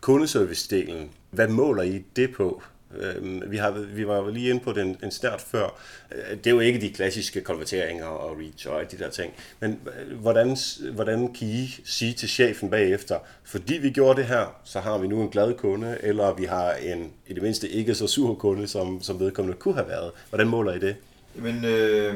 kundeservice-delen, 0.00 1.08
hvad 1.30 1.48
måler 1.48 1.82
I 1.82 2.04
det 2.16 2.34
på? 2.34 2.62
Øhm, 2.98 3.42
vi, 3.46 3.56
har, 3.56 3.70
vi 3.70 4.06
var 4.06 4.30
lige 4.30 4.50
inde 4.50 4.60
på 4.60 4.72
den 4.72 4.96
en 5.02 5.10
snært 5.10 5.40
før. 5.40 5.80
Øh, 6.12 6.36
det 6.36 6.46
er 6.46 6.50
jo 6.50 6.60
ikke 6.60 6.80
de 6.80 6.92
klassiske 6.92 7.40
konverteringer 7.40 8.06
og 8.06 8.36
reach 8.38 8.68
og 8.68 8.92
de 8.92 8.98
der 8.98 9.10
ting. 9.10 9.32
Men 9.60 9.80
øh, 9.86 10.18
hvordan, 10.18 10.56
hvordan 10.92 11.32
kan 11.32 11.48
I 11.48 11.80
sige 11.84 12.12
til 12.12 12.28
chefen 12.28 12.70
bagefter, 12.70 13.18
fordi 13.44 13.74
vi 13.74 13.90
gjorde 13.90 14.20
det 14.20 14.28
her, 14.28 14.60
så 14.64 14.80
har 14.80 14.98
vi 14.98 15.06
nu 15.06 15.22
en 15.22 15.28
glad 15.28 15.54
kunde, 15.54 15.98
eller 16.00 16.34
vi 16.34 16.44
har 16.44 16.72
en 16.72 17.12
i 17.26 17.34
det 17.34 17.42
mindste 17.42 17.68
ikke 17.68 17.94
så 17.94 18.06
sur 18.06 18.34
kunde, 18.34 18.68
som, 18.68 19.02
som 19.02 19.20
vedkommende 19.20 19.58
kunne 19.58 19.74
have 19.74 19.88
været. 19.88 20.10
Hvordan 20.28 20.48
måler 20.48 20.72
I 20.72 20.78
det? 20.78 20.96
Men 21.34 21.64
øh, 21.64 22.14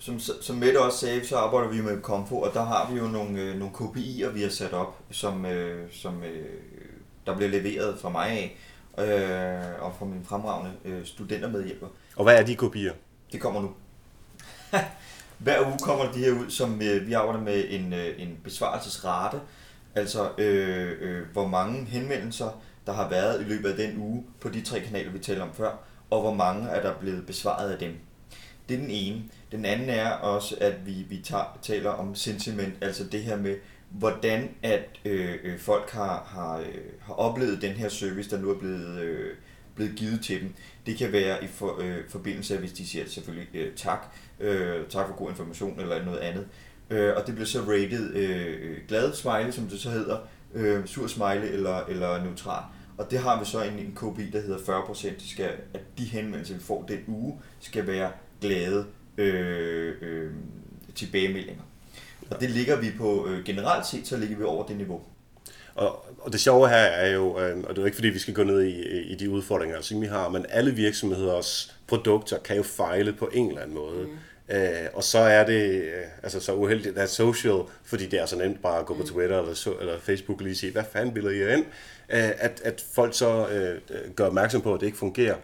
som, 0.00 0.18
som 0.18 0.56
Mette 0.56 0.80
også 0.80 0.98
sagde, 0.98 1.26
så 1.26 1.36
arbejder 1.36 1.68
vi 1.68 1.80
med 1.80 2.00
Komfo, 2.00 2.40
og 2.40 2.50
der 2.54 2.64
har 2.64 2.90
vi 2.92 2.98
jo 2.98 3.06
nogle, 3.06 3.40
øh, 3.40 3.58
nogle 3.58 3.74
KPI'er, 3.74 4.28
vi 4.28 4.42
har 4.42 4.48
sat 4.48 4.72
op, 4.72 4.98
som, 5.10 5.46
øh, 5.46 5.90
som 5.92 6.22
øh, 6.22 6.46
der 7.26 7.36
bliver 7.36 7.50
leveret 7.50 7.98
fra 8.00 8.08
mig 8.08 8.28
af 8.28 8.56
øh, 8.98 9.82
og 9.84 9.94
for 9.98 10.04
min 10.04 10.24
fremragende 10.24 10.72
øh, 10.84 11.06
studentermedhjælper. 11.06 11.86
Og 12.16 12.24
hvad 12.24 12.38
er 12.38 12.42
de 12.42 12.56
kopier? 12.56 12.92
Det 13.32 13.40
kommer 13.40 13.62
nu. 13.62 13.70
Hver 15.38 15.66
uge 15.66 15.78
kommer 15.78 16.12
de 16.12 16.18
her 16.18 16.32
ud, 16.32 16.50
som 16.50 16.82
øh, 16.82 17.06
vi 17.06 17.12
arbejder 17.12 17.40
med 17.40 17.64
en, 17.68 17.92
øh, 17.92 18.22
en 18.22 18.38
besvarelsesrate, 18.44 19.40
altså 19.94 20.30
øh, 20.38 20.92
øh, 21.00 21.22
hvor 21.32 21.48
mange 21.48 21.84
henvendelser, 21.84 22.62
der 22.86 22.92
har 22.92 23.08
været 23.08 23.40
i 23.40 23.44
løbet 23.44 23.70
af 23.70 23.76
den 23.76 23.98
uge 23.98 24.24
på 24.40 24.48
de 24.48 24.62
tre 24.62 24.80
kanaler, 24.80 25.10
vi 25.10 25.18
talte 25.18 25.40
om 25.40 25.54
før, 25.54 25.76
og 26.10 26.20
hvor 26.20 26.34
mange 26.34 26.68
er 26.68 26.82
der 26.82 26.94
blevet 27.00 27.26
besvaret 27.26 27.70
af 27.70 27.78
dem. 27.78 27.92
Det 28.68 28.74
er 28.74 28.78
den 28.78 28.90
ene. 28.90 29.22
Den 29.52 29.64
anden 29.64 29.88
er 29.88 30.10
også, 30.10 30.56
at 30.60 30.86
vi, 30.86 30.92
vi 30.92 31.22
tager, 31.24 31.58
taler 31.62 31.90
om 31.90 32.14
sentiment, 32.14 32.74
altså 32.80 33.04
det 33.04 33.22
her 33.22 33.36
med, 33.36 33.56
hvordan 33.98 34.48
at 34.62 34.88
øh, 35.04 35.34
øh, 35.44 35.58
folk 35.58 35.90
har, 35.90 36.24
har, 36.26 36.58
øh, 36.58 36.82
har 37.00 37.14
oplevet 37.14 37.62
den 37.62 37.72
her 37.72 37.88
service, 37.88 38.30
der 38.30 38.42
nu 38.42 38.50
er 38.50 38.58
blevet, 38.58 39.00
øh, 39.00 39.34
blevet 39.74 39.96
givet 39.96 40.20
til 40.20 40.40
dem. 40.40 40.54
Det 40.86 40.98
kan 40.98 41.12
være 41.12 41.44
i 41.44 41.46
for, 41.46 41.80
øh, 41.80 41.96
forbindelse 42.08 42.54
af, 42.54 42.60
hvis 42.60 42.72
de 42.72 42.86
siger 42.86 43.06
selvfølgelig 43.06 43.48
øh, 43.54 43.74
tak, 43.76 44.14
øh, 44.40 44.86
tak 44.88 45.06
for 45.08 45.16
god 45.16 45.30
information 45.30 45.80
eller 45.80 46.04
noget 46.04 46.18
andet. 46.18 46.46
Øh, 46.90 47.12
og 47.16 47.26
det 47.26 47.34
bliver 47.34 47.46
så 47.46 47.60
rated 47.60 48.14
øh, 48.14 48.70
øh 48.70 48.78
glad 48.88 49.12
smile, 49.12 49.52
som 49.52 49.64
det 49.64 49.80
så 49.80 49.90
hedder, 49.90 50.18
øh, 50.54 50.86
sur 50.86 51.06
smile 51.06 51.48
eller, 51.48 51.84
eller 51.84 52.24
neutral. 52.24 52.62
Og 52.98 53.10
det 53.10 53.18
har 53.18 53.38
vi 53.38 53.44
så 53.44 53.62
en, 53.62 53.78
en 53.78 53.92
KPI, 53.94 54.30
der 54.30 54.40
hedder 54.40 54.58
40%, 54.58 55.30
skal, 55.32 55.50
at 55.74 55.80
de 55.98 56.04
henvendelser, 56.04 56.54
vi 56.54 56.60
får 56.60 56.84
den 56.88 57.04
uge, 57.06 57.40
skal 57.60 57.86
være 57.86 58.10
glade 58.40 58.86
øh, 59.18 59.94
øh, 60.00 60.30
tilbagemeldinger. 60.94 61.62
Og 62.30 62.40
det 62.40 62.50
ligger 62.50 62.76
vi 62.76 62.90
på, 62.98 63.26
øh, 63.28 63.44
generelt 63.44 63.86
set, 63.86 64.06
så 64.06 64.16
ligger 64.16 64.36
vi 64.36 64.44
over 64.44 64.66
det 64.66 64.76
niveau. 64.76 65.00
Og, 65.74 66.06
og 66.18 66.32
det 66.32 66.40
sjove 66.40 66.68
her 66.68 66.76
er 66.76 67.14
jo, 67.14 67.40
øh, 67.40 67.56
og 67.56 67.68
det 67.68 67.78
er 67.78 67.82
jo 67.82 67.84
ikke 67.84 67.94
fordi, 67.94 68.08
vi 68.08 68.18
skal 68.18 68.34
gå 68.34 68.42
ned 68.42 68.62
i, 68.62 69.02
i 69.02 69.14
de 69.14 69.30
udfordringer, 69.30 69.80
som 69.80 70.00
vi 70.00 70.06
har, 70.06 70.28
men 70.28 70.46
alle 70.48 70.74
virksomheders 70.74 71.74
produkter 71.86 72.38
kan 72.38 72.56
jo 72.56 72.62
fejle 72.62 73.12
på 73.12 73.30
en 73.32 73.48
eller 73.48 73.62
anden 73.62 73.74
måde. 73.74 74.06
Mm. 74.06 74.18
Øh, 74.48 74.88
og 74.94 75.04
så 75.04 75.18
er 75.18 75.46
det 75.46 75.82
øh, 75.82 76.04
altså 76.22 76.40
så 76.40 76.54
uheldigt 76.54 76.98
at 76.98 77.10
social, 77.10 77.62
fordi 77.84 78.06
det 78.06 78.20
er 78.20 78.26
så 78.26 78.36
nemt 78.36 78.62
bare 78.62 78.80
at 78.80 78.86
gå 78.86 78.94
på 78.94 79.02
Twitter 79.02 79.38
eller, 79.38 79.54
så, 79.54 79.74
eller 79.80 79.98
Facebook 80.00 80.40
og 80.40 80.44
lige 80.44 80.56
sige, 80.56 80.72
hvad 80.72 80.84
fanden 80.92 81.14
vil 81.14 81.24
I 81.24 81.52
ind? 81.52 81.64
Øh, 82.10 82.30
at, 82.38 82.60
at 82.64 82.84
folk 82.92 83.14
så 83.14 83.48
øh, 83.48 83.80
gør 84.16 84.26
opmærksom 84.26 84.60
på, 84.60 84.74
at 84.74 84.80
det 84.80 84.86
ikke 84.86 84.98
fungerer. 84.98 85.36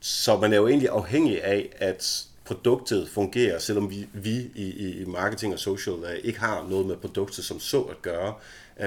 Så 0.00 0.36
man 0.36 0.52
er 0.52 0.56
jo 0.56 0.68
egentlig 0.68 0.88
afhængig 0.88 1.44
af, 1.44 1.68
at 1.78 2.24
produktet 2.50 3.08
fungerer, 3.08 3.58
selvom 3.58 3.90
vi, 3.90 4.06
vi 4.12 4.50
i, 4.54 5.00
i 5.00 5.04
marketing 5.04 5.52
og 5.52 5.58
social 5.58 5.94
uh, 5.94 6.10
ikke 6.24 6.40
har 6.40 6.66
noget 6.68 6.86
med 6.86 6.96
produktet 6.96 7.44
som 7.44 7.60
så 7.60 7.82
at 7.82 8.02
gøre. 8.02 8.34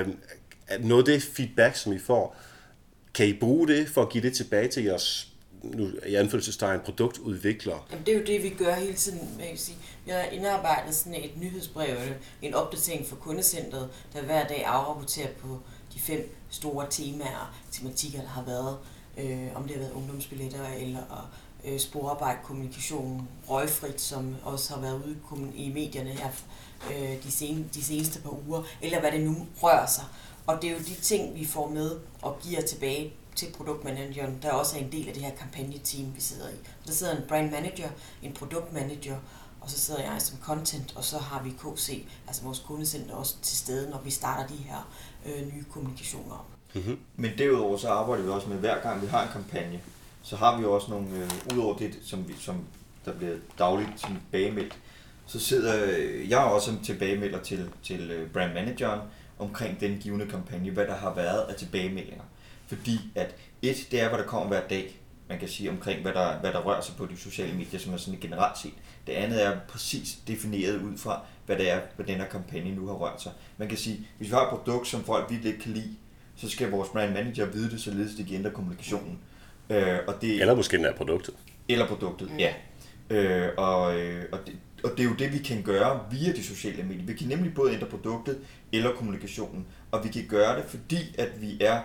Um, 0.02 0.18
noget 0.80 1.08
af 1.08 1.14
det 1.14 1.24
feedback, 1.24 1.76
som 1.76 1.94
I 1.94 2.00
får, 2.00 2.36
kan 3.14 3.28
I 3.28 3.34
bruge 3.34 3.68
det 3.68 3.90
for 3.90 4.02
at 4.02 4.10
give 4.10 4.24
det 4.24 4.34
tilbage 4.34 4.68
til 4.68 4.84
jeres 4.84 5.28
nu 5.64 5.90
i 6.08 6.16
anfølgelsestegn 6.16 6.80
produktudvikler? 6.80 7.88
Jamen, 7.92 8.06
det 8.06 8.14
er 8.14 8.20
jo 8.20 8.26
det, 8.26 8.44
vi 8.44 8.50
gør 8.50 8.74
hele 8.74 8.94
tiden. 8.94 9.30
Jeg 9.40 9.48
kan 9.48 9.58
sige. 9.58 9.78
Vi 10.06 10.12
har 10.12 10.22
indarbejdet 10.22 10.96
sådan 10.96 11.24
et 11.24 11.32
nyhedsbrev, 11.42 11.98
en 12.42 12.54
opdatering 12.54 13.08
for 13.08 13.16
kundecentret, 13.16 13.90
der 14.14 14.22
hver 14.22 14.48
dag 14.48 14.66
afrapporterer 14.66 15.30
på 15.42 15.60
de 15.94 16.00
fem 16.00 16.36
store 16.50 16.86
temaer, 16.90 17.56
tematikker, 17.72 18.22
der 18.22 18.28
har 18.28 18.44
været. 18.46 18.78
Øh, 19.18 19.56
om 19.56 19.64
det 19.64 19.72
har 19.72 19.80
været 19.80 19.92
ungdomsbilletter 19.92 20.68
eller 20.80 21.30
øh, 21.66 21.80
sporarbejde, 21.80 22.40
kommunikation, 22.44 23.28
røgfrit, 23.50 24.02
som 24.02 24.36
også 24.44 24.74
har 24.74 24.82
været 24.82 25.04
ude 25.06 25.52
i 25.56 25.72
medierne 25.74 26.10
her 26.10 26.30
øh, 26.92 27.24
de, 27.24 27.32
sen, 27.32 27.70
de 27.74 27.84
seneste 27.84 28.22
par 28.22 28.48
uger, 28.48 28.64
eller 28.82 29.00
hvad 29.00 29.12
det 29.12 29.22
nu 29.22 29.36
rører 29.62 29.86
sig. 29.86 30.04
Og 30.48 30.62
det 30.62 30.70
er 30.70 30.74
jo 30.74 30.80
de 30.80 30.94
ting, 31.02 31.36
vi 31.36 31.46
får 31.46 31.70
med 31.70 32.00
og 32.22 32.38
giver 32.42 32.62
tilbage 32.62 33.14
til 33.36 33.48
produktmanageren, 33.58 34.40
der 34.42 34.52
også 34.52 34.78
er 34.78 34.82
en 34.82 34.92
del 34.92 35.08
af 35.08 35.14
det 35.14 35.24
her 35.24 35.36
kampagneteam, 35.36 36.16
vi 36.16 36.22
sidder 36.22 36.50
i. 36.50 36.56
Så 36.82 36.86
der 36.86 36.92
sidder 36.92 37.16
en 37.18 37.24
brand 37.28 37.52
manager, 37.52 37.90
en 38.24 38.34
produktmanager, 38.34 39.16
og 39.62 39.70
så 39.70 39.80
sidder 39.80 40.02
jeg 40.02 40.22
som 40.22 40.38
content, 40.42 40.94
og 40.96 41.04
så 41.04 41.18
har 41.18 41.44
vi 41.44 41.50
KC, 41.50 42.06
altså 42.28 42.44
vores 42.44 42.60
kundecenter, 42.60 43.16
også 43.16 43.36
til 43.42 43.58
stede, 43.58 43.90
når 43.90 44.02
vi 44.02 44.12
starter 44.12 44.48
de 44.48 44.56
her 44.56 44.90
øh, 45.26 45.54
nye 45.54 45.64
kommunikationer 45.72 46.34
op. 46.34 46.46
Mm-hmm. 46.74 47.00
Men 47.16 47.32
derudover 47.38 47.78
så 47.78 47.90
arbejder 47.90 48.24
vi 48.24 48.30
også 48.30 48.50
med, 48.50 48.58
hver 48.58 48.82
gang 48.82 49.02
vi 49.02 49.08
har 49.08 49.24
en 49.24 49.30
kampagne, 49.34 49.82
så 50.24 50.36
har 50.36 50.58
vi 50.58 50.66
også 50.66 50.92
nogle, 50.92 51.08
øh, 51.10 51.54
udover 51.54 51.78
det, 51.78 52.00
som, 52.04 52.28
vi, 52.28 52.34
som 52.40 52.64
der 53.06 53.14
bliver 53.14 53.36
dagligt 53.60 53.90
tilbagemeldt, 53.98 54.78
så 55.26 55.40
sidder 55.40 55.86
øh, 55.98 56.30
jeg 56.30 56.40
også 56.40 56.72
tilbagemelder 56.84 57.40
til, 57.40 57.70
til 57.84 58.12
øh, 58.12 58.30
brand 58.30 58.54
manageren 58.54 59.00
omkring 59.40 59.80
den 59.80 59.98
givende 59.98 60.28
kampagne, 60.28 60.72
hvad 60.72 60.86
der 60.86 60.96
har 60.96 61.14
været 61.14 61.42
af 61.42 61.56
tilbagemeldinger. 61.56 62.24
Fordi 62.68 63.00
at 63.16 63.36
et, 63.62 63.88
det 63.92 64.02
er, 64.02 64.10
hvad 64.10 64.20
der 64.20 64.26
kommer 64.26 64.48
hver 64.48 64.68
dag, 64.68 65.00
man 65.30 65.40
kan 65.40 65.48
sige 65.48 65.70
omkring, 65.70 66.02
hvad 66.02 66.14
der, 66.14 66.40
hvad 66.40 66.54
der 66.54 66.62
rører 66.62 66.82
sig 66.82 66.96
på 66.96 67.06
de 67.06 67.18
sociale 67.18 67.54
medier, 67.58 67.80
som 67.80 67.94
er 67.94 67.98
sådan 67.98 68.20
generelt 68.20 68.58
set. 68.58 68.74
Det 69.08 69.14
andet 69.14 69.46
er 69.46 69.60
præcis 69.68 70.18
defineret 70.28 70.82
ud 70.82 70.98
fra, 70.98 71.22
hvad 71.46 71.58
det 71.58 71.72
er, 71.72 71.80
hvad 71.96 72.06
den 72.06 72.16
her 72.16 72.26
kampagne 72.26 72.76
nu 72.76 72.88
har 72.88 72.94
rørt 72.94 73.22
sig. 73.22 73.32
Man 73.58 73.68
kan 73.68 73.78
sige, 73.78 74.08
hvis 74.18 74.30
vi 74.30 74.34
har 74.34 74.44
et 74.44 74.50
produkt, 74.50 74.88
som 74.88 75.04
folk 75.04 75.30
virkelig 75.30 75.52
ikke 75.52 75.64
kan 75.64 75.74
lide, 75.74 75.96
så 76.36 76.50
skal 76.50 76.72
vores 76.72 76.90
brand 76.90 77.14
manager 77.14 77.46
vide 77.46 77.72
det, 77.72 77.82
således 77.82 78.16
det 78.16 78.28
kan 78.28 78.36
ændre 78.36 78.52
kommunikationen. 78.52 79.20
Øh, 79.70 79.98
og 80.08 80.14
det, 80.22 80.42
eller 80.42 80.56
måske 80.56 80.78
den 80.78 80.86
er 80.86 80.94
produktet. 80.94 81.34
Eller 81.70 81.88
produktet, 81.88 82.32
mm. 82.32 82.38
ja. 82.38 82.54
Øh, 83.10 83.50
og, 83.58 84.00
øh, 84.00 84.24
og, 84.32 84.40
det, 84.46 84.56
og 84.84 84.92
det 84.92 85.00
er 85.00 85.04
jo 85.04 85.16
det, 85.20 85.34
vi 85.34 85.38
kan 85.38 85.62
gøre 85.64 86.00
via 86.12 86.34
de 86.34 86.44
sociale 86.44 86.84
medier. 86.84 87.06
Vi 87.06 87.14
kan 87.14 87.28
nemlig 87.28 87.54
både 87.54 87.74
ændre 87.74 87.88
produktet 87.88 88.40
eller 88.74 88.92
kommunikationen. 88.92 89.66
Og 89.92 90.04
vi 90.04 90.10
kan 90.10 90.26
gøre 90.30 90.58
det, 90.58 90.66
fordi 90.66 91.16
at 91.18 91.42
vi 91.42 91.58
er, 91.62 91.82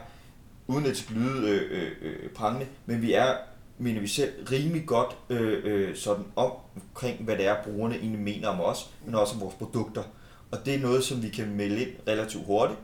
uden 0.66 0.86
at 0.86 1.06
lyde 1.10 1.50
øh, 1.50 1.82
øh, 1.82 1.92
øh, 2.02 2.30
prangende, 2.30 2.66
men 2.86 3.02
vi 3.02 3.12
er, 3.12 3.34
mener 3.78 4.00
vi 4.00 4.06
selv, 4.06 4.32
rimelig 4.52 4.86
godt 4.86 5.16
øh, 5.30 5.60
øh, 5.64 5.96
sådan 5.96 6.24
omkring, 6.36 7.24
hvad 7.24 7.36
det 7.36 7.46
er, 7.46 7.56
brugerne 7.64 7.94
egentlig 7.94 8.20
mener 8.20 8.48
om 8.48 8.60
os, 8.60 8.90
men 9.06 9.14
også 9.14 9.34
om 9.34 9.40
vores 9.40 9.54
produkter. 9.54 10.02
Og 10.50 10.58
det 10.66 10.74
er 10.74 10.78
noget, 10.78 11.04
som 11.04 11.22
vi 11.22 11.28
kan 11.28 11.56
melde 11.56 11.82
ind 11.82 11.90
relativt 12.08 12.44
hurtigt, 12.46 12.78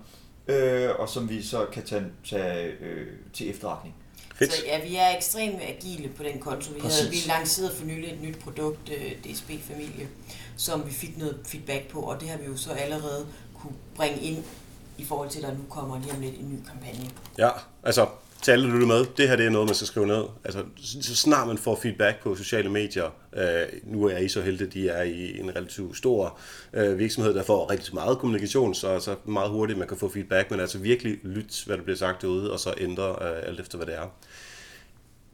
øh, 0.49 0.91
og 0.99 1.09
som 1.09 1.29
vi 1.29 1.43
så 1.43 1.67
kan 1.73 1.83
tage, 1.83 2.05
tage 2.25 2.73
øh, 2.81 3.07
til 3.33 3.51
efterretning. 3.51 3.95
Fedt. 4.35 4.53
Så 4.53 4.63
ja, 4.67 4.83
vi 4.83 4.97
er 4.97 5.17
ekstremt 5.17 5.63
agile 5.63 6.09
på 6.09 6.23
den 6.23 6.39
konto. 6.41 6.73
Vi, 6.73 6.81
havde, 6.81 7.11
vi 7.11 7.17
lancerede 7.27 7.75
for 7.77 7.85
nylig 7.85 8.13
et 8.13 8.23
nyt 8.23 8.39
produkt, 8.39 8.89
øh, 8.89 9.13
DSB 9.13 9.51
Familie, 9.69 10.09
som 10.57 10.87
vi 10.87 10.93
fik 10.93 11.19
noget 11.19 11.39
feedback 11.47 11.89
på, 11.89 12.01
og 12.01 12.21
det 12.21 12.29
har 12.29 12.39
vi 12.39 12.45
jo 12.45 12.57
så 12.57 12.73
allerede 12.73 13.27
kunne 13.55 13.75
bringe 13.97 14.21
ind 14.21 14.45
i 14.99 15.05
forhold 15.05 15.31
til, 15.31 15.39
at 15.39 15.45
der 15.45 15.53
nu 15.55 15.65
kommer 15.71 16.01
lige 16.01 16.13
om 16.13 16.21
lidt 16.21 16.35
en 16.41 16.53
ny 16.53 16.69
kampagne. 16.69 17.11
Ja, 17.39 17.51
altså 17.83 18.07
til 18.45 18.53
alle, 18.53 18.81
der 18.81 18.87
med, 18.87 19.05
det 19.17 19.29
her 19.29 19.37
det 19.37 19.47
er 19.47 19.51
noget, 19.51 19.69
man 19.69 19.75
skal 19.75 19.87
skrive 19.87 20.07
ned. 20.07 20.25
Altså, 20.45 20.63
så 21.03 21.17
snart 21.17 21.49
man 21.49 21.59
får 21.59 21.79
feedback 21.83 22.23
på 22.23 22.35
sociale 22.35 22.71
medier, 22.71 23.05
øh, 23.37 23.45
nu 23.85 24.05
er 24.05 24.19
I 24.19 24.29
så 24.29 24.43
heldige, 24.43 24.67
at 24.67 24.75
de 24.75 24.89
er 24.89 25.03
i 25.03 25.41
en 25.41 25.57
relativt 25.57 25.97
stor 25.97 26.39
øh, 26.73 26.99
virksomhed, 26.99 27.35
der 27.35 27.43
får 27.43 27.71
rigtig 27.71 27.95
meget 27.95 28.19
kommunikation, 28.19 28.75
så 28.75 28.89
altså 28.89 29.15
meget 29.25 29.51
hurtigt 29.51 29.79
man 29.79 29.89
kan 29.89 29.97
få 29.97 30.09
feedback, 30.09 30.51
men 30.51 30.61
altså 30.61 30.79
virkelig 30.79 31.19
lyt, 31.23 31.63
hvad 31.67 31.77
der 31.77 31.83
bliver 31.83 31.97
sagt 31.97 32.23
derude, 32.23 32.53
og 32.53 32.59
så 32.59 32.75
ændre 32.79 33.09
øh, 33.09 33.49
alt 33.49 33.61
efter, 33.61 33.77
hvad 33.77 33.87
det 33.87 33.95
er. 33.95 34.15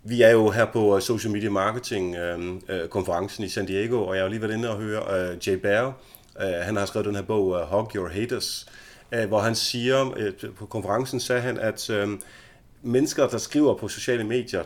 Vi 0.05 0.23
er 0.23 0.31
jo 0.31 0.51
her 0.51 0.65
på 0.65 0.97
øh, 0.97 1.03
Social 1.03 1.33
Media 1.33 1.51
Marketing 1.51 2.17
øh, 2.17 2.55
øh, 2.69 2.89
konferencen 2.89 3.45
i 3.45 3.49
San 3.49 3.67
Diego, 3.67 4.07
og 4.07 4.15
jeg 4.15 4.25
har 4.25 4.29
lige 4.29 4.43
været 4.43 4.55
inde 4.55 4.71
og 4.71 4.77
høre 4.77 5.31
øh, 5.31 5.49
Jay 5.49 5.55
Baer. 5.55 5.93
Øh, 6.41 6.49
han 6.49 6.77
har 6.77 6.87
skrevet 6.87 7.07
den 7.07 7.15
her 7.15 7.23
bog, 7.23 7.47
uh, 7.47 7.61
Hug 7.61 7.91
Your 7.97 8.09
Haters, 8.09 8.67
øh, 9.13 9.29
hvor 9.29 9.39
han 9.39 9.55
siger, 9.55 10.15
øh, 10.17 10.33
på 10.59 10.67
konferencen 10.67 11.21
sagde 11.21 11.43
han, 11.43 11.59
at 11.59 11.91
øh, 11.91 12.09
mennesker, 12.83 13.29
der 13.29 13.39
skriver 13.39 13.75
på 13.75 13.89
sociale 13.89 14.25
medier 14.25 14.63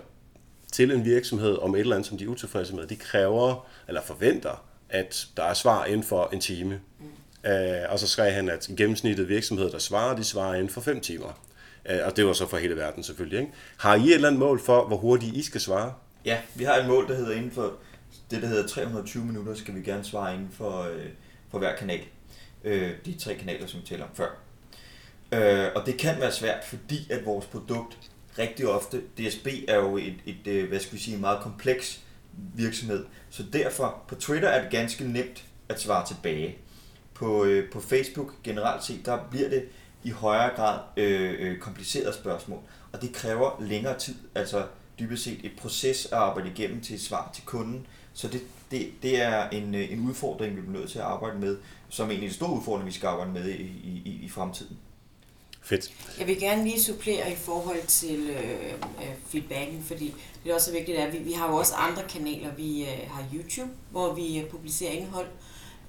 til 0.72 0.90
en 0.90 1.04
virksomhed 1.04 1.58
om 1.58 1.74
et 1.74 1.80
eller 1.80 1.96
andet, 1.96 2.08
som 2.08 2.18
de 2.18 2.24
er 2.24 2.28
utilfredse 2.28 2.74
med, 2.74 2.86
de 2.86 2.96
kræver 2.96 3.66
eller 3.88 4.02
forventer, 4.02 4.64
at 4.88 5.26
der 5.36 5.44
er 5.44 5.54
svar 5.54 5.84
inden 5.84 6.02
for 6.02 6.28
en 6.32 6.40
time. 6.40 6.80
Mm. 7.00 7.50
Øh, 7.50 7.82
og 7.88 7.98
så 7.98 8.08
skrev 8.08 8.32
han, 8.32 8.48
at 8.48 8.70
gennemsnittet 8.76 9.28
virksomhed, 9.28 9.70
der 9.70 9.78
svarer, 9.78 10.16
de 10.16 10.24
svarer 10.24 10.54
inden 10.54 10.68
for 10.68 10.80
5 10.80 11.00
timer. 11.00 11.40
Øh, 11.90 11.98
og 12.04 12.16
det 12.16 12.26
var 12.26 12.32
så 12.32 12.46
for 12.46 12.56
hele 12.56 12.76
verden 12.76 13.02
selvfølgelig. 13.02 13.40
Ikke? 13.40 13.52
Har 13.76 13.94
I 13.94 14.02
et 14.02 14.14
eller 14.14 14.28
andet 14.28 14.38
mål 14.38 14.60
for, 14.60 14.86
hvor 14.86 14.96
hurtigt 14.96 15.36
I 15.36 15.42
skal 15.42 15.60
svare? 15.60 15.94
Ja, 16.24 16.38
vi 16.54 16.64
har 16.64 16.76
et 16.76 16.86
mål, 16.86 17.08
der 17.08 17.14
hedder 17.14 17.32
inden 17.32 17.50
for 17.50 17.72
det, 18.30 18.42
der 18.42 18.48
hedder 18.48 18.66
320 18.66 19.24
minutter, 19.24 19.54
skal 19.54 19.74
vi 19.74 19.82
gerne 19.82 20.04
svare 20.04 20.34
inden 20.34 20.50
for, 20.52 20.82
øh, 20.82 21.06
for 21.50 21.58
hver 21.58 21.76
kanal. 21.76 22.00
Øh, 22.64 22.90
de 23.06 23.18
tre 23.18 23.34
kanaler, 23.34 23.66
som 23.66 23.80
vi 23.80 23.86
talte 23.86 24.02
om 24.02 24.08
før. 24.14 24.43
Øh, 25.32 25.66
og 25.74 25.86
det 25.86 25.98
kan 25.98 26.20
være 26.20 26.32
svært, 26.32 26.64
fordi 26.64 27.12
at 27.12 27.26
vores 27.26 27.46
produkt 27.46 27.98
rigtig 28.38 28.68
ofte, 28.68 29.00
DSB 29.18 29.46
er 29.68 29.76
jo 29.76 29.96
et, 29.96 30.14
et, 30.26 30.46
et 30.46 30.64
hvad 30.64 30.80
skal 30.80 30.94
vi 30.94 31.02
sige, 31.02 31.18
meget 31.18 31.42
kompleks 31.42 32.00
virksomhed, 32.54 33.04
så 33.30 33.44
derfor 33.52 34.02
på 34.08 34.14
Twitter 34.14 34.48
er 34.48 34.62
det 34.62 34.70
ganske 34.70 35.04
nemt 35.04 35.44
at 35.68 35.80
svare 35.80 36.06
tilbage. 36.06 36.58
På, 37.14 37.44
øh, 37.44 37.70
på 37.70 37.80
Facebook 37.80 38.32
generelt 38.42 38.84
set, 38.84 39.06
der 39.06 39.18
bliver 39.30 39.48
det 39.48 39.68
i 40.04 40.10
højere 40.10 40.56
grad 40.56 40.80
øh, 40.96 41.34
øh, 41.38 41.58
komplicerede 41.58 42.14
spørgsmål, 42.14 42.58
og 42.92 43.02
det 43.02 43.12
kræver 43.12 43.50
længere 43.60 43.98
tid, 43.98 44.14
altså 44.34 44.66
dybest 44.98 45.24
set 45.24 45.40
et 45.44 45.52
proces 45.58 46.06
at 46.06 46.12
arbejde 46.12 46.50
igennem 46.50 46.80
til 46.80 46.94
et 46.94 47.00
svar 47.00 47.30
til 47.34 47.44
kunden, 47.44 47.86
så 48.14 48.28
det, 48.28 48.42
det, 48.70 48.92
det 49.02 49.22
er 49.22 49.48
en, 49.48 49.74
øh, 49.74 49.92
en 49.92 50.08
udfordring, 50.08 50.56
vi 50.56 50.60
bliver 50.60 50.78
nødt 50.78 50.90
til 50.90 50.98
at 50.98 51.04
arbejde 51.04 51.38
med, 51.38 51.58
som 51.88 52.08
egentlig 52.08 52.26
en 52.26 52.34
stor 52.34 52.48
udfordring, 52.48 52.86
vi 52.86 52.92
skal 52.92 53.06
arbejde 53.06 53.32
med 53.32 53.48
i, 53.48 53.62
i, 54.04 54.20
i 54.22 54.28
fremtiden. 54.28 54.78
Fedt. 55.64 55.90
Jeg 56.18 56.26
vil 56.26 56.40
gerne 56.40 56.64
lige 56.64 56.82
supplere 56.82 57.32
i 57.32 57.36
forhold 57.36 57.86
til 57.86 58.30
øh, 58.30 58.72
øh, 58.72 59.14
feedbacken, 59.28 59.84
fordi 59.86 60.14
det 60.44 60.50
er 60.50 60.54
også 60.54 60.72
vigtigt, 60.72 60.98
at 60.98 61.12
vi, 61.12 61.18
vi 61.18 61.32
har 61.32 61.48
jo 61.48 61.56
også 61.56 61.74
andre 61.74 62.02
kanaler. 62.08 62.54
Vi 62.54 62.82
øh, 62.82 63.10
har 63.10 63.24
YouTube, 63.34 63.70
hvor 63.90 64.12
vi 64.12 64.38
øh, 64.38 64.46
publicerer 64.46 64.90
indhold, 64.90 65.26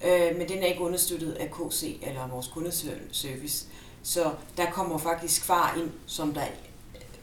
øh, 0.05 0.37
men 0.37 0.49
den 0.49 0.57
er 0.57 0.65
ikke 0.65 0.81
understøttet 0.81 1.31
af 1.31 1.51
KC 1.51 1.97
eller 2.01 2.27
vores 2.27 2.47
kundeservice. 2.47 3.65
Så 4.03 4.31
der 4.57 4.71
kommer 4.71 4.97
faktisk 4.97 5.43
far 5.43 5.75
ind, 5.77 5.91
som 6.05 6.33
der, 6.33 6.45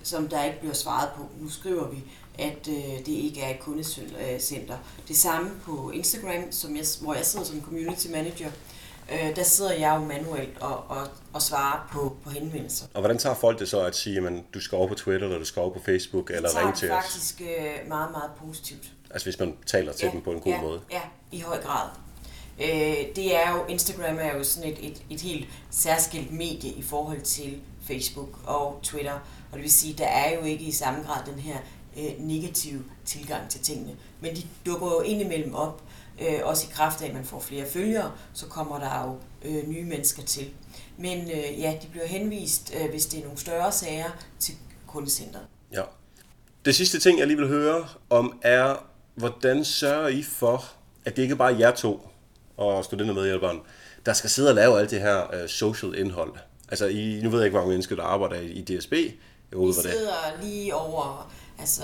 som 0.02 0.28
der 0.28 0.44
ikke 0.44 0.60
bliver 0.60 0.74
svaret 0.74 1.08
på. 1.16 1.22
Nu 1.40 1.50
skriver 1.50 1.88
vi, 1.88 1.98
at 2.38 2.68
øh, 2.68 2.98
det 3.06 3.08
ikke 3.08 3.40
er 3.40 3.54
et 3.54 3.60
kundecenter. 3.60 4.76
Det 5.08 5.16
samme 5.16 5.50
på 5.64 5.90
Instagram, 5.90 6.52
som 6.52 6.76
jeg, 6.76 6.84
hvor 7.00 7.14
jeg 7.14 7.26
sidder 7.26 7.46
som 7.46 7.62
community 7.62 8.06
manager 8.08 8.50
øh, 9.12 9.36
der 9.36 9.42
sidder 9.42 9.72
jeg 9.72 9.96
jo 10.00 10.04
manuelt 10.04 10.58
og, 10.60 10.84
og, 10.88 11.08
og 11.32 11.42
svarer 11.42 11.88
på, 11.92 12.16
på 12.24 12.30
henvendelser. 12.30 12.86
Og 12.94 13.00
hvordan 13.00 13.18
tager 13.18 13.34
folk 13.34 13.58
det 13.58 13.68
så 13.68 13.80
at 13.80 13.96
sige, 13.96 14.26
at 14.26 14.32
du 14.54 14.60
skal 14.60 14.76
over 14.76 14.88
på 14.88 14.94
Twitter, 14.94 15.26
eller 15.26 15.38
du 15.38 15.44
skal 15.44 15.60
over 15.60 15.72
på 15.72 15.80
Facebook, 15.84 16.30
eller 16.30 16.58
ringe 16.58 16.72
til 16.72 16.90
os? 16.90 17.04
Det 17.04 17.12
faktisk 17.12 17.40
øh, 17.40 17.88
meget, 17.88 18.10
meget 18.10 18.30
positivt. 18.46 18.92
Altså 19.10 19.26
hvis 19.26 19.38
man 19.38 19.56
taler 19.66 19.92
til 19.92 20.06
ja, 20.06 20.12
dem 20.12 20.22
på 20.22 20.32
en 20.32 20.40
god 20.40 20.52
ja, 20.52 20.60
måde? 20.60 20.80
Ja, 20.90 21.00
i 21.32 21.40
høj 21.40 21.62
grad. 21.62 21.88
Øh, 22.60 23.16
det 23.16 23.36
er 23.36 23.50
jo, 23.50 23.64
Instagram 23.68 24.18
er 24.20 24.36
jo 24.36 24.44
sådan 24.44 24.72
et, 24.72 24.78
et, 24.82 25.02
et 25.10 25.20
helt 25.20 25.48
særskilt 25.70 26.32
medie 26.32 26.70
i 26.70 26.82
forhold 26.82 27.20
til 27.20 27.60
Facebook 27.86 28.38
og 28.44 28.80
Twitter. 28.82 29.12
Og 29.12 29.52
det 29.52 29.62
vil 29.62 29.72
sige, 29.72 29.94
der 29.98 30.06
er 30.06 30.34
jo 30.34 30.44
ikke 30.44 30.64
i 30.64 30.72
samme 30.72 31.02
grad 31.02 31.26
den 31.26 31.38
her 31.38 31.56
øh, 31.98 32.12
negative 32.18 32.84
tilgang 33.04 33.48
til 33.48 33.60
tingene. 33.60 33.96
Men 34.20 34.36
de 34.36 34.42
dukker 34.66 34.86
jo 34.86 35.00
indimellem 35.00 35.54
op, 35.54 35.82
øh, 36.20 36.40
også 36.42 36.66
i 36.66 36.72
kraft 36.72 37.02
af, 37.02 37.06
at 37.06 37.14
man 37.14 37.24
får 37.24 37.40
flere 37.40 37.66
følgere, 37.66 38.12
så 38.32 38.46
kommer 38.46 38.78
der 38.78 39.06
jo 39.06 39.16
øh, 39.50 39.68
nye 39.68 39.84
mennesker 39.84 40.22
til. 40.22 40.50
Men 40.96 41.30
øh, 41.30 41.60
ja, 41.60 41.78
de 41.82 41.86
bliver 41.90 42.06
henvist, 42.06 42.72
øh, 42.80 42.90
hvis 42.90 43.06
det 43.06 43.18
er 43.20 43.24
nogle 43.24 43.38
større 43.38 43.72
sager, 43.72 44.10
til 44.38 44.54
kundecentret. 44.86 45.42
Ja. 45.72 45.82
Det 46.64 46.74
sidste 46.74 46.98
ting, 46.98 47.18
jeg 47.18 47.26
lige 47.26 47.36
vil 47.36 47.48
høre 47.48 47.88
om, 48.10 48.38
er, 48.42 48.86
hvordan 49.14 49.64
sørger 49.64 50.08
I 50.08 50.22
for, 50.22 50.64
at 51.04 51.16
det 51.16 51.22
ikke 51.22 51.36
bare 51.36 51.52
er 51.52 51.56
jer 51.56 51.70
to 51.70 52.08
og 52.56 52.84
studentermedhjælperen, 52.84 53.60
der 54.06 54.12
skal 54.12 54.30
sidde 54.30 54.48
og 54.48 54.54
lave 54.54 54.80
alt 54.80 54.90
det 54.90 55.00
her 55.00 55.42
uh, 55.42 55.48
social 55.48 55.98
indhold? 55.98 56.34
Altså, 56.68 56.86
I, 56.86 57.20
nu 57.22 57.30
ved 57.30 57.38
jeg 57.38 57.46
ikke, 57.46 57.54
hvor 57.54 57.60
mange 57.60 57.70
mennesker, 57.70 57.96
der 57.96 58.02
arbejder 58.02 58.36
i, 58.36 58.46
i 58.46 58.62
DSB. 58.62 58.92
Jeg 58.92 59.60
vi 59.60 59.72
sidder 59.72 60.12
det. 60.36 60.44
lige 60.44 60.74
over 60.74 61.32
Altså 61.62 61.82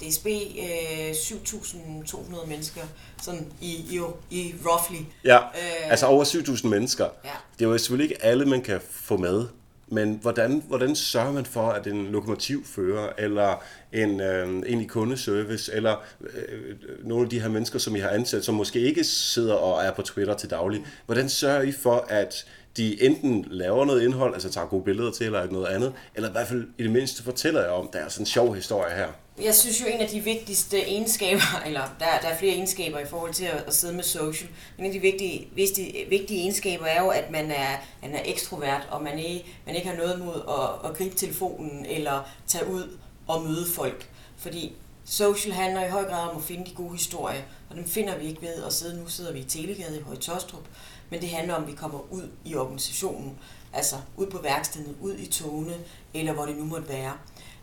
DSB, 0.00 0.26
øh, 0.26 1.10
7.200 1.10 2.46
mennesker, 2.48 2.80
sådan 3.22 3.52
i, 3.60 3.72
i, 3.72 4.00
i 4.30 4.54
roughly. 4.66 5.04
Ja, 5.24 5.38
øh, 5.38 5.90
altså 5.90 6.06
over 6.06 6.24
7.000 6.24 6.66
mennesker. 6.68 7.04
Ja. 7.24 7.30
Det 7.58 7.64
er 7.64 7.68
jo 7.68 7.78
selvfølgelig 7.78 8.10
ikke 8.10 8.24
alle, 8.24 8.46
man 8.46 8.62
kan 8.62 8.80
få 8.90 9.16
med. 9.16 9.46
Men 9.88 10.18
hvordan, 10.22 10.62
hvordan 10.68 10.96
sørger 10.96 11.32
man 11.32 11.46
for, 11.46 11.68
at 11.68 11.86
en 11.86 12.06
lokomotivfører, 12.06 13.12
eller 13.18 13.62
en, 13.92 14.20
øh, 14.20 14.48
en 14.66 14.80
i 14.80 14.86
kundeservice, 14.86 15.72
eller 15.72 16.04
øh, 16.20 16.76
nogle 17.04 17.24
af 17.24 17.30
de 17.30 17.40
her 17.40 17.48
mennesker, 17.48 17.78
som 17.78 17.96
I 17.96 17.98
har 17.98 18.08
ansat, 18.08 18.44
som 18.44 18.54
måske 18.54 18.80
ikke 18.80 19.04
sidder 19.04 19.54
og 19.54 19.84
er 19.84 19.92
på 19.92 20.02
Twitter 20.02 20.34
til 20.34 20.50
daglig, 20.50 20.86
hvordan 21.06 21.28
sørger 21.28 21.62
I 21.62 21.72
for, 21.72 22.06
at 22.08 22.46
de 22.76 23.02
enten 23.02 23.44
laver 23.50 23.84
noget 23.84 24.02
indhold, 24.02 24.34
altså 24.34 24.50
tager 24.50 24.66
gode 24.66 24.84
billeder 24.84 25.10
til, 25.10 25.26
eller 25.26 25.50
noget 25.50 25.66
andet, 25.66 25.92
eller 26.14 26.28
i 26.28 26.32
hvert 26.32 26.48
fald 26.48 26.68
i 26.78 26.82
det 26.82 26.90
mindste 26.90 27.22
fortæller 27.22 27.60
jeg 27.60 27.70
om, 27.70 27.88
der 27.92 27.98
er 27.98 28.08
sådan 28.08 28.22
en 28.22 28.26
sjov 28.26 28.54
historie 28.54 28.94
her. 28.94 29.06
Jeg 29.42 29.54
synes 29.54 29.80
jo, 29.80 29.86
en 29.86 30.00
af 30.00 30.08
de 30.08 30.20
vigtigste 30.20 30.78
egenskaber, 30.78 31.60
eller 31.66 31.80
der, 31.98 32.04
der 32.22 32.28
er 32.28 32.38
flere 32.38 32.54
egenskaber 32.54 32.98
i 32.98 33.06
forhold 33.06 33.34
til 33.34 33.44
at, 33.44 33.64
at 33.66 33.74
sidde 33.74 33.94
med 33.94 34.02
social, 34.02 34.50
men 34.76 34.86
en 34.86 34.90
af 34.90 34.92
de 34.92 35.00
vigtige, 35.00 35.48
vigtige, 35.54 36.06
vigtige 36.08 36.40
egenskaber 36.40 36.86
er 36.86 37.02
jo, 37.02 37.08
at 37.08 37.30
man 37.30 37.50
er, 37.50 37.76
man 38.02 38.14
er 38.14 38.20
ekstrovert, 38.24 38.88
og 38.90 39.02
man 39.02 39.18
ikke, 39.18 39.46
man 39.66 39.74
ikke 39.74 39.88
har 39.88 39.96
noget 39.96 40.18
mod 40.18 40.34
at, 40.48 40.90
at 40.90 40.96
gribe 40.96 41.16
telefonen, 41.16 41.86
eller 41.86 42.28
tage 42.46 42.66
ud 42.66 42.98
og 43.26 43.42
møde 43.42 43.66
folk. 43.74 44.08
Fordi 44.36 44.72
social 45.04 45.54
handler 45.54 45.86
i 45.86 45.88
høj 45.88 46.04
grad 46.04 46.30
om 46.30 46.36
at 46.36 46.42
finde 46.42 46.70
de 46.70 46.74
gode 46.74 46.92
historier, 46.92 47.42
og 47.70 47.76
dem 47.76 47.88
finder 47.88 48.18
vi 48.18 48.26
ikke 48.26 48.42
ved 48.42 48.64
at 48.66 48.72
sidde, 48.72 49.00
nu 49.00 49.08
sidder 49.08 49.32
vi 49.32 49.38
i 49.38 49.44
Telegade 49.44 49.98
i 49.98 50.02
Høje 50.02 50.16
Tostrup, 50.16 50.64
men 51.10 51.20
det 51.20 51.28
handler 51.28 51.54
om, 51.54 51.62
at 51.62 51.68
vi 51.68 51.74
kommer 51.74 52.12
ud 52.12 52.30
i 52.44 52.54
organisationen, 52.54 53.38
altså 53.72 53.96
ud 54.16 54.26
på 54.26 54.38
værkstedet, 54.38 54.96
ud 55.00 55.14
i 55.14 55.26
togene, 55.26 55.74
eller 56.14 56.32
hvor 56.32 56.46
det 56.46 56.56
nu 56.56 56.64
måtte 56.64 56.88
være, 56.88 57.12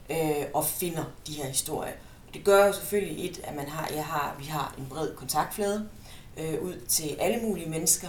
øh, 0.09 0.45
og 0.53 0.65
finder 0.65 1.03
de 1.27 1.33
her 1.33 1.47
historier. 1.47 1.93
Det 2.33 2.43
gør 2.43 2.67
jo 2.67 2.73
selvfølgelig 2.73 3.29
et, 3.29 3.41
at 3.43 3.55
man 3.55 3.69
har, 3.69 3.89
jeg 3.95 4.05
har, 4.05 4.35
vi 4.39 4.45
har 4.45 4.75
en 4.77 4.85
bred 4.89 5.15
kontaktflade 5.15 5.89
øh, 6.37 6.61
ud 6.61 6.73
til 6.87 7.15
alle 7.19 7.39
mulige 7.41 7.69
mennesker, 7.69 8.07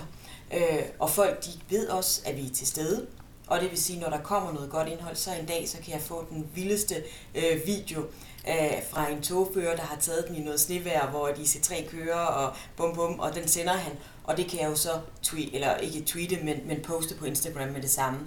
øh, 0.54 0.82
og 0.98 1.10
folk 1.10 1.44
de 1.44 1.50
ved 1.70 1.88
også, 1.88 2.22
at 2.24 2.36
vi 2.36 2.46
er 2.46 2.54
til 2.54 2.66
stede, 2.66 3.06
og 3.46 3.60
det 3.60 3.70
vil 3.70 3.82
sige, 3.82 4.00
når 4.00 4.10
der 4.10 4.20
kommer 4.20 4.52
noget 4.52 4.70
godt 4.70 4.88
indhold, 4.88 5.16
så 5.16 5.30
en 5.40 5.46
dag, 5.46 5.68
så 5.68 5.78
kan 5.84 5.92
jeg 5.92 6.00
få 6.00 6.26
den 6.30 6.48
vildeste 6.54 6.94
øh, 7.34 7.66
video 7.66 8.06
øh, 8.48 8.82
fra 8.90 9.10
en 9.10 9.22
togfører, 9.22 9.76
der 9.76 9.82
har 9.82 9.96
taget 10.00 10.28
den 10.28 10.36
i 10.36 10.40
noget 10.40 10.60
snevejr, 10.60 11.10
hvor 11.10 11.28
de 11.28 11.46
c 11.46 11.62
3 11.62 11.88
kører, 11.90 12.20
og 12.20 12.52
bum 12.76 12.94
bum, 12.94 13.18
og 13.18 13.34
den 13.34 13.48
sender 13.48 13.72
han. 13.72 13.92
Og 14.24 14.36
det 14.36 14.46
kan 14.46 14.60
jeg 14.60 14.70
jo 14.70 14.76
så 14.76 14.90
tweet, 15.22 15.54
eller 15.54 15.76
ikke 15.76 16.00
tweete, 16.00 16.36
men, 16.44 16.56
men 16.66 16.80
poste 16.82 17.14
på 17.14 17.24
Instagram 17.24 17.68
med 17.68 17.82
det 17.82 17.90
samme. 17.90 18.20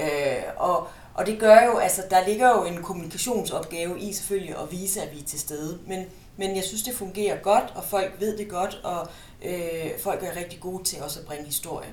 Øh, 0.00 0.42
og, 0.56 0.88
og 1.14 1.26
det 1.26 1.38
gør 1.40 1.64
jo, 1.64 1.78
altså 1.78 2.02
der 2.10 2.26
ligger 2.28 2.48
jo 2.48 2.64
en 2.64 2.82
kommunikationsopgave 2.82 4.00
i 4.00 4.12
selvfølgelig 4.12 4.56
at 4.58 4.70
vise, 4.72 5.02
at 5.02 5.14
vi 5.14 5.18
er 5.20 5.24
til 5.24 5.40
stede. 5.40 5.78
Men, 5.86 6.04
men 6.36 6.56
jeg 6.56 6.64
synes, 6.64 6.82
det 6.82 6.94
fungerer 6.94 7.36
godt, 7.42 7.72
og 7.74 7.84
folk 7.84 8.12
ved 8.20 8.38
det 8.38 8.48
godt, 8.48 8.80
og 8.84 9.08
øh, 9.42 9.90
folk 10.02 10.22
er 10.22 10.36
rigtig 10.36 10.60
gode 10.60 10.84
til 10.84 11.02
også 11.02 11.20
at 11.20 11.26
bringe 11.26 11.44
historie. 11.44 11.88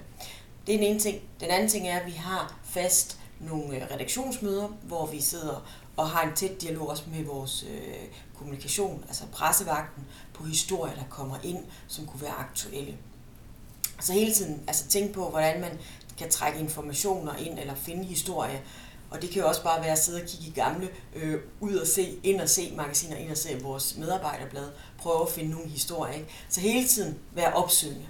Det 0.68 0.76
er 0.76 0.80
den 0.80 0.88
ene 0.88 1.00
ting. 1.00 1.22
Den 1.40 1.50
anden 1.50 1.70
ting 1.70 1.88
er, 1.88 2.00
at 2.00 2.06
vi 2.06 2.12
har 2.12 2.56
fast 2.64 3.18
nogle 3.40 3.76
øh, 3.76 3.82
redaktionsmøder, 3.94 4.68
hvor 4.84 5.06
vi 5.06 5.22
sidder 5.22 5.68
og 5.98 6.10
har 6.10 6.24
en 6.30 6.36
tæt 6.36 6.62
dialog 6.62 6.90
også 6.90 7.04
med 7.16 7.24
vores 7.26 7.66
øh, 7.70 8.08
kommunikation, 8.38 9.04
altså 9.08 9.24
pressevagten, 9.32 10.04
på 10.34 10.44
historier, 10.44 10.96
der 10.96 11.04
kommer 11.10 11.38
ind, 11.44 11.66
som 11.88 12.06
kunne 12.06 12.22
være 12.22 12.32
aktuelle. 12.32 12.98
Så 14.02 14.14
hele 14.14 14.34
tiden 14.34 14.64
altså 14.68 14.88
tænke 14.88 15.14
på, 15.14 15.30
hvordan 15.30 15.62
man 15.62 15.80
kan 16.18 16.30
trække 16.30 16.60
informationer 16.60 17.36
ind 17.36 17.60
eller 17.60 17.76
finde 17.76 18.04
historie. 18.04 18.62
Og 19.10 19.22
det 19.22 19.30
kan 19.30 19.42
jo 19.42 19.48
også 19.48 19.64
bare 19.64 19.82
være 19.82 19.92
at 19.92 20.00
sidde 20.00 20.22
og 20.22 20.28
kigge 20.28 20.48
i 20.48 20.52
gamle, 20.52 20.90
øh, 21.16 21.42
ud 21.60 21.76
og 21.76 21.88
se, 21.88 22.20
ind 22.24 22.42
og 22.42 22.50
se 22.50 22.74
magasiner, 22.76 23.18
ind 23.18 23.32
og 23.32 23.38
se 23.38 23.60
vores 23.62 23.98
medarbejderblad, 23.98 24.70
prøve 24.98 25.22
at 25.22 25.30
finde 25.30 25.52
nogle 25.52 25.68
historier. 25.68 26.14
Ikke? 26.14 26.28
Så 26.50 26.62
hele 26.62 26.88
tiden 26.88 27.20
være 27.34 27.54
opsøgende. 27.54 28.06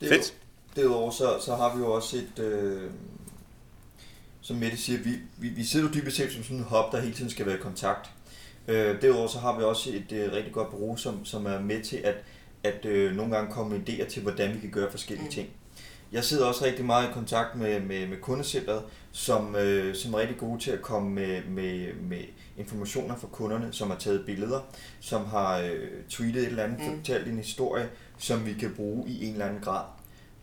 Det 0.00 0.08
Fedt. 0.08 0.34
Derudover 0.76 1.10
så, 1.10 1.38
så 1.40 1.56
har 1.56 1.74
vi 1.76 1.80
jo 1.80 1.92
også 1.92 2.16
et, 2.16 2.38
øh, 2.38 2.90
som 4.48 4.56
Mette 4.56 4.76
siger, 4.76 4.98
vi, 4.98 5.10
vi, 5.36 5.48
vi 5.48 5.64
sidder 5.64 5.86
jo 5.88 5.94
dybest 5.94 6.16
set 6.16 6.32
som 6.32 6.42
sådan 6.42 6.56
en 6.56 6.64
hop, 6.64 6.92
der 6.92 7.00
hele 7.00 7.14
tiden 7.14 7.30
skal 7.30 7.46
være 7.46 7.54
i 7.54 7.60
kontakt. 7.60 8.10
Øh, 8.68 9.02
derudover 9.02 9.28
så 9.28 9.38
har 9.38 9.58
vi 9.58 9.64
også 9.64 9.90
et 9.90 10.12
øh, 10.12 10.32
rigtig 10.32 10.52
godt 10.52 10.70
bureau, 10.70 10.96
som, 10.96 11.24
som 11.24 11.46
er 11.46 11.60
med 11.60 11.82
til 11.82 11.96
at, 11.96 12.14
at 12.62 12.84
øh, 12.84 13.16
nogle 13.16 13.36
gange 13.36 13.52
komme 13.52 13.78
med 13.78 13.88
idéer 13.88 14.08
til, 14.08 14.22
hvordan 14.22 14.54
vi 14.54 14.60
kan 14.60 14.70
gøre 14.70 14.90
forskellige 14.90 15.26
mm. 15.26 15.32
ting. 15.32 15.48
Jeg 16.12 16.24
sidder 16.24 16.46
også 16.46 16.64
rigtig 16.64 16.84
meget 16.84 17.08
i 17.08 17.12
kontakt 17.12 17.56
med, 17.56 17.80
med, 17.80 18.06
med 18.06 18.16
kundecentret, 18.16 18.82
som, 19.12 19.56
øh, 19.56 19.94
som 19.94 20.14
er 20.14 20.18
rigtig 20.18 20.36
gode 20.36 20.60
til 20.60 20.70
at 20.70 20.82
komme 20.82 21.10
med, 21.10 21.42
med, 21.44 21.94
med 21.94 22.22
informationer 22.56 23.16
fra 23.16 23.28
kunderne, 23.32 23.68
som 23.72 23.90
har 23.90 23.98
taget 23.98 24.26
billeder, 24.26 24.60
som 25.00 25.26
har 25.26 25.58
øh, 25.58 25.88
tweetet 26.08 26.42
et 26.42 26.48
eller 26.48 26.64
andet, 26.64 26.78
mm. 26.78 26.96
fortalt 26.96 27.28
en 27.28 27.36
historie, 27.36 27.88
som 28.18 28.46
vi 28.46 28.52
kan 28.52 28.74
bruge 28.76 29.08
i 29.08 29.26
en 29.26 29.32
eller 29.32 29.46
anden 29.46 29.60
grad. 29.62 29.84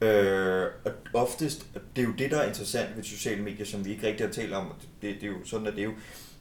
Øh, 0.06 0.68
og 0.86 0.91
oftest, 1.14 1.66
det 1.95 2.01
er 2.01 2.06
jo 2.06 2.14
det, 2.18 2.32
der 2.32 2.38
er 2.38 2.47
interessant 2.47 2.95
ved 2.95 3.03
sociale 3.03 3.43
medier, 3.43 3.66
som 3.66 3.86
vi 3.86 3.91
ikke 3.91 4.08
rigtig 4.08 4.26
har 4.26 4.34
talt 4.34 4.53
om, 4.53 4.74
det, 5.01 5.16
det 5.22 5.24
er 5.24 5.28
jo 5.28 5.45
sådan, 5.45 5.68
at 5.68 5.74
det 5.74 5.82
er 5.82 5.86
jo, 5.86 5.93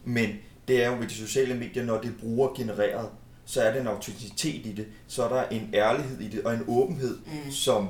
men 0.05 0.29
det 0.69 0.85
er 0.85 0.91
jo 0.91 0.97
ved 0.99 1.09
de 1.09 1.15
sociale 1.15 1.55
medier, 1.55 1.85
når 1.85 2.01
det 2.01 2.09
er 2.09 2.19
brugergenereret, 2.21 3.09
så 3.45 3.63
er 3.63 3.73
der 3.73 3.81
en 3.81 3.87
autenticitet 3.87 4.67
i 4.67 4.73
det, 4.73 4.87
så 5.07 5.25
er 5.25 5.29
der 5.29 5.49
en 5.49 5.71
ærlighed 5.75 6.21
i 6.21 6.29
det, 6.29 6.45
og 6.45 6.55
en 6.55 6.65
åbenhed, 6.69 7.19
mm. 7.27 7.51
som 7.51 7.89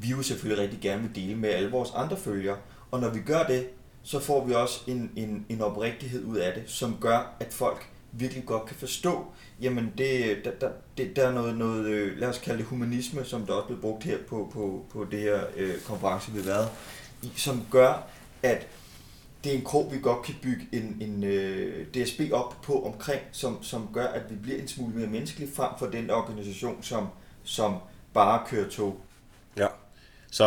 vi 0.00 0.08
jo 0.08 0.22
selvfølgelig 0.22 0.62
rigtig 0.62 0.80
gerne 0.80 1.02
vil 1.02 1.14
dele 1.14 1.36
med 1.36 1.48
alle 1.48 1.70
vores 1.70 1.90
andre 1.94 2.16
følgere. 2.16 2.56
Og 2.90 3.00
når 3.00 3.10
vi 3.10 3.20
gør 3.20 3.42
det, 3.42 3.66
så 4.02 4.20
får 4.20 4.44
vi 4.44 4.54
også 4.54 4.80
en, 4.86 5.10
en, 5.16 5.46
en 5.48 5.60
oprigtighed 5.60 6.24
ud 6.24 6.36
af 6.36 6.54
det, 6.54 6.62
som 6.66 6.96
gør, 7.00 7.36
at 7.40 7.52
folk 7.52 7.86
virkelig 8.12 8.46
godt 8.46 8.66
kan 8.66 8.76
forstå, 8.76 9.24
jamen 9.60 9.92
det, 9.98 10.36
der, 10.44 10.50
der, 10.60 10.70
det, 10.96 11.16
der 11.16 11.28
er 11.28 11.32
noget, 11.32 11.56
noget, 11.58 11.86
øh, 11.86 12.18
lad 12.18 12.28
os 12.28 12.38
kalde 12.38 12.58
det 12.58 12.66
humanisme, 12.66 13.24
som 13.24 13.46
der 13.46 13.52
også 13.52 13.66
blev 13.66 13.80
brugt 13.80 14.04
her 14.04 14.18
på, 14.28 14.50
på, 14.52 14.86
på 14.92 15.06
det 15.10 15.20
her 15.20 15.40
øh, 15.56 15.80
konference, 15.80 16.32
vi 16.32 16.38
har 16.38 16.46
været 16.46 16.68
i, 17.22 17.32
som 17.36 17.66
gør, 17.70 18.06
at 18.42 18.66
det 19.44 19.52
er 19.52 19.56
en 19.58 19.64
krog, 19.64 19.92
vi 19.92 19.98
godt 20.02 20.22
kan 20.22 20.34
bygge 20.42 20.68
en, 20.72 20.96
en 21.00 21.24
øh, 21.24 21.86
DSB 21.86 22.20
op 22.32 22.56
på 22.62 22.84
omkring, 22.86 23.20
som, 23.32 23.62
som 23.62 23.88
gør, 23.92 24.06
at 24.06 24.22
vi 24.30 24.34
bliver 24.36 24.58
en 24.58 24.68
smule 24.68 24.94
mere 24.94 25.06
menneskelige 25.06 25.50
frem 25.54 25.70
for 25.78 25.86
den 25.86 26.10
organisation, 26.10 26.82
som, 26.82 27.06
som 27.44 27.74
bare 28.14 28.42
kører 28.46 28.68
tog. 28.68 29.00
Ja. 29.56 29.66
Så 30.30 30.44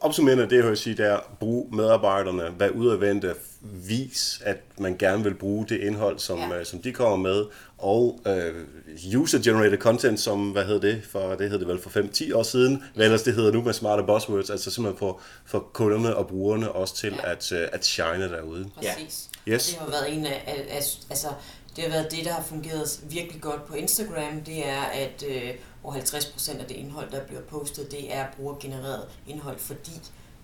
opsummerende 0.00 0.50
det, 0.50 0.56
jeg 0.56 0.64
vil 0.64 0.76
sige, 0.76 0.96
det 0.96 1.06
er 1.06 1.16
at 1.16 1.24
bruge 1.40 1.76
medarbejderne, 1.76 2.60
være 2.60 2.74
udadvendte, 2.74 3.34
vis, 3.60 4.40
at 4.44 4.56
man 4.78 4.96
gerne 4.96 5.24
vil 5.24 5.34
bruge 5.34 5.66
det 5.68 5.80
indhold, 5.80 6.18
som, 6.18 6.38
ja. 6.38 6.60
uh, 6.60 6.66
som 6.66 6.82
de 6.82 6.92
kommer 6.92 7.16
med, 7.16 7.44
og 7.78 8.20
uh, 8.26 9.20
user-generated 9.20 9.78
content, 9.78 10.20
som, 10.20 10.50
hvad 10.50 10.64
hedder 10.64 10.80
det, 10.80 11.02
for 11.10 11.34
det 11.34 11.50
hed 11.50 11.58
det 11.58 11.68
vel 11.68 11.80
for 11.80 11.90
5-10 11.90 12.36
år 12.36 12.42
siden, 12.42 12.82
hvad 12.94 13.04
ellers 13.04 13.22
det 13.22 13.34
hedder 13.34 13.52
nu 13.52 13.62
med 13.62 13.72
smarte 13.72 14.02
buzzwords, 14.02 14.50
altså 14.50 14.70
simpelthen 14.70 14.98
for, 14.98 15.20
for 15.44 15.58
kunderne 15.72 16.16
og 16.16 16.26
brugerne 16.26 16.72
også 16.72 16.96
til 16.96 17.12
ja. 17.24 17.30
at, 17.32 17.52
uh, 17.52 17.58
at 17.72 17.84
shine 17.84 18.28
derude. 18.28 18.70
Præcis. 18.76 19.28
Ja. 19.46 19.52
Yes. 19.52 19.72
Og 19.72 19.86
det 19.86 19.94
har 19.94 20.00
været 20.00 20.18
en 20.18 20.26
af, 20.26 20.44
af, 20.46 20.76
af, 20.76 20.82
altså, 21.10 21.28
det 21.76 21.84
har 21.84 21.90
været 21.90 22.10
det, 22.10 22.24
der 22.24 22.32
har 22.32 22.42
fungeret 22.42 23.00
virkelig 23.10 23.42
godt 23.42 23.66
på 23.66 23.74
Instagram, 23.74 24.40
det 24.46 24.68
er, 24.68 24.82
at 24.82 25.24
øh, 25.28 25.54
hvor 25.80 25.92
50% 25.92 26.60
af 26.60 26.66
det 26.66 26.76
indhold, 26.76 27.10
der 27.10 27.24
bliver 27.26 27.40
postet, 27.40 27.90
det 27.90 28.14
er 28.14 28.26
brugergenereret 28.36 29.08
indhold, 29.26 29.58
fordi 29.58 30.00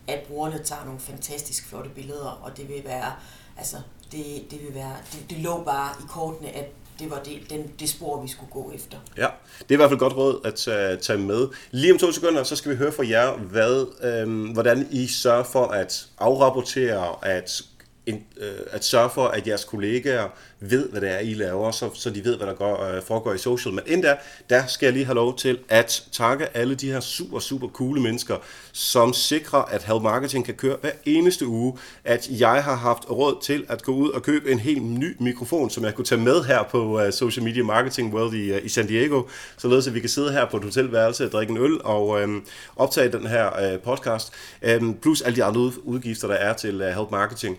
at 0.09 0.21
brugerne 0.29 0.59
tager 0.65 0.85
nogle 0.85 1.01
fantastisk 1.01 1.67
flotte 1.69 1.91
billeder, 1.91 2.41
og 2.43 2.57
det 2.57 2.69
vil 2.69 2.83
være, 2.85 3.13
altså, 3.59 3.77
det, 4.13 4.25
det 4.51 4.61
vil 4.67 4.75
være, 4.75 4.97
det, 5.13 5.31
det 5.31 5.39
lå 5.39 5.63
bare 5.65 5.95
i 6.01 6.05
kortene, 6.09 6.49
at 6.49 6.69
det 6.99 7.11
var 7.11 7.21
det, 7.25 7.51
den, 7.51 7.71
det 7.81 7.89
spor, 7.89 8.23
vi 8.23 8.29
skulle 8.29 8.51
gå 8.51 8.73
efter. 8.75 8.99
Ja, 9.17 9.27
det 9.59 9.71
er 9.71 9.75
i 9.75 9.77
hvert 9.77 9.91
fald 9.91 10.01
godt 10.01 10.17
råd 10.17 10.41
at 10.45 10.69
øh, 10.69 10.99
tage 10.99 11.19
med. 11.19 11.49
Lige 11.71 11.93
om 11.93 11.99
to 11.99 12.13
sekunder, 12.13 12.43
så 12.43 12.57
skal 12.57 12.71
vi 12.71 12.77
høre 12.77 12.93
fra 12.93 13.09
jer, 13.09 13.37
hvad, 13.37 13.87
øhm, 14.03 14.43
hvordan 14.43 14.89
I 14.91 15.07
sørger 15.07 15.45
for 15.45 15.67
at 15.67 16.07
afrapportere, 16.19 17.15
at 17.23 17.63
en, 18.07 18.25
øh, 18.37 18.59
at 18.71 18.85
sørge 18.85 19.11
for, 19.11 19.27
at 19.27 19.47
jeres 19.47 19.65
kollegaer 19.65 20.29
ved, 20.71 20.89
hvad 20.89 21.01
det 21.01 21.11
er, 21.11 21.19
I 21.19 21.35
laver, 21.35 21.71
så, 21.71 21.91
så 21.95 22.11
de 22.11 22.25
ved, 22.25 22.37
hvad 22.37 22.47
der 22.47 22.55
går, 22.55 22.85
øh, 22.85 23.03
foregår 23.03 23.33
i 23.33 23.39
social. 23.39 23.75
Men 23.75 23.85
inden 23.87 24.03
der, 24.03 24.17
der 24.51 24.67
skal 24.67 24.87
jeg 24.87 24.93
lige 24.93 25.05
have 25.05 25.15
lov 25.15 25.37
til 25.37 25.59
at 25.69 26.05
takke 26.13 26.57
alle 26.57 26.75
de 26.75 26.93
her 26.93 27.01
super, 27.01 27.39
super 27.39 27.69
coole 27.69 28.01
mennesker, 28.01 28.37
som 28.73 29.13
sikrer, 29.13 29.59
at 29.59 29.83
Help 29.83 30.03
Marketing 30.03 30.45
kan 30.45 30.55
køre 30.55 30.77
hver 30.81 30.91
eneste 31.05 31.47
uge. 31.47 31.79
At 32.05 32.29
jeg 32.31 32.65
har 32.65 32.77
haft 32.77 33.11
råd 33.11 33.43
til 33.43 33.65
at 33.69 33.83
gå 33.83 33.93
ud 33.93 34.11
og 34.11 34.23
købe 34.23 34.51
en 34.51 34.59
helt 34.59 34.83
ny 34.83 35.17
mikrofon, 35.21 35.71
som 35.71 35.85
jeg 35.85 35.95
kunne 35.95 36.05
tage 36.05 36.21
med 36.21 36.45
her 36.45 36.63
på 36.63 37.01
øh, 37.01 37.13
Social 37.13 37.45
Media 37.45 37.63
Marketing 37.63 38.15
World 38.15 38.35
i, 38.35 38.53
øh, 38.53 38.65
i 38.65 38.69
San 38.69 38.87
Diego, 38.87 39.23
således 39.57 39.87
at 39.87 39.95
vi 39.95 40.01
kan 40.01 40.09
sidde 40.09 40.33
her 40.33 40.47
på 40.51 40.57
et 40.57 40.65
hotelværelse 40.65 41.25
og 41.25 41.33
drikke 41.33 41.51
en 41.51 41.57
øl 41.57 41.83
og 41.85 42.21
øh, 42.21 42.29
optage 42.77 43.13
den 43.13 43.27
her 43.27 43.73
øh, 43.73 43.81
podcast, 43.81 44.33
øh, 44.63 44.83
plus 45.03 45.23
alle 45.23 45.37
de 45.37 45.45
andre 45.45 45.61
udgifter, 45.85 46.29
der 46.29 46.35
er 46.35 46.53
til 46.53 46.81
øh, 46.81 46.97
Help 46.97 47.11
Marketing. 47.11 47.59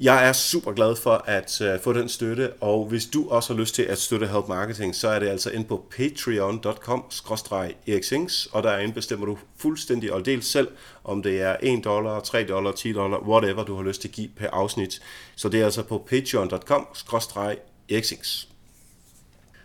Jeg 0.00 0.28
er 0.28 0.32
super 0.32 0.72
glad 0.72 0.96
for 0.96 1.24
at 1.26 1.60
øh, 1.60 1.80
få 1.80 1.92
den 1.92 2.08
støtte, 2.08 2.52
og 2.52 2.84
hvis 2.84 3.06
du 3.06 3.28
også 3.30 3.54
har 3.54 3.60
lyst 3.60 3.74
til 3.74 3.82
at 3.82 3.98
støtte 3.98 4.26
Help 4.26 4.48
Marketing, 4.48 4.94
så 4.94 5.08
er 5.08 5.18
det 5.18 5.28
altså 5.28 5.50
ind 5.50 5.64
på 5.64 5.84
patreon.com 5.96 7.04
eriksings, 7.86 8.48
og 8.52 8.62
derinde 8.62 8.94
bestemmer 8.94 9.26
du 9.26 9.38
fuldstændig 9.56 10.12
og 10.12 10.26
dels 10.26 10.46
selv, 10.46 10.68
om 11.04 11.22
det 11.22 11.40
er 11.40 11.56
1 11.62 11.84
dollar, 11.84 12.20
3 12.20 12.44
dollar, 12.44 12.72
10 12.72 12.92
dollar, 12.92 13.18
whatever 13.18 13.64
du 13.64 13.76
har 13.76 13.82
lyst 13.82 14.00
til 14.00 14.08
at 14.08 14.14
give 14.14 14.28
per 14.36 14.48
afsnit. 14.52 15.02
Så 15.36 15.48
det 15.48 15.60
er 15.60 15.64
altså 15.64 15.82
på 15.82 16.06
patreon.com 16.10 16.86
eriksings. 17.90 18.48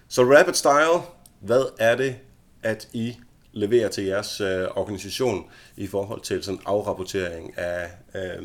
Så 0.08 0.24
Rapid 0.24 0.54
Style, 0.54 1.08
hvad 1.40 1.66
er 1.80 1.96
det, 1.96 2.16
at 2.64 2.88
I 2.94 3.16
leverer 3.54 3.90
til 3.90 4.04
jeres 4.04 4.42
øh, 4.42 4.68
organisation 4.76 5.46
i 5.78 5.88
forhold 5.88 6.22
til 6.22 6.44
sådan 6.44 6.60
afrapportering 6.66 7.58
af, 7.58 7.90
øh, 8.16 8.44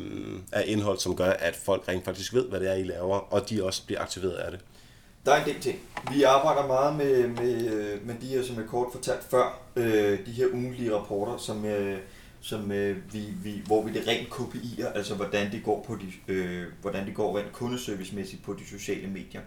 af 0.51 0.63
indhold, 0.67 0.97
som 0.97 1.15
gør, 1.15 1.29
at 1.29 1.55
folk 1.55 1.87
rent 1.87 2.05
faktisk 2.05 2.33
ved, 2.33 2.49
hvad 2.49 2.59
det 2.59 2.69
er, 2.69 2.75
I 2.75 2.83
laver, 2.83 3.17
og 3.33 3.49
de 3.49 3.63
også 3.63 3.85
bliver 3.85 4.01
aktiveret 4.01 4.35
af 4.35 4.51
det? 4.51 4.59
Der 5.25 5.33
er 5.33 5.43
en 5.43 5.45
del 5.45 5.61
ting. 5.61 5.79
Vi 6.11 6.23
arbejder 6.23 6.67
meget 6.67 6.95
med, 6.95 7.27
med, 7.27 7.99
med 8.01 8.15
de 8.21 8.27
her, 8.27 8.43
som 8.43 8.55
jeg 8.55 8.65
kort 8.65 8.87
fortalt 8.91 9.23
før, 9.29 9.61
øh, 9.75 10.25
de 10.25 10.31
her 10.31 10.47
ugentlige 10.47 10.95
rapporter, 10.95 11.37
som, 11.37 11.65
øh, 11.65 11.97
som 12.41 12.71
øh, 12.71 12.97
vi, 13.13 13.19
vi, 13.43 13.61
hvor 13.65 13.83
vi 13.83 13.93
det 13.93 14.07
rent 14.07 14.29
kopierer, 14.29 14.93
altså 14.93 15.15
hvordan 15.15 15.51
det 15.51 15.63
går 15.63 15.83
på 15.87 15.95
de, 15.95 16.33
øh, 16.33 16.63
hvordan 16.81 17.05
det 17.05 17.15
går 17.15 17.37
rent 17.37 17.53
kundeservicemæssigt 17.53 18.43
på 18.43 18.53
de 18.53 18.67
sociale 18.67 19.07
medier. 19.07 19.41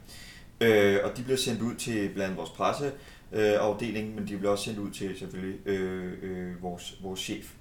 Øh, 0.60 0.98
og 1.04 1.16
de 1.16 1.22
bliver 1.22 1.38
sendt 1.38 1.62
ud 1.62 1.74
til 1.74 2.08
blandt 2.14 2.36
vores 2.36 2.50
presse, 2.50 2.92
øh, 3.32 3.52
afdeling, 3.60 4.14
men 4.14 4.28
de 4.28 4.36
bliver 4.36 4.50
også 4.52 4.64
sendt 4.64 4.78
ud 4.78 4.90
til 4.90 5.18
selvfølgelig 5.18 5.68
øh, 5.68 6.12
øh, 6.22 6.62
vores, 6.62 6.94
vores 7.02 7.20
chef 7.20 7.52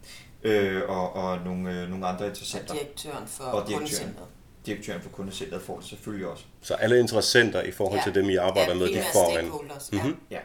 øh, 0.44 0.82
og, 0.88 1.14
og 1.16 1.40
nogle, 1.46 1.82
øh, 1.82 1.90
nogle 1.90 2.08
andre 2.08 2.28
interessenter. 2.28 2.74
Og 2.74 2.80
direktøren 2.80 3.28
for 3.28 3.44
Og 3.44 3.52
direktøren. 3.68 3.80
kundecentret. 3.80 4.28
Direktøren 4.66 5.02
for 5.02 5.10
kundecenteret 5.10 5.62
får 5.62 5.78
det 5.80 5.86
selvfølgelig 5.86 6.28
også. 6.28 6.44
Så 6.62 6.74
alle 6.74 7.00
interessenter 7.00 7.62
i 7.62 7.72
forhold 7.72 8.04
til 8.04 8.16
dem, 8.16 8.30
I 8.30 8.36
arbejder 8.36 8.74
med, 8.76 8.88
de 8.88 9.02
får 9.14 9.38
en... 9.38 9.46
ja. 9.94 10.04
Mhm. 10.04 10.16
Ja. 10.32 10.40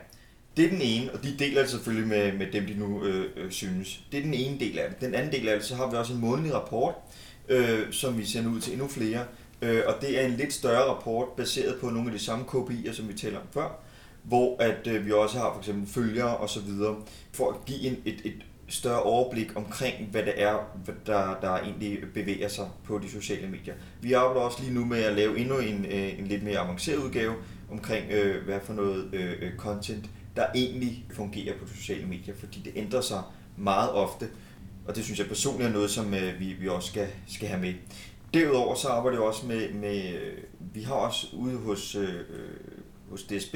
Det 0.57 0.65
er 0.65 0.69
den 0.69 0.81
ene, 0.83 1.13
og 1.13 1.23
de 1.23 1.37
deler 1.39 1.61
det 1.61 1.71
selvfølgelig 1.71 2.09
med, 2.09 2.33
med 2.33 2.47
dem, 2.53 2.67
de 2.67 2.75
nu 2.75 3.05
øh, 3.05 3.31
øh, 3.37 3.51
synes. 3.53 4.01
Det 4.13 4.19
er 4.19 4.23
den 4.23 4.35
ene 4.35 4.61
del 4.61 4.79
af 4.79 4.89
det. 4.91 5.01
Den 5.01 5.15
anden 5.15 5.33
del 5.33 5.49
af 5.49 5.57
det, 5.59 5.67
så 5.67 5.75
har 5.75 5.91
vi 5.91 5.97
også 5.97 6.13
en 6.13 6.21
månedlig 6.21 6.55
rapport, 6.55 6.95
øh, 7.49 7.93
som 7.93 8.19
vi 8.19 8.25
sender 8.25 8.51
ud 8.51 8.61
til 8.61 8.73
endnu 8.73 8.89
flere. 8.89 9.25
Øh, 9.63 9.83
og 9.87 9.95
det 10.01 10.21
er 10.23 10.27
en 10.27 10.33
lidt 10.33 10.53
større 10.53 10.85
rapport, 10.91 11.29
baseret 11.37 11.81
på 11.81 11.91
nogle 11.91 12.13
af 12.13 12.19
de 12.19 12.25
samme 12.25 12.45
KPI'er, 12.45 12.93
som 12.93 13.09
vi 13.09 13.15
taler 13.15 13.39
om 13.39 13.47
før, 13.55 13.84
hvor 14.25 14.63
at 14.63 14.87
øh, 14.87 15.07
vi 15.07 15.13
også 15.13 15.39
har 15.39 15.53
for 15.53 15.61
eksempel 15.61 15.89
følgere 15.89 16.37
og 16.37 16.49
så 16.49 16.61
videre, 16.61 16.97
for 17.33 17.51
at 17.51 17.65
give 17.67 17.81
en, 17.81 17.97
et, 18.05 18.21
et 18.25 18.45
større 18.69 19.03
overblik 19.03 19.57
omkring, 19.57 20.09
hvad 20.11 20.23
det 20.23 20.43
er, 20.43 20.79
hvad 20.85 20.95
der, 21.07 21.39
der 21.41 21.59
egentlig 21.59 21.99
bevæger 22.15 22.49
sig 22.49 22.69
på 22.85 22.99
de 22.99 23.11
sociale 23.11 23.49
medier. 23.49 23.75
Vi 24.01 24.13
arbejder 24.13 24.41
også 24.41 24.63
lige 24.63 24.75
nu 24.75 24.85
med 24.85 25.03
at 25.03 25.17
lave 25.17 25.39
endnu 25.39 25.59
en, 25.59 25.85
øh, 25.85 26.19
en 26.19 26.27
lidt 26.27 26.43
mere 26.43 26.59
avanceret 26.59 26.97
udgave 26.97 27.35
omkring, 27.71 28.11
øh, 28.11 28.45
hvad 28.45 28.61
for 28.65 28.73
noget 28.73 29.11
øh, 29.13 29.33
øh 29.41 29.57
content, 29.59 30.11
der 30.37 30.47
egentlig 30.55 31.05
fungerer 31.13 31.59
på 31.59 31.65
de 31.65 31.77
sociale 31.77 32.07
medier, 32.07 32.35
fordi 32.35 32.61
det 32.65 32.73
ændrer 32.77 33.01
sig 33.01 33.23
meget 33.57 33.91
ofte, 33.91 34.29
og 34.89 34.97
det 34.97 35.05
synes 35.05 35.19
jeg 35.19 35.29
personligt 35.29 35.69
er 35.69 35.73
noget, 35.73 35.91
som 35.91 36.15
øh, 36.15 36.41
vi, 36.41 36.53
vi 36.61 36.69
også 36.69 36.89
skal, 36.89 37.09
skal 37.27 37.49
have 37.49 37.61
med. 37.61 37.75
Derudover 38.35 38.75
så 38.75 38.89
arbejder 38.89 39.19
jeg 39.19 39.27
også 39.27 39.47
med, 39.47 39.73
med 39.73 40.13
øh, 40.15 40.39
vi 40.75 40.83
har 40.83 40.95
også 40.95 41.27
ude 41.33 41.57
hos, 41.57 41.95
øh, 41.95 42.15
øh, 42.15 42.79
hos 43.11 43.23
DSB, 43.23 43.55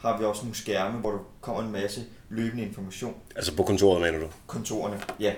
har 0.00 0.18
vi 0.18 0.24
også 0.24 0.42
nogle 0.42 0.56
skærme, 0.56 0.98
hvor 0.98 1.10
der 1.10 1.18
kommer 1.40 1.62
en 1.62 1.72
masse 1.72 2.04
løbende 2.28 2.62
information. 2.62 3.14
Altså 3.36 3.56
på 3.56 3.62
kontoret, 3.62 4.00
mener 4.00 4.18
du? 4.18 4.26
Kontorerne, 4.46 5.00
ja. 5.20 5.34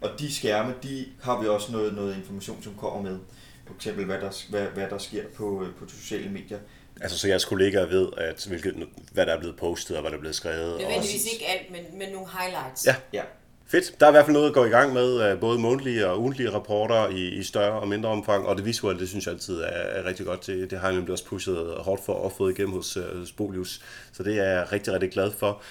Og 0.00 0.10
de 0.18 0.34
skærme, 0.34 0.74
de 0.82 1.06
har 1.22 1.40
vi 1.40 1.48
også 1.48 1.72
noget, 1.72 1.94
noget 1.94 2.16
information, 2.16 2.62
som 2.62 2.74
kommer 2.74 3.10
med. 3.10 3.18
For 3.66 3.74
eksempel, 3.74 4.04
hvad 4.04 4.20
der, 4.20 4.30
hvad, 4.50 4.66
hvad 4.66 4.90
der 4.90 4.98
sker 4.98 5.22
på, 5.36 5.64
øh, 5.64 5.74
på 5.74 5.88
sociale 5.88 6.30
medier. 6.30 6.58
Altså 7.00 7.18
så 7.18 7.28
jeres 7.28 7.44
kollegaer 7.44 7.86
ved, 7.86 8.08
at 8.16 8.46
hvilket, 8.48 8.74
hvad 9.12 9.26
der 9.26 9.34
er 9.34 9.38
blevet 9.38 9.56
postet 9.56 9.96
og 9.96 10.00
hvad 10.00 10.10
der 10.10 10.16
er 10.16 10.20
blevet 10.20 10.36
skrevet. 10.36 10.74
Og... 10.74 10.80
Nødvendigvis 10.80 11.32
ikke 11.32 11.46
alt, 11.46 11.70
men, 11.70 11.98
men 11.98 12.08
nogle 12.08 12.28
highlights. 12.38 12.86
Ja. 12.86 12.96
Ja, 13.12 13.22
Fedt. 13.70 14.00
Der 14.00 14.06
er 14.06 14.10
i 14.10 14.12
hvert 14.12 14.24
fald 14.24 14.32
noget 14.32 14.48
at 14.48 14.54
gå 14.54 14.64
i 14.64 14.68
gang 14.68 14.92
med, 14.92 15.30
øh, 15.30 15.40
både 15.40 15.58
månedlige 15.58 16.06
og 16.06 16.20
ugentlige 16.20 16.50
rapporter 16.50 17.08
i, 17.08 17.28
i 17.28 17.42
større 17.42 17.80
og 17.80 17.88
mindre 17.88 18.08
omfang, 18.08 18.46
og 18.46 18.56
det 18.56 18.64
visuelle, 18.64 19.00
det 19.00 19.08
synes 19.08 19.26
jeg 19.26 19.34
altid 19.34 19.60
er, 19.60 19.66
er 19.66 20.04
rigtig 20.04 20.26
godt. 20.26 20.46
Det, 20.46 20.70
det 20.70 20.78
har 20.78 20.88
jeg 20.88 20.94
nemlig 20.94 21.12
også 21.12 21.24
pushet 21.24 21.74
hårdt 21.78 22.04
for 22.04 22.12
og 22.12 22.32
fået 22.32 22.52
igennem 22.52 22.74
hos, 22.74 22.96
øh, 22.96 23.18
hos 23.18 23.32
Bolius, 23.32 23.80
så 24.12 24.22
det 24.22 24.38
er 24.38 24.44
jeg 24.44 24.72
rigtig, 24.72 24.92
rigtig 24.92 25.10
glad 25.10 25.30
for. 25.30 25.62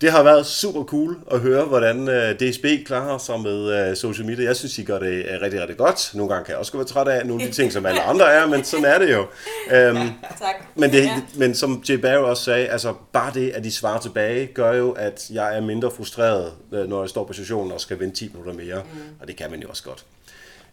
Det 0.00 0.10
har 0.12 0.22
været 0.22 0.46
super 0.46 0.84
cool 0.84 1.16
at 1.30 1.40
høre, 1.40 1.64
hvordan 1.64 2.08
uh, 2.08 2.14
DSB 2.14 2.64
klarer 2.86 3.18
sig 3.18 3.40
med 3.40 3.90
uh, 3.90 3.96
social 3.96 4.26
media. 4.26 4.44
Jeg 4.44 4.56
synes, 4.56 4.78
I 4.78 4.82
gør 4.82 4.98
det 4.98 5.24
uh, 5.24 5.42
rigtig, 5.42 5.60
rigtig 5.60 5.76
godt. 5.76 6.10
Nogle 6.14 6.32
gange 6.32 6.44
kan 6.44 6.52
jeg 6.52 6.58
også 6.58 6.72
være 6.76 6.84
træt 6.84 7.08
af 7.08 7.26
nogle 7.26 7.42
af 7.42 7.48
de 7.48 7.54
ting, 7.54 7.72
som 7.72 7.86
alle 7.86 8.02
andre 8.02 8.32
er, 8.32 8.46
men 8.46 8.64
sådan 8.64 8.84
er 8.84 8.98
det 8.98 9.12
jo. 9.12 9.20
Um, 9.20 9.96
Tak. 10.38 10.54
men, 10.74 10.90
det, 10.92 11.02
Ja. 11.04 11.20
men 11.36 11.54
som 11.54 11.82
Jay 11.88 11.94
Barry 11.94 12.22
også 12.22 12.44
sagde, 12.44 12.66
altså 12.68 12.94
bare 13.12 13.32
det, 13.34 13.50
at 13.50 13.64
de 13.64 13.70
svarer 13.72 14.00
tilbage, 14.00 14.46
gør 14.46 14.72
jo, 14.72 14.90
at 14.90 15.26
jeg 15.32 15.56
er 15.56 15.60
mindre 15.60 15.90
frustreret, 15.90 16.52
øh, 16.72 16.88
når 16.88 17.02
jeg 17.02 17.08
står 17.08 17.24
på 17.24 17.32
sessionen 17.32 17.72
og 17.72 17.80
skal 17.80 18.00
vente 18.00 18.16
10 18.16 18.28
minutter 18.28 18.52
mere. 18.52 18.82
Mm. 18.92 18.98
Og 19.20 19.28
det 19.28 19.36
kan 19.36 19.50
man 19.50 19.60
jo 19.60 19.68
også 19.68 19.82
godt. 19.82 20.04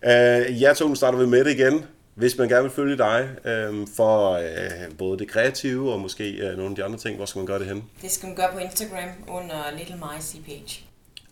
Uh, 0.03 0.61
ja, 0.61 0.74
så 0.74 0.88
nu 0.88 0.95
starter 0.95 1.17
vi 1.19 1.26
med 1.26 1.45
det 1.45 1.51
igen. 1.51 1.86
Hvis 2.16 2.38
man 2.38 2.49
gerne 2.49 2.64
vil 2.64 2.72
følge 2.72 2.97
dig 2.97 3.30
øh, 3.45 3.88
for 3.95 4.32
øh, 4.32 4.97
både 4.97 5.20
det 5.20 5.28
kreative 5.28 5.93
og 5.93 5.99
måske 5.99 6.30
øh, 6.32 6.57
nogle 6.57 6.70
af 6.70 6.76
de 6.76 6.84
andre 6.84 6.97
ting, 6.99 7.16
hvor 7.16 7.26
skal 7.26 7.39
man 7.39 7.45
gøre 7.45 7.59
det 7.59 7.68
hen? 7.68 7.84
Det 8.01 8.11
skal 8.11 8.28
man 8.28 8.36
gøre 8.36 8.51
på 8.53 8.57
Instagram 8.57 9.09
under 9.28 9.72
Little 9.78 9.95
My 9.95 10.22
CPH. 10.22 10.80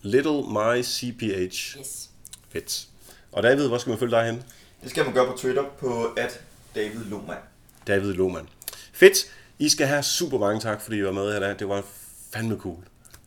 Little 0.02 0.42
My 0.42 0.84
CPH. 0.84 1.78
Yes. 1.80 2.10
Fedt. 2.50 2.88
Og 3.32 3.44
David, 3.44 3.68
hvor 3.68 3.78
skal 3.78 3.90
man 3.90 4.00
følge 4.00 4.12
dig 4.12 4.26
hen? 4.26 4.44
det 4.84 4.90
skal 4.90 5.06
man 5.06 5.14
gøre 5.14 5.26
på 5.26 5.38
Twitter 5.38 5.64
på 5.80 6.04
at 6.18 6.42
David 6.76 7.00
Lohmann. 7.06 7.40
David 7.88 8.14
Lohmann. 8.14 8.50
Fedt. 8.94 9.18
I 9.60 9.70
skal 9.70 9.88
have 9.88 10.04
super 10.04 10.38
mange 10.40 10.60
tak, 10.60 10.82
fordi 10.82 10.98
I 10.98 11.04
var 11.04 11.12
med 11.12 11.32
her. 11.32 11.38
i 11.38 11.40
dag. 11.40 11.60
Det 11.60 11.70
var 11.70 11.84
fandme 12.34 12.58
cool. 12.58 12.78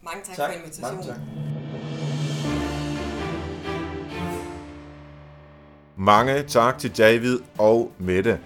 Mange 0.02 0.20
tak, 0.26 0.36
Tak. 0.36 0.50
for 0.52 0.58
invitationen. 0.58 0.96
Mange 0.96 1.12
tak. 1.12 2.13
Mange 5.96 6.42
tak 6.42 6.78
til 6.78 6.98
David 6.98 7.38
og 7.58 7.92
Mette. 7.98 8.38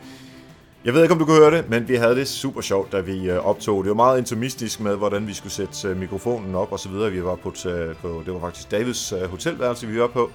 Jeg 0.85 0.95
ved 0.95 1.03
ikke, 1.03 1.13
om 1.13 1.19
du 1.19 1.25
kunne 1.25 1.37
høre 1.37 1.57
det, 1.57 1.71
men 1.71 1.89
vi 1.89 1.95
havde 1.95 2.17
det 2.17 2.29
super 2.29 2.61
sjovt, 2.61 2.93
da 2.93 3.01
vi 3.01 3.31
øh, 3.31 3.47
optog. 3.47 3.85
Det 3.85 3.89
var 3.89 3.95
meget 3.95 4.19
intimistisk 4.19 4.81
med, 4.81 4.97
hvordan 4.97 5.27
vi 5.27 5.35
skulle 5.35 5.53
sætte 5.53 5.89
øh, 5.89 5.97
mikrofonen 5.97 6.55
op 6.55 6.73
og 6.73 6.79
så 6.79 6.89
videre. 6.89 7.11
Vi 7.11 7.25
var 7.25 7.35
på, 7.35 7.49
et, 7.49 7.67
øh, 7.67 7.97
på 7.97 8.23
det 8.27 8.35
var 8.35 8.41
faktisk 8.41 8.71
Davids 8.71 9.15
hotelværelse, 9.31 9.87
vi 9.87 10.01
var 10.01 10.07
på. 10.07 10.31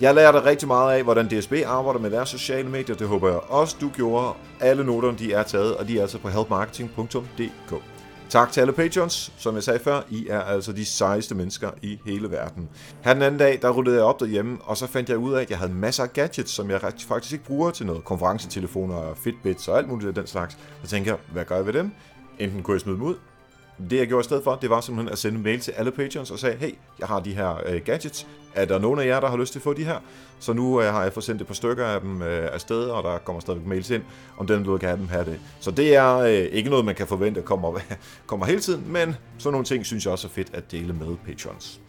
Jeg 0.00 0.14
lærte 0.14 0.44
rigtig 0.44 0.68
meget 0.68 0.96
af, 0.96 1.02
hvordan 1.02 1.28
DSB 1.28 1.52
arbejder 1.66 2.00
med 2.00 2.10
deres 2.10 2.28
sociale 2.28 2.68
medier. 2.68 2.96
Det 2.96 3.08
håber 3.08 3.28
jeg 3.28 3.38
også, 3.48 3.76
du 3.80 3.88
gjorde. 3.88 4.32
Alle 4.60 4.84
noterne 4.84 5.18
de 5.18 5.32
er 5.32 5.42
taget, 5.42 5.76
og 5.76 5.88
de 5.88 5.98
er 5.98 6.02
altså 6.02 6.18
på 6.18 6.28
helpmarketing.dk. 6.28 7.93
Tak 8.30 8.52
til 8.52 8.60
alle 8.60 8.72
patrons. 8.72 9.32
Som 9.38 9.54
jeg 9.54 9.62
sagde 9.62 9.78
før, 9.78 10.02
I 10.10 10.26
er 10.28 10.40
altså 10.40 10.72
de 10.72 10.84
sejeste 10.84 11.34
mennesker 11.34 11.70
i 11.82 11.98
hele 12.06 12.30
verden. 12.30 12.68
Her 13.04 13.14
den 13.14 13.22
anden 13.22 13.38
dag, 13.38 13.58
der 13.62 13.70
rullede 13.70 13.96
jeg 13.96 14.04
op 14.04 14.20
derhjemme, 14.20 14.58
og 14.62 14.76
så 14.76 14.86
fandt 14.86 15.08
jeg 15.08 15.18
ud 15.18 15.32
af, 15.32 15.42
at 15.42 15.50
jeg 15.50 15.58
havde 15.58 15.72
masser 15.72 16.02
af 16.02 16.12
gadgets, 16.12 16.52
som 16.52 16.70
jeg 16.70 16.80
faktisk 16.80 17.32
ikke 17.32 17.44
bruger 17.44 17.70
til 17.70 17.86
noget. 17.86 18.04
Konferencetelefoner 18.04 18.94
og 18.94 19.16
Fitbits 19.16 19.68
og 19.68 19.78
alt 19.78 19.88
muligt 19.88 20.08
af 20.08 20.14
den 20.14 20.26
slags. 20.26 20.58
Så 20.82 20.90
tænkte 20.90 21.10
jeg, 21.10 21.18
hvad 21.32 21.44
gør 21.44 21.56
jeg 21.56 21.66
ved 21.66 21.72
dem? 21.72 21.90
Enten 22.38 22.62
kunne 22.62 22.74
jeg 22.74 22.80
smide 22.80 22.96
dem 22.96 23.04
ud, 23.04 23.14
det 23.90 23.96
jeg 23.96 24.06
gjorde 24.06 24.20
i 24.20 24.24
stedet 24.24 24.44
for, 24.44 24.54
det 24.54 24.70
var 24.70 24.80
simpelthen 24.80 25.12
at 25.12 25.18
sende 25.18 25.36
en 25.36 25.42
mail 25.42 25.60
til 25.60 25.72
alle 25.72 25.90
patrons 25.90 26.30
og 26.30 26.38
sagde, 26.38 26.56
hey, 26.56 26.74
jeg 26.98 27.08
har 27.08 27.20
de 27.20 27.34
her 27.34 27.60
øh, 27.66 27.80
gadgets. 27.84 28.26
Er 28.54 28.64
der 28.64 28.78
nogen 28.78 29.00
af 29.00 29.06
jer, 29.06 29.20
der 29.20 29.28
har 29.28 29.36
lyst 29.36 29.52
til 29.52 29.58
at 29.58 29.62
få 29.62 29.72
de 29.72 29.84
her? 29.84 29.98
Så 30.40 30.52
nu 30.52 30.80
øh, 30.80 30.92
har 30.92 31.02
jeg 31.02 31.12
fået 31.12 31.24
sendt 31.24 31.40
et 31.40 31.46
par 31.46 31.54
stykker 31.54 31.86
af 31.86 32.00
dem 32.00 32.22
øh, 32.22 32.48
afsted, 32.52 32.84
og 32.84 33.02
der 33.02 33.18
kommer 33.18 33.40
stadigvæk 33.40 33.66
mails 33.66 33.90
ind, 33.90 34.02
om 34.38 34.46
den 34.46 34.66
vil 34.66 34.78
kan 34.78 34.88
have 34.88 34.98
dem 34.98 35.08
her 35.08 35.24
det. 35.24 35.40
Så 35.60 35.70
det 35.70 35.94
er 35.96 36.16
øh, 36.16 36.32
ikke 36.32 36.70
noget, 36.70 36.84
man 36.84 36.94
kan 36.94 37.06
forvente 37.06 37.42
kommer, 37.42 37.80
kommer 38.26 38.46
hele 38.46 38.60
tiden, 38.60 38.92
men 38.92 39.16
sådan 39.38 39.52
nogle 39.52 39.64
ting 39.64 39.86
synes 39.86 40.04
jeg 40.04 40.12
også 40.12 40.26
er 40.26 40.32
fedt 40.32 40.50
at 40.52 40.70
dele 40.70 40.92
med 40.92 41.16
patrons. 41.26 41.80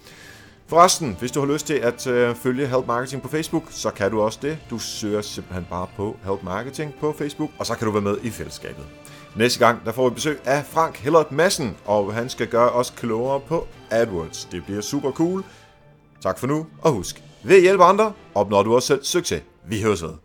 Forresten, 0.67 1.15
hvis 1.19 1.31
du 1.31 1.39
har 1.39 1.53
lyst 1.53 1.67
til 1.67 1.73
at 1.73 2.07
øh, 2.07 2.35
følge 2.35 2.67
Help 2.67 2.87
Marketing 2.87 3.21
på 3.21 3.27
Facebook, 3.27 3.63
så 3.69 3.91
kan 3.91 4.11
du 4.11 4.21
også 4.21 4.39
det. 4.41 4.57
Du 4.69 4.79
søger 4.79 5.21
simpelthen 5.21 5.67
bare 5.69 5.87
på 5.95 6.17
Help 6.23 6.43
Marketing 6.43 6.93
på 6.99 7.15
Facebook, 7.17 7.49
og 7.59 7.65
så 7.65 7.75
kan 7.75 7.85
du 7.85 7.91
være 7.91 8.01
med 8.01 8.17
i 8.23 8.29
fællesskabet. 8.29 8.85
Næste 9.35 9.59
gang, 9.59 9.85
der 9.85 9.91
får 9.91 10.09
vi 10.09 10.15
besøg 10.15 10.39
af 10.45 10.65
Frank 10.65 10.97
Hillert 10.97 11.31
Madsen, 11.31 11.77
og 11.85 12.13
han 12.13 12.29
skal 12.29 12.47
gøre 12.47 12.69
os 12.69 12.89
klogere 12.89 13.39
på 13.39 13.67
AdWords. 13.91 14.47
Det 14.51 14.65
bliver 14.65 14.81
super 14.81 15.11
cool. 15.11 15.43
Tak 16.21 16.39
for 16.39 16.47
nu, 16.47 16.67
og 16.81 16.91
husk, 16.91 17.23
ved 17.43 17.55
at 17.55 17.61
hjælpe 17.61 17.83
andre, 17.83 18.13
opnår 18.35 18.63
du 18.63 18.75
også 18.75 18.87
selv 18.87 19.03
succes. 19.03 19.41
Vi 19.67 19.81
høres 19.81 20.03
ved. 20.03 20.24